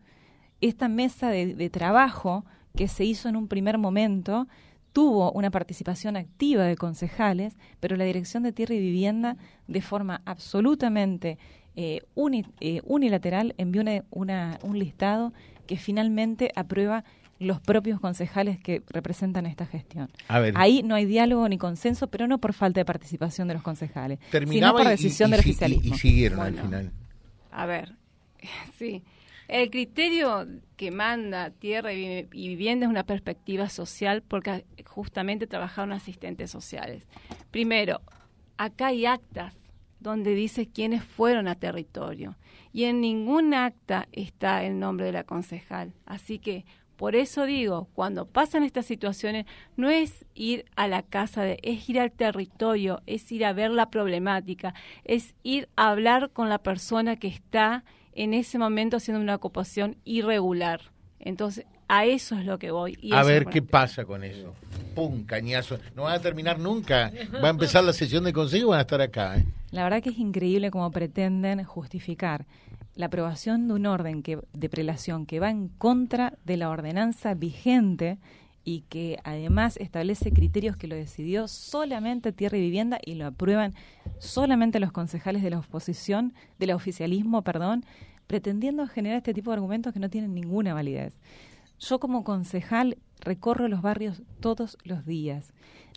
Esta 0.60 0.88
mesa 0.88 1.30
de, 1.30 1.56
de 1.56 1.70
trabajo 1.70 2.46
que 2.76 2.88
se 2.88 3.06
hizo 3.06 3.30
en 3.30 3.36
un 3.36 3.48
primer 3.48 3.78
momento 3.78 4.48
tuvo 4.94 5.32
una 5.32 5.52
participación 5.52 6.18
activa 6.18 6.64
de 6.66 6.76
concejales, 6.76 7.56
pero 7.80 7.96
la 7.96 8.04
Dirección 8.04 8.44
de 8.44 8.52
Tierra 8.52 8.76
y 8.76 8.80
Vivienda, 8.80 9.38
de 9.68 9.82
forma 9.82 10.22
absolutamente 10.26 11.38
eh, 11.78 12.02
uni- 12.16 12.46
eh, 12.60 12.82
unilateral, 12.84 13.56
envió 13.58 13.82
una- 13.82 14.04
una- 14.12 14.60
un 14.62 14.78
listado 14.78 15.32
que 15.68 15.78
finalmente 15.78 16.52
aprueba 16.56 17.06
los 17.40 17.62
propios 17.62 18.00
concejales 18.02 18.60
que 18.60 18.84
representan 18.90 19.46
esta 19.46 19.66
gestión. 19.66 20.12
A 20.28 20.40
ver. 20.40 20.54
Ahí 20.58 20.84
no 20.84 20.96
hay 20.96 21.06
diálogo 21.06 21.48
ni 21.48 21.58
consenso, 21.58 22.08
pero 22.08 22.28
no 22.28 22.40
por 22.40 22.52
falta 22.54 22.82
de 22.82 22.86
participación 22.86 23.48
de 23.48 23.54
los 23.54 23.64
concejales, 23.64 24.20
sino 24.50 24.74
por 24.74 24.84
y- 24.86 24.90
decisión 24.90 25.30
y- 25.30 25.32
del 25.32 25.40
y- 25.40 25.44
y- 25.44 25.50
oficialismo. 25.52 25.96
Y, 25.96 25.98
siguieron 25.98 26.40
Bueno. 26.40 26.58
al 26.60 26.66
final. 26.66 26.92
A 27.52 27.66
ver, 27.66 27.96
sí. 28.78 29.02
El 29.52 29.70
criterio 29.70 30.48
que 30.78 30.92
manda 30.92 31.50
tierra 31.50 31.92
y, 31.92 31.98
vi- 31.98 32.30
y 32.32 32.48
vivienda 32.48 32.86
es 32.86 32.90
una 32.90 33.04
perspectiva 33.04 33.68
social 33.68 34.24
porque 34.26 34.64
justamente 34.86 35.46
trabajaron 35.46 35.92
asistentes 35.92 36.50
sociales. 36.50 37.06
Primero, 37.52 38.00
acá 38.56 38.88
hay 38.88 39.06
actas 39.06 39.54
donde 40.00 40.36
dice 40.36 40.68
quiénes 40.68 41.04
fueron 41.04 41.50
a 41.50 41.56
territorio 41.56 42.38
y 42.72 42.86
en 42.86 43.02
ningún 43.02 43.54
acta 43.54 44.08
está 44.14 44.64
el 44.64 44.80
nombre 44.80 45.08
de 45.08 45.12
la 45.12 45.26
concejal. 45.26 45.92
Así 46.06 46.40
que 46.40 46.64
por 46.96 47.18
eso 47.18 47.46
digo, 47.46 47.90
cuando 47.94 48.28
pasan 48.28 48.64
estas 48.64 48.86
situaciones, 48.86 49.48
no 49.76 49.90
es 49.90 50.26
ir 50.34 50.64
a 50.78 50.88
la 50.88 51.02
casa, 51.04 51.44
de, 51.44 51.60
es 51.62 51.90
ir 51.90 52.00
al 52.00 52.14
territorio, 52.14 53.02
es 53.06 53.30
ir 53.34 53.44
a 53.44 53.52
ver 53.52 53.72
la 53.72 53.90
problemática, 53.90 54.74
es 55.04 55.36
ir 55.44 55.68
a 55.76 55.90
hablar 55.90 56.30
con 56.30 56.48
la 56.48 56.60
persona 56.60 57.18
que 57.18 57.28
está 57.28 57.84
en 58.14 58.34
ese 58.34 58.58
momento 58.58 58.98
haciendo 58.98 59.22
una 59.22 59.36
ocupación 59.36 59.98
irregular. 60.04 60.82
Entonces, 61.20 61.66
a 61.88 62.06
eso 62.06 62.36
es 62.36 62.46
lo 62.46 62.58
que 62.58 62.72
voy. 62.72 62.98
y 63.02 63.14
a 63.14 63.24
ver 63.24 63.48
qué 63.48 63.62
pasa 63.62 64.06
con 64.06 64.24
eso. 64.24 64.54
¡Pum! 64.96 65.26
Cañazo. 65.26 65.78
No 65.96 66.04
van 66.04 66.14
a 66.14 66.20
terminar 66.20 66.58
nunca. 66.60 67.12
Va 67.44 67.48
a 67.48 67.52
empezar 67.52 67.84
la 67.84 67.94
sesión 67.94 68.24
de 68.24 68.34
consejo 68.34 68.68
y 68.68 68.70
van 68.70 68.80
a 68.80 68.82
estar 68.82 69.02
acá. 69.02 69.38
¿eh? 69.38 69.46
La 69.72 69.84
verdad 69.84 70.02
que 70.02 70.10
es 70.10 70.18
increíble 70.18 70.72
cómo 70.72 70.90
pretenden 70.92 71.64
justificar 71.64 72.46
la 72.96 73.08
aprobación 73.08 73.68
de 73.68 73.74
un 73.74 73.86
orden 73.86 74.22
que, 74.24 74.40
de 74.54 74.70
prelación 74.70 75.26
que 75.26 75.40
va 75.40 75.50
en 75.50 75.70
contra 75.70 76.38
de 76.46 76.58
la 76.58 76.70
ordenanza 76.70 77.34
vigente 77.34 78.20
y 78.64 78.82
que 78.82 79.20
además 79.24 79.78
establece 79.78 80.32
criterios 80.32 80.78
que 80.78 80.88
lo 80.88 80.96
decidió 80.96 81.48
solamente 81.48 82.32
Tierra 82.32 82.58
y 82.58 82.62
Vivienda 82.62 83.00
y 83.04 83.16
lo 83.16 83.26
aprueban 83.28 83.74
solamente 84.20 84.80
los 84.80 84.92
concejales 84.92 85.42
de 85.42 85.50
la 85.50 85.60
oposición, 85.60 86.34
del 86.60 86.72
oficialismo, 86.72 87.42
perdón, 87.42 87.84
pretendiendo 88.28 88.88
generar 88.88 89.18
este 89.18 89.34
tipo 89.34 89.52
de 89.52 89.56
argumentos 89.56 89.94
que 89.94 90.00
no 90.00 90.10
tienen 90.10 90.34
ninguna 90.34 90.74
validez. 90.74 91.14
Yo 91.80 92.00
como 92.00 92.24
concejal 92.24 92.98
recorro 93.20 93.68
los 93.68 93.82
barrios 93.82 94.22
todos 94.40 94.78
los 94.84 95.06
días. 95.06 95.54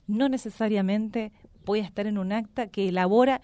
No 0.06 0.28
necesariamente 0.28 1.32
voy 1.64 1.80
a 1.80 1.84
estar 1.84 2.06
en 2.06 2.18
un 2.18 2.32
acta 2.32 2.66
que 2.66 2.88
elabora 2.88 3.40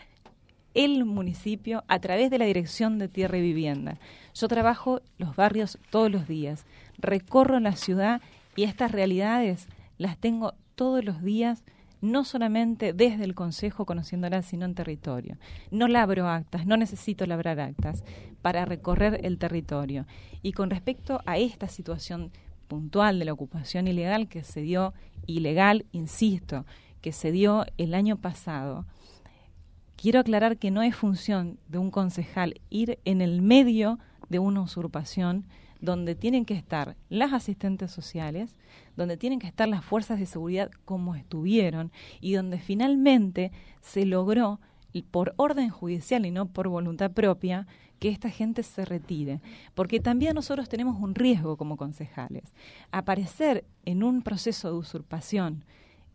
el 0.74 1.04
municipio 1.04 1.84
a 1.88 1.98
través 1.98 2.30
de 2.30 2.38
la 2.38 2.44
Dirección 2.44 2.98
de 2.98 3.08
Tierra 3.08 3.38
y 3.38 3.42
Vivienda. 3.42 3.98
Yo 4.34 4.48
trabajo 4.48 5.00
los 5.18 5.36
barrios 5.36 5.78
todos 5.90 6.10
los 6.10 6.28
días, 6.28 6.64
recorro 6.98 7.58
la 7.60 7.76
ciudad 7.76 8.20
y 8.60 8.64
estas 8.64 8.92
realidades 8.92 9.68
las 9.96 10.18
tengo 10.18 10.52
todos 10.74 11.02
los 11.02 11.22
días, 11.22 11.64
no 12.02 12.24
solamente 12.24 12.92
desde 12.92 13.24
el 13.24 13.34
Consejo 13.34 13.86
conociéndolas, 13.86 14.44
sino 14.44 14.66
en 14.66 14.74
territorio. 14.74 15.38
No 15.70 15.88
labro 15.88 16.28
actas, 16.28 16.66
no 16.66 16.76
necesito 16.76 17.24
labrar 17.24 17.58
actas 17.58 18.04
para 18.42 18.66
recorrer 18.66 19.20
el 19.24 19.38
territorio. 19.38 20.04
Y 20.42 20.52
con 20.52 20.68
respecto 20.68 21.22
a 21.24 21.38
esta 21.38 21.68
situación 21.68 22.32
puntual 22.68 23.18
de 23.18 23.24
la 23.24 23.32
ocupación 23.32 23.88
ilegal 23.88 24.28
que 24.28 24.44
se 24.44 24.60
dio, 24.60 24.92
ilegal, 25.24 25.86
insisto, 25.92 26.66
que 27.00 27.12
se 27.12 27.32
dio 27.32 27.64
el 27.78 27.94
año 27.94 28.18
pasado, 28.18 28.84
quiero 29.96 30.20
aclarar 30.20 30.58
que 30.58 30.70
no 30.70 30.82
es 30.82 30.94
función 30.94 31.58
de 31.66 31.78
un 31.78 31.90
concejal 31.90 32.60
ir 32.68 32.98
en 33.06 33.22
el 33.22 33.40
medio 33.40 33.98
de 34.28 34.38
una 34.38 34.60
usurpación 34.60 35.46
donde 35.80 36.14
tienen 36.14 36.44
que 36.44 36.54
estar 36.54 36.96
las 37.08 37.32
asistentes 37.32 37.90
sociales, 37.90 38.56
donde 38.96 39.16
tienen 39.16 39.38
que 39.38 39.46
estar 39.46 39.68
las 39.68 39.84
fuerzas 39.84 40.18
de 40.18 40.26
seguridad 40.26 40.70
como 40.84 41.14
estuvieron 41.14 41.90
y 42.20 42.34
donde 42.34 42.58
finalmente 42.58 43.52
se 43.80 44.04
logró 44.04 44.60
por 45.10 45.34
orden 45.36 45.70
judicial 45.70 46.26
y 46.26 46.30
no 46.30 46.46
por 46.46 46.68
voluntad 46.68 47.12
propia 47.12 47.66
que 48.00 48.08
esta 48.08 48.30
gente 48.30 48.62
se 48.62 48.84
retire, 48.84 49.40
porque 49.74 50.00
también 50.00 50.34
nosotros 50.34 50.68
tenemos 50.68 51.00
un 51.00 51.14
riesgo 51.14 51.56
como 51.56 51.76
concejales. 51.76 52.44
Aparecer 52.90 53.64
en 53.84 54.02
un 54.02 54.22
proceso 54.22 54.72
de 54.72 54.78
usurpación, 54.78 55.64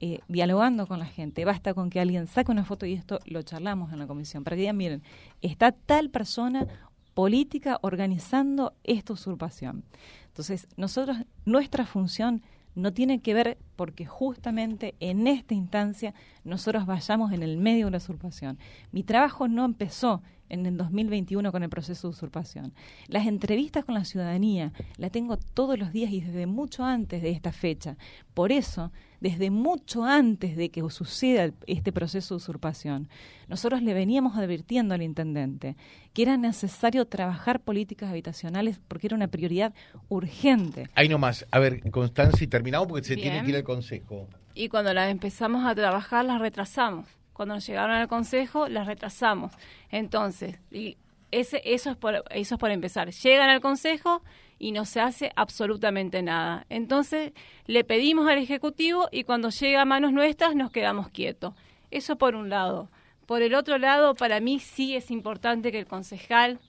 eh, 0.01 0.19
dialogando 0.27 0.87
con 0.87 0.99
la 0.99 1.05
gente, 1.05 1.45
basta 1.45 1.73
con 1.73 1.89
que 1.89 2.01
alguien 2.01 2.27
saque 2.27 2.51
una 2.51 2.65
foto 2.65 2.85
y 2.85 2.93
esto 2.93 3.19
lo 3.25 3.43
charlamos 3.43 3.93
en 3.93 3.99
la 3.99 4.07
comisión, 4.07 4.43
para 4.43 4.55
que 4.55 4.61
digan, 4.61 4.77
miren, 4.77 5.03
está 5.41 5.71
tal 5.71 6.09
persona 6.09 6.67
política 7.15 7.79
organizando 7.81 8.75
esta 8.83 9.13
usurpación. 9.13 9.83
Entonces, 10.27 10.67
nosotros, 10.77 11.17
nuestra 11.45 11.87
función 11.87 12.43
no 12.75 12.93
tiene 12.93 13.21
que 13.21 13.33
ver 13.33 13.57
porque 13.75 14.05
justamente 14.05 14.95
en 14.99 15.25
esta 15.27 15.53
instancia 15.53 16.13
nosotros 16.43 16.85
vayamos 16.85 17.31
en 17.31 17.41
el 17.41 17.57
medio 17.57 17.85
de 17.85 17.91
la 17.91 17.97
usurpación. 17.97 18.59
Mi 18.91 19.01
trabajo 19.01 19.47
no 19.47 19.65
empezó 19.65 20.21
en 20.49 20.65
el 20.65 20.77
2021 20.77 21.51
con 21.51 21.63
el 21.63 21.69
proceso 21.69 22.07
de 22.07 22.11
usurpación. 22.11 22.73
Las 23.07 23.27
entrevistas 23.27 23.85
con 23.85 23.95
la 23.95 24.05
ciudadanía 24.05 24.73
las 24.97 25.11
tengo 25.11 25.37
todos 25.37 25.77
los 25.77 25.91
días 25.91 26.11
y 26.11 26.21
desde 26.21 26.45
mucho 26.45 26.83
antes 26.83 27.21
de 27.21 27.31
esta 27.31 27.51
fecha. 27.51 27.97
Por 28.33 28.51
eso, 28.51 28.91
desde 29.19 29.49
mucho 29.49 30.03
antes 30.03 30.55
de 30.55 30.69
que 30.69 30.87
suceda 30.89 31.51
este 31.67 31.91
proceso 31.91 32.35
de 32.35 32.37
usurpación, 32.37 33.09
nosotros 33.47 33.81
le 33.81 33.93
veníamos 33.93 34.37
advirtiendo 34.37 34.93
al 34.93 35.01
intendente 35.01 35.75
que 36.13 36.21
era 36.21 36.37
necesario 36.37 37.05
trabajar 37.05 37.59
políticas 37.59 38.09
habitacionales 38.09 38.79
porque 38.87 39.07
era 39.07 39.15
una 39.15 39.27
prioridad 39.27 39.73
urgente. 40.09 40.89
Ahí 40.95 41.09
nomás, 41.09 41.45
a 41.51 41.59
ver, 41.59 41.89
Constancia, 41.91 42.43
y 42.43 42.47
terminamos 42.47 42.87
porque 42.87 43.05
se 43.05 43.15
tiene 43.15 43.43
que 43.43 43.49
ir 43.49 43.55
al 43.57 43.63
Consejo. 43.63 44.27
Y 44.53 44.69
cuando 44.69 44.93
las 44.93 45.11
empezamos 45.11 45.65
a 45.65 45.75
trabajar, 45.75 46.23
las 46.23 46.39
retrasamos 46.39 47.05
cuando 47.35 47.55
nos 47.55 47.67
llegaron 47.67 47.91
al 47.91 48.07
Consejo, 48.07 48.69
las 48.69 48.87
retrasamos. 48.87 49.51
Entonces, 49.91 50.57
y 50.71 50.97
ese, 51.31 51.61
eso, 51.65 51.91
es 51.91 51.97
por, 51.97 52.23
eso 52.29 52.55
es 52.55 52.59
por 52.59 52.71
empezar. 52.71 53.11
Llegan 53.11 53.49
al 53.49 53.59
Consejo 53.59 54.23
y 54.57 54.71
no 54.71 54.85
se 54.85 55.01
hace 55.01 55.33
absolutamente 55.35 56.21
nada. 56.21 56.65
Entonces, 56.69 57.33
le 57.67 57.83
pedimos 57.83 58.29
al 58.29 58.37
Ejecutivo 58.37 59.09
y 59.11 59.25
cuando 59.25 59.49
llega 59.49 59.81
a 59.81 59.85
manos 59.85 60.13
nuestras 60.13 60.55
nos 60.55 60.71
quedamos 60.71 61.09
quietos. 61.09 61.53
Eso 61.91 62.15
por 62.17 62.35
un 62.35 62.49
lado. 62.49 62.89
Por 63.25 63.41
el 63.41 63.53
otro 63.53 63.77
lado, 63.77 64.15
para 64.15 64.39
mí 64.39 64.59
sí 64.59 64.95
es 64.95 65.11
importante 65.11 65.73
que 65.73 65.79
el 65.79 65.87
concejal 65.87 66.59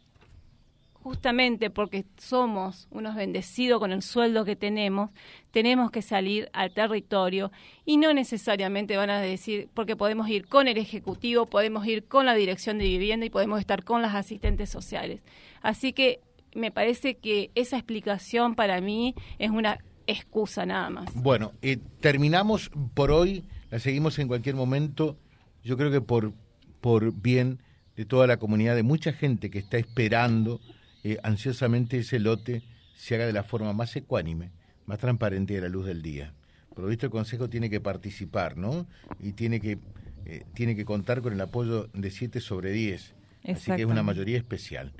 justamente 1.07 1.71
porque 1.71 2.05
somos 2.17 2.89
unos 2.91 3.15
bendecidos 3.15 3.79
con 3.79 3.93
el 3.93 4.03
sueldo 4.03 4.45
que 4.45 4.57
tenemos, 4.57 5.11
tenemos 5.53 5.93
que 5.93 6.03
salir 6.03 6.51
al 6.53 6.75
territorio 6.75 7.53
y 7.85 7.97
no 7.97 8.13
necesariamente 8.13 8.97
van 8.97 9.11
a 9.11 9.21
decir, 9.21 9.69
porque 9.73 9.95
podemos 9.95 10.29
ir 10.29 10.49
con 10.49 10.67
el 10.67 10.79
Ejecutivo, 10.79 11.47
podemos 11.47 11.87
ir 11.87 12.09
con 12.09 12.27
la 12.27 12.35
Dirección 12.35 12.79
de 12.79 12.87
Vivienda 12.87 13.25
y 13.25 13.31
podemos 13.31 13.61
estar 13.61 13.85
con 13.85 14.03
las 14.03 14.17
asistentes 14.17 14.69
sociales. 14.69 15.21
Así 15.63 15.93
que 15.93 16.19
me 16.57 16.73
parece 16.73 17.15
que 17.15 17.53
esa 17.55 17.77
explicación 17.77 18.57
para 18.57 18.81
mí 18.81 19.15
es 19.39 19.53
una 19.53 19.79
excusa 20.09 20.67
nada 20.67 20.91
más. 20.91 21.15
Bueno, 21.15 21.53
eh, 21.63 21.79
terminamos 22.01 22.69
por 22.95 23.13
hoy, 23.13 23.45
la 23.71 23.79
seguimos 23.79 24.19
en 24.19 24.27
cualquier 24.27 24.57
momento, 24.57 25.17
yo 25.63 25.77
creo 25.77 25.93
que 25.93 26.01
por, 26.01 26.33
por 26.81 27.15
bien 27.15 27.63
de 27.95 28.07
toda 28.07 28.27
la 28.27 28.39
comunidad, 28.39 28.75
de 28.75 28.83
mucha 28.83 29.13
gente 29.13 29.51
que 29.51 29.61
está 29.61 29.79
esperando 29.79 30.61
eh, 31.09 31.21
ansiosamente 31.23 31.99
ese 31.99 32.19
lote 32.19 32.63
se 32.97 33.15
haga 33.15 33.27
de 33.27 33.33
la 33.33 33.45
forma 33.45 33.73
más 33.73 33.95
ecuánime, 33.95 34.51
más 34.87 34.99
transparente 34.99 35.57
a 35.57 35.61
la 35.61 35.69
luz 35.69 35.87
del 35.87 36.03
día. 36.03 36.35
Por 36.75 36.83
lo 36.83 36.91
visto 36.91 37.07
el 37.07 37.13
Consejo 37.13 37.49
tiene 37.49 37.71
que 37.71 37.81
participar, 37.81 38.57
¿no? 38.57 38.89
Y 39.21 39.31
tiene 39.31 39.61
que, 39.61 39.79
eh, 40.25 40.43
tiene 40.55 40.75
que 40.75 40.85
contar 40.85 41.23
con 41.23 41.33
el 41.33 41.41
apoyo 41.41 41.87
de 41.95 42.11
7 42.11 42.41
sobre 42.41 42.73
10. 42.73 43.15
Así 43.49 43.71
que 43.71 43.83
es 43.83 43.87
una 43.87 44.03
mayoría 44.03 44.37
especial. 44.37 44.95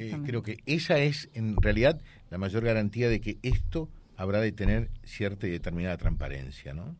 Eh, 0.00 0.18
creo 0.26 0.42
que 0.42 0.58
esa 0.66 0.98
es, 0.98 1.28
en 1.34 1.54
realidad, 1.56 2.00
la 2.30 2.38
mayor 2.38 2.64
garantía 2.64 3.08
de 3.08 3.20
que 3.20 3.38
esto 3.42 3.88
habrá 4.16 4.40
de 4.40 4.50
tener 4.50 4.90
cierta 5.04 5.46
y 5.46 5.50
determinada 5.50 5.96
transparencia, 5.98 6.74
¿no? 6.74 6.96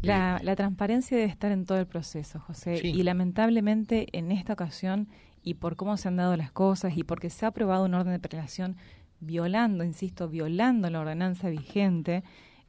La, 0.00 0.40
la, 0.42 0.56
transparencia 0.56 1.18
debe 1.18 1.28
estar 1.28 1.52
en 1.52 1.66
todo 1.66 1.78
el 1.78 1.86
proceso, 1.86 2.40
José. 2.40 2.80
Y 2.82 3.02
lamentablemente 3.02 4.06
en 4.12 4.32
esta 4.32 4.54
ocasión 4.54 5.08
y 5.44 5.54
por 5.54 5.76
cómo 5.76 5.96
se 5.96 6.08
han 6.08 6.16
dado 6.16 6.36
las 6.36 6.50
cosas 6.50 6.96
y 6.96 7.04
porque 7.04 7.30
se 7.30 7.44
ha 7.44 7.50
aprobado 7.50 7.84
un 7.84 7.94
orden 7.94 8.12
de 8.12 8.18
prelación 8.18 8.76
violando, 9.20 9.84
insisto, 9.84 10.28
violando 10.28 10.90
la 10.90 11.00
ordenanza 11.00 11.48
vigente, 11.50 12.24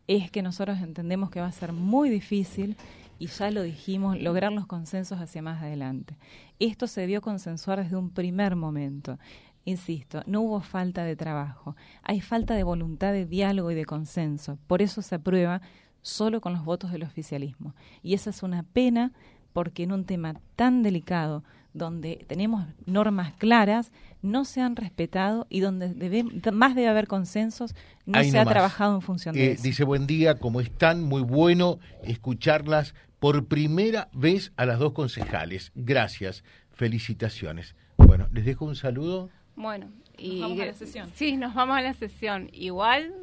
es 0.08 0.30
que 0.30 0.44
nosotros 0.44 0.80
entendemos 0.80 1.32
que 1.32 1.42
va 1.42 1.48
a 1.48 1.52
ser 1.52 1.74
muy 1.74 2.10
difícil, 2.10 2.78
y 3.18 3.28
ya 3.28 3.50
lo 3.50 3.64
dijimos, 3.64 4.20
lograr 4.22 4.52
los 4.52 4.68
consensos 4.68 5.20
hacia 5.20 5.42
más 5.42 5.62
adelante. 5.64 6.18
Esto 6.60 6.86
se 6.86 7.02
debió 7.02 7.22
consensuar 7.22 7.82
desde 7.82 7.96
un 7.96 8.10
primer 8.10 8.56
momento. 8.56 9.18
Insisto, 9.64 10.22
no 10.28 10.42
hubo 10.42 10.62
falta 10.62 11.04
de 11.04 11.16
trabajo, 11.16 11.76
hay 12.04 12.22
falta 12.22 12.54
de 12.56 12.64
voluntad 12.64 13.14
de 13.14 13.26
diálogo 13.26 13.72
y 13.72 13.76
de 13.76 13.86
consenso. 13.86 14.60
Por 14.68 14.82
eso 14.82 15.02
se 15.02 15.16
aprueba 15.16 15.62
solo 16.02 16.40
con 16.40 16.54
los 16.54 16.66
votos 16.66 16.92
del 16.92 17.04
oficialismo. 17.04 17.74
Y 18.04 18.14
esa 18.14 18.30
es 18.30 18.44
una 18.44 18.64
pena 18.64 19.12
porque 19.54 19.84
en 19.84 19.92
un 19.92 20.06
tema 20.06 20.36
tan 20.56 20.84
delicado 20.84 21.44
donde 21.76 22.26
tenemos 22.28 22.66
normas 22.86 23.34
claras, 23.34 23.92
no 24.22 24.46
se 24.46 24.62
han 24.62 24.76
respetado 24.76 25.46
y 25.50 25.60
donde 25.60 25.94
debe, 25.94 26.24
más 26.52 26.74
debe 26.74 26.88
haber 26.88 27.08
consensos, 27.08 27.76
no 28.06 28.24
se 28.24 28.40
ha 28.40 28.46
trabajado 28.46 28.96
en 28.96 29.02
función 29.02 29.36
de 29.36 29.46
eh, 29.46 29.52
eso. 29.52 29.64
Dice, 29.64 29.84
buen 29.84 30.08
día, 30.08 30.40
¿cómo 30.40 30.62
están? 30.62 31.04
Muy 31.04 31.22
bueno 31.22 31.80
escucharlas 32.02 32.96
por 33.20 33.46
primera 33.46 34.08
vez 34.14 34.54
a 34.56 34.66
las 34.66 34.80
dos 34.80 34.94
concejales. 34.94 35.74
Gracias, 35.76 36.44
felicitaciones. 36.72 37.76
Bueno, 37.98 38.30
les 38.32 38.46
dejo 38.46 38.66
un 38.66 38.76
saludo. 38.76 39.30
Bueno, 39.58 39.90
y 40.18 40.40
vamos 40.40 40.60
a 40.62 40.66
la 40.66 40.74
sesión. 40.74 41.12
Sí, 41.14 41.36
nos 41.36 41.54
vamos 41.54 41.78
a 41.78 41.82
la 41.82 41.94
sesión. 41.94 42.50
Igual, 42.54 43.14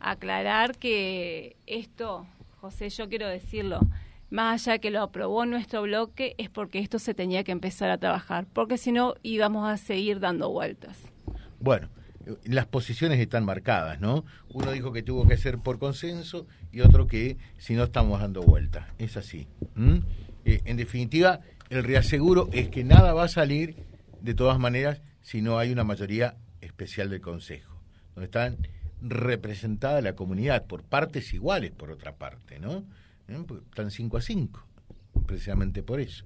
aclarar 0.00 0.76
que 0.76 1.56
esto, 1.66 2.26
José, 2.60 2.90
yo 2.90 3.08
quiero 3.08 3.28
decirlo, 3.28 3.80
más 4.30 4.66
allá 4.66 4.78
que 4.78 4.90
lo 4.90 5.02
aprobó 5.02 5.46
nuestro 5.46 5.82
bloque, 5.82 6.34
es 6.38 6.50
porque 6.50 6.78
esto 6.78 6.98
se 6.98 7.14
tenía 7.14 7.44
que 7.44 7.52
empezar 7.52 7.90
a 7.90 7.98
trabajar, 7.98 8.46
porque 8.52 8.78
si 8.78 8.92
no 8.92 9.14
íbamos 9.22 9.68
a 9.68 9.76
seguir 9.76 10.20
dando 10.20 10.50
vueltas. 10.50 10.98
Bueno, 11.60 11.88
las 12.44 12.66
posiciones 12.66 13.20
están 13.20 13.44
marcadas, 13.44 14.00
¿no? 14.00 14.24
Uno 14.48 14.72
dijo 14.72 14.92
que 14.92 15.02
tuvo 15.02 15.26
que 15.26 15.36
ser 15.36 15.58
por 15.58 15.78
consenso 15.78 16.46
y 16.72 16.80
otro 16.80 17.06
que 17.06 17.36
si 17.56 17.74
no 17.74 17.84
estamos 17.84 18.20
dando 18.20 18.42
vueltas. 18.42 18.86
Es 18.98 19.16
así. 19.16 19.46
Eh, 20.44 20.60
en 20.64 20.76
definitiva, 20.76 21.40
el 21.70 21.84
reaseguro 21.84 22.48
es 22.52 22.68
que 22.68 22.84
nada 22.84 23.14
va 23.14 23.24
a 23.24 23.28
salir 23.28 23.76
de 24.20 24.34
todas 24.34 24.58
maneras 24.58 25.02
si 25.22 25.42
no 25.42 25.58
hay 25.58 25.70
una 25.70 25.84
mayoría 25.84 26.36
especial 26.60 27.10
del 27.10 27.20
Consejo, 27.20 27.80
donde 28.14 28.26
están 28.26 28.56
representada 29.02 30.00
la 30.00 30.14
comunidad 30.14 30.66
por 30.66 30.82
partes 30.82 31.32
iguales, 31.34 31.70
por 31.70 31.90
otra 31.90 32.16
parte, 32.16 32.58
¿no? 32.58 32.84
¿Eh? 33.28 33.44
están 33.70 33.90
5 33.90 34.16
a 34.16 34.20
5, 34.20 34.66
precisamente 35.26 35.82
por 35.82 36.00
eso. 36.00 36.24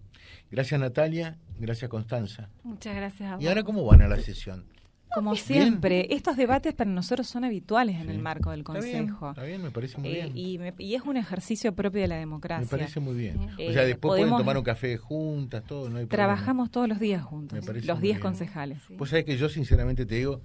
Gracias 0.50 0.80
Natalia, 0.80 1.38
gracias 1.58 1.88
Constanza. 1.90 2.48
Muchas 2.62 2.94
gracias 2.94 3.30
a 3.32 3.34
vos. 3.36 3.44
¿Y 3.44 3.48
ahora 3.48 3.62
cómo 3.62 3.84
van 3.84 4.02
a 4.02 4.08
la 4.08 4.18
sesión? 4.18 4.64
como 5.12 5.34
siempre, 5.34 6.06
estos 6.14 6.36
debates 6.36 6.72
para 6.72 6.88
nosotros 6.88 7.26
son 7.26 7.42
habituales 7.42 7.96
en 8.00 8.10
el 8.10 8.20
marco 8.20 8.52
del 8.52 8.62
Consejo. 8.62 9.30
Está 9.30 9.42
bien, 9.42 9.60
me 9.60 9.72
parece 9.72 9.98
muy 9.98 10.08
Eh, 10.08 10.30
bien. 10.32 10.76
y, 10.78 10.84
y 10.84 10.94
es 10.94 11.02
un 11.02 11.16
ejercicio 11.16 11.74
propio 11.74 12.00
de 12.02 12.06
la 12.06 12.14
Me 12.14 12.20
democracia. 12.20 12.68
parece 12.70 13.00
muy 13.00 13.16
bien. 13.16 13.36
Eh, 13.58 13.70
o 13.70 13.72
sea, 13.72 13.82
después 13.82 14.10
pueden 14.10 14.26
podemos- 14.26 14.38
tomar 14.38 14.56
un 14.56 14.62
café 14.62 14.96
juntas, 14.98 15.64
todo, 15.64 15.90
no 15.90 15.98
hay 15.98 16.06
problema. 16.06 16.10
Trabajamos 16.10 16.70
todos 16.70 16.88
los 16.88 17.00
días 17.00 17.24
juntos, 17.24 17.58
Me 17.58 17.66
los 17.66 17.74
muy 17.74 17.80
10 17.82 18.00
bien. 18.00 18.20
concejales. 18.20 18.82
Pues 18.96 19.10
sabés 19.10 19.24
que 19.24 19.36
yo 19.36 19.48
sinceramente 19.48 20.06
te 20.06 20.14
digo, 20.14 20.42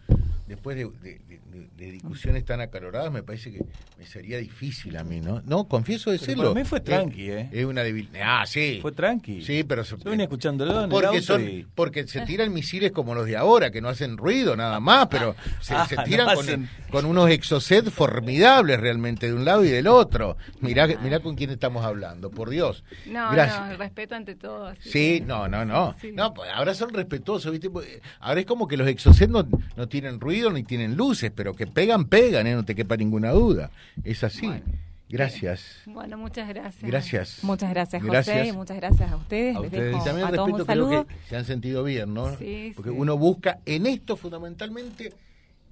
después 0.47 0.77
de, 0.77 0.85
de- 1.01 1.19
de- 1.27 1.67
de 1.75 1.91
discusiones 1.91 2.45
tan 2.45 2.61
acaloradas, 2.61 3.11
me 3.11 3.23
parece 3.23 3.51
que 3.51 3.61
me 3.97 4.05
sería 4.05 4.37
difícil 4.37 4.95
a 4.97 5.03
mí, 5.03 5.19
¿no? 5.21 5.41
No, 5.45 5.67
confieso 5.67 6.11
decirlo. 6.11 6.51
para 6.53 6.55
mí 6.61 6.65
fue 6.67 6.79
tranqui, 6.81 7.29
¿eh? 7.31 7.49
Es 7.51 7.65
una 7.65 7.83
debilidad. 7.83 8.41
Ah, 8.41 8.45
sí. 8.45 8.79
Fue 8.81 8.91
tranqui. 8.91 9.41
Sí, 9.41 9.63
pero... 9.63 9.83
se- 9.83 9.97
Yo 9.97 10.11
vine 10.11 10.23
escuchándolo 10.23 10.77
en 10.77 10.83
el 10.83 10.89
porque 10.89 11.07
auto 11.07 11.21
son 11.21 11.47
y- 11.49 11.65
porque 11.75 12.07
se 12.07 12.21
tiran 12.21 12.53
misiles 12.53 12.91
como 12.91 13.15
los 13.15 13.25
de 13.25 13.37
ahora 13.37 13.71
que 13.71 13.81
no 13.81 13.89
hacen 13.89 14.17
ruido 14.17 14.55
nada 14.55 14.79
más 14.79 15.07
pero 15.07 15.35
se, 15.61 15.73
Ah, 15.73 15.85
se 15.87 15.95
no 15.95 16.03
tiran 16.03 16.35
con, 16.35 16.45
hacen- 16.45 16.69
con 16.91 17.05
unos 17.05 17.29
exocet 17.29 17.89
formidables 17.89 18.79
realmente 18.79 19.27
de 19.27 19.33
un 19.33 19.45
lado 19.45 19.63
y 19.65 19.69
del 19.69 19.87
otro 19.87 20.37
mirá 20.61 20.87
mirá 21.01 21.19
con 21.19 21.35
quién 21.35 21.49
estamos 21.49 21.83
hablando 21.85 22.29
por 22.31 22.49
Dios 22.49 22.83
No, 23.05 23.31
Gracias. 23.31 23.59
no, 23.65 23.71
el 23.71 23.77
respeto 23.77 24.15
ante 24.15 24.35
todo. 24.35 24.67
así 24.67 24.89
Sí, 24.89 25.19
que- 25.19 25.25
no, 25.25 25.47
no, 25.47 25.65
no. 25.65 25.95
Sí. 25.99 26.11
No, 26.11 26.33
pues 26.33 26.49
ahora 26.53 26.73
son 26.73 26.93
respetuosos, 26.93 27.51
¿viste? 27.51 27.69
Pues, 27.69 27.87
Ahora 28.19 28.39
es 28.39 28.45
como 28.45 28.67
que 28.67 28.77
los 28.77 28.87
exocet 28.87 29.29
no, 29.29 29.47
no 29.75 29.87
tienen 29.87 30.19
ruido 30.19 30.34
ni 30.51 30.63
tienen 30.63 30.95
luces, 30.95 31.31
pero 31.35 31.53
que 31.53 31.67
pegan, 31.67 32.05
pegan, 32.05 32.47
¿eh? 32.47 32.53
No 32.55 32.63
te 32.65 32.75
quepa 32.75 32.97
ninguna 32.97 33.31
duda. 33.31 33.71
Es 34.03 34.23
así. 34.23 34.45
Bueno. 34.47 34.63
Gracias. 35.07 35.81
Bueno, 35.85 36.17
muchas 36.17 36.49
gracias. 36.49 36.83
Gracias. 36.83 37.43
Muchas 37.43 37.69
gracias, 37.69 38.01
José, 38.01 38.11
Gracias. 38.11 38.47
y 38.47 38.51
muchas 38.53 38.77
gracias 38.77 39.11
a 39.11 39.15
ustedes. 39.15 39.55
A 39.55 39.59
Les 39.59 39.67
ustedes. 39.67 39.85
dejo 39.91 40.01
Y 40.01 40.05
también 40.05 40.27
a 40.27 40.31
todos 40.31 40.49
un 40.49 40.57
respeto, 40.57 40.65
creo 40.73 40.85
saludo. 40.89 41.07
que 41.07 41.15
se 41.29 41.35
han 41.37 41.45
sentido 41.45 41.83
bien, 41.83 42.13
¿no? 42.13 42.35
Sí, 42.37 42.73
Porque 42.75 42.89
sí. 42.89 42.95
uno 42.97 43.15
busca 43.17 43.59
en 43.65 43.85
esto 43.85 44.17
fundamentalmente 44.17 45.13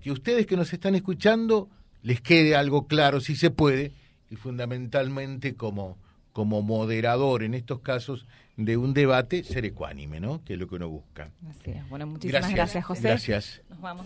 que 0.02 0.12
ustedes 0.12 0.46
que 0.46 0.56
nos 0.56 0.72
están 0.72 0.94
escuchando 0.96 1.68
les 2.04 2.22
quede 2.22 2.56
algo 2.56 2.86
claro, 2.88 3.22
si 3.22 3.36
se 3.36 3.50
puede, 3.50 3.92
y 4.30 4.36
fundamentalmente 4.36 5.56
como, 5.56 5.98
como 6.32 6.62
moderador 6.62 7.42
en 7.44 7.54
estos 7.56 7.80
casos 7.80 8.28
de 8.56 8.78
un 8.78 8.94
debate, 8.94 9.44
ser 9.44 9.66
ecuánime, 9.66 10.20
¿no? 10.20 10.44
Que 10.44 10.54
es 10.54 10.60
lo 10.60 10.68
que 10.68 10.76
uno 10.76 10.90
busca. 10.90 11.32
Así 11.50 11.72
es. 11.72 11.90
Bueno, 11.90 12.06
muchísimas 12.06 12.54
gracias, 12.54 12.86
José. 12.86 13.02
Gracias. 13.08 13.62
Nos 13.70 13.82
vamos. 13.82 14.06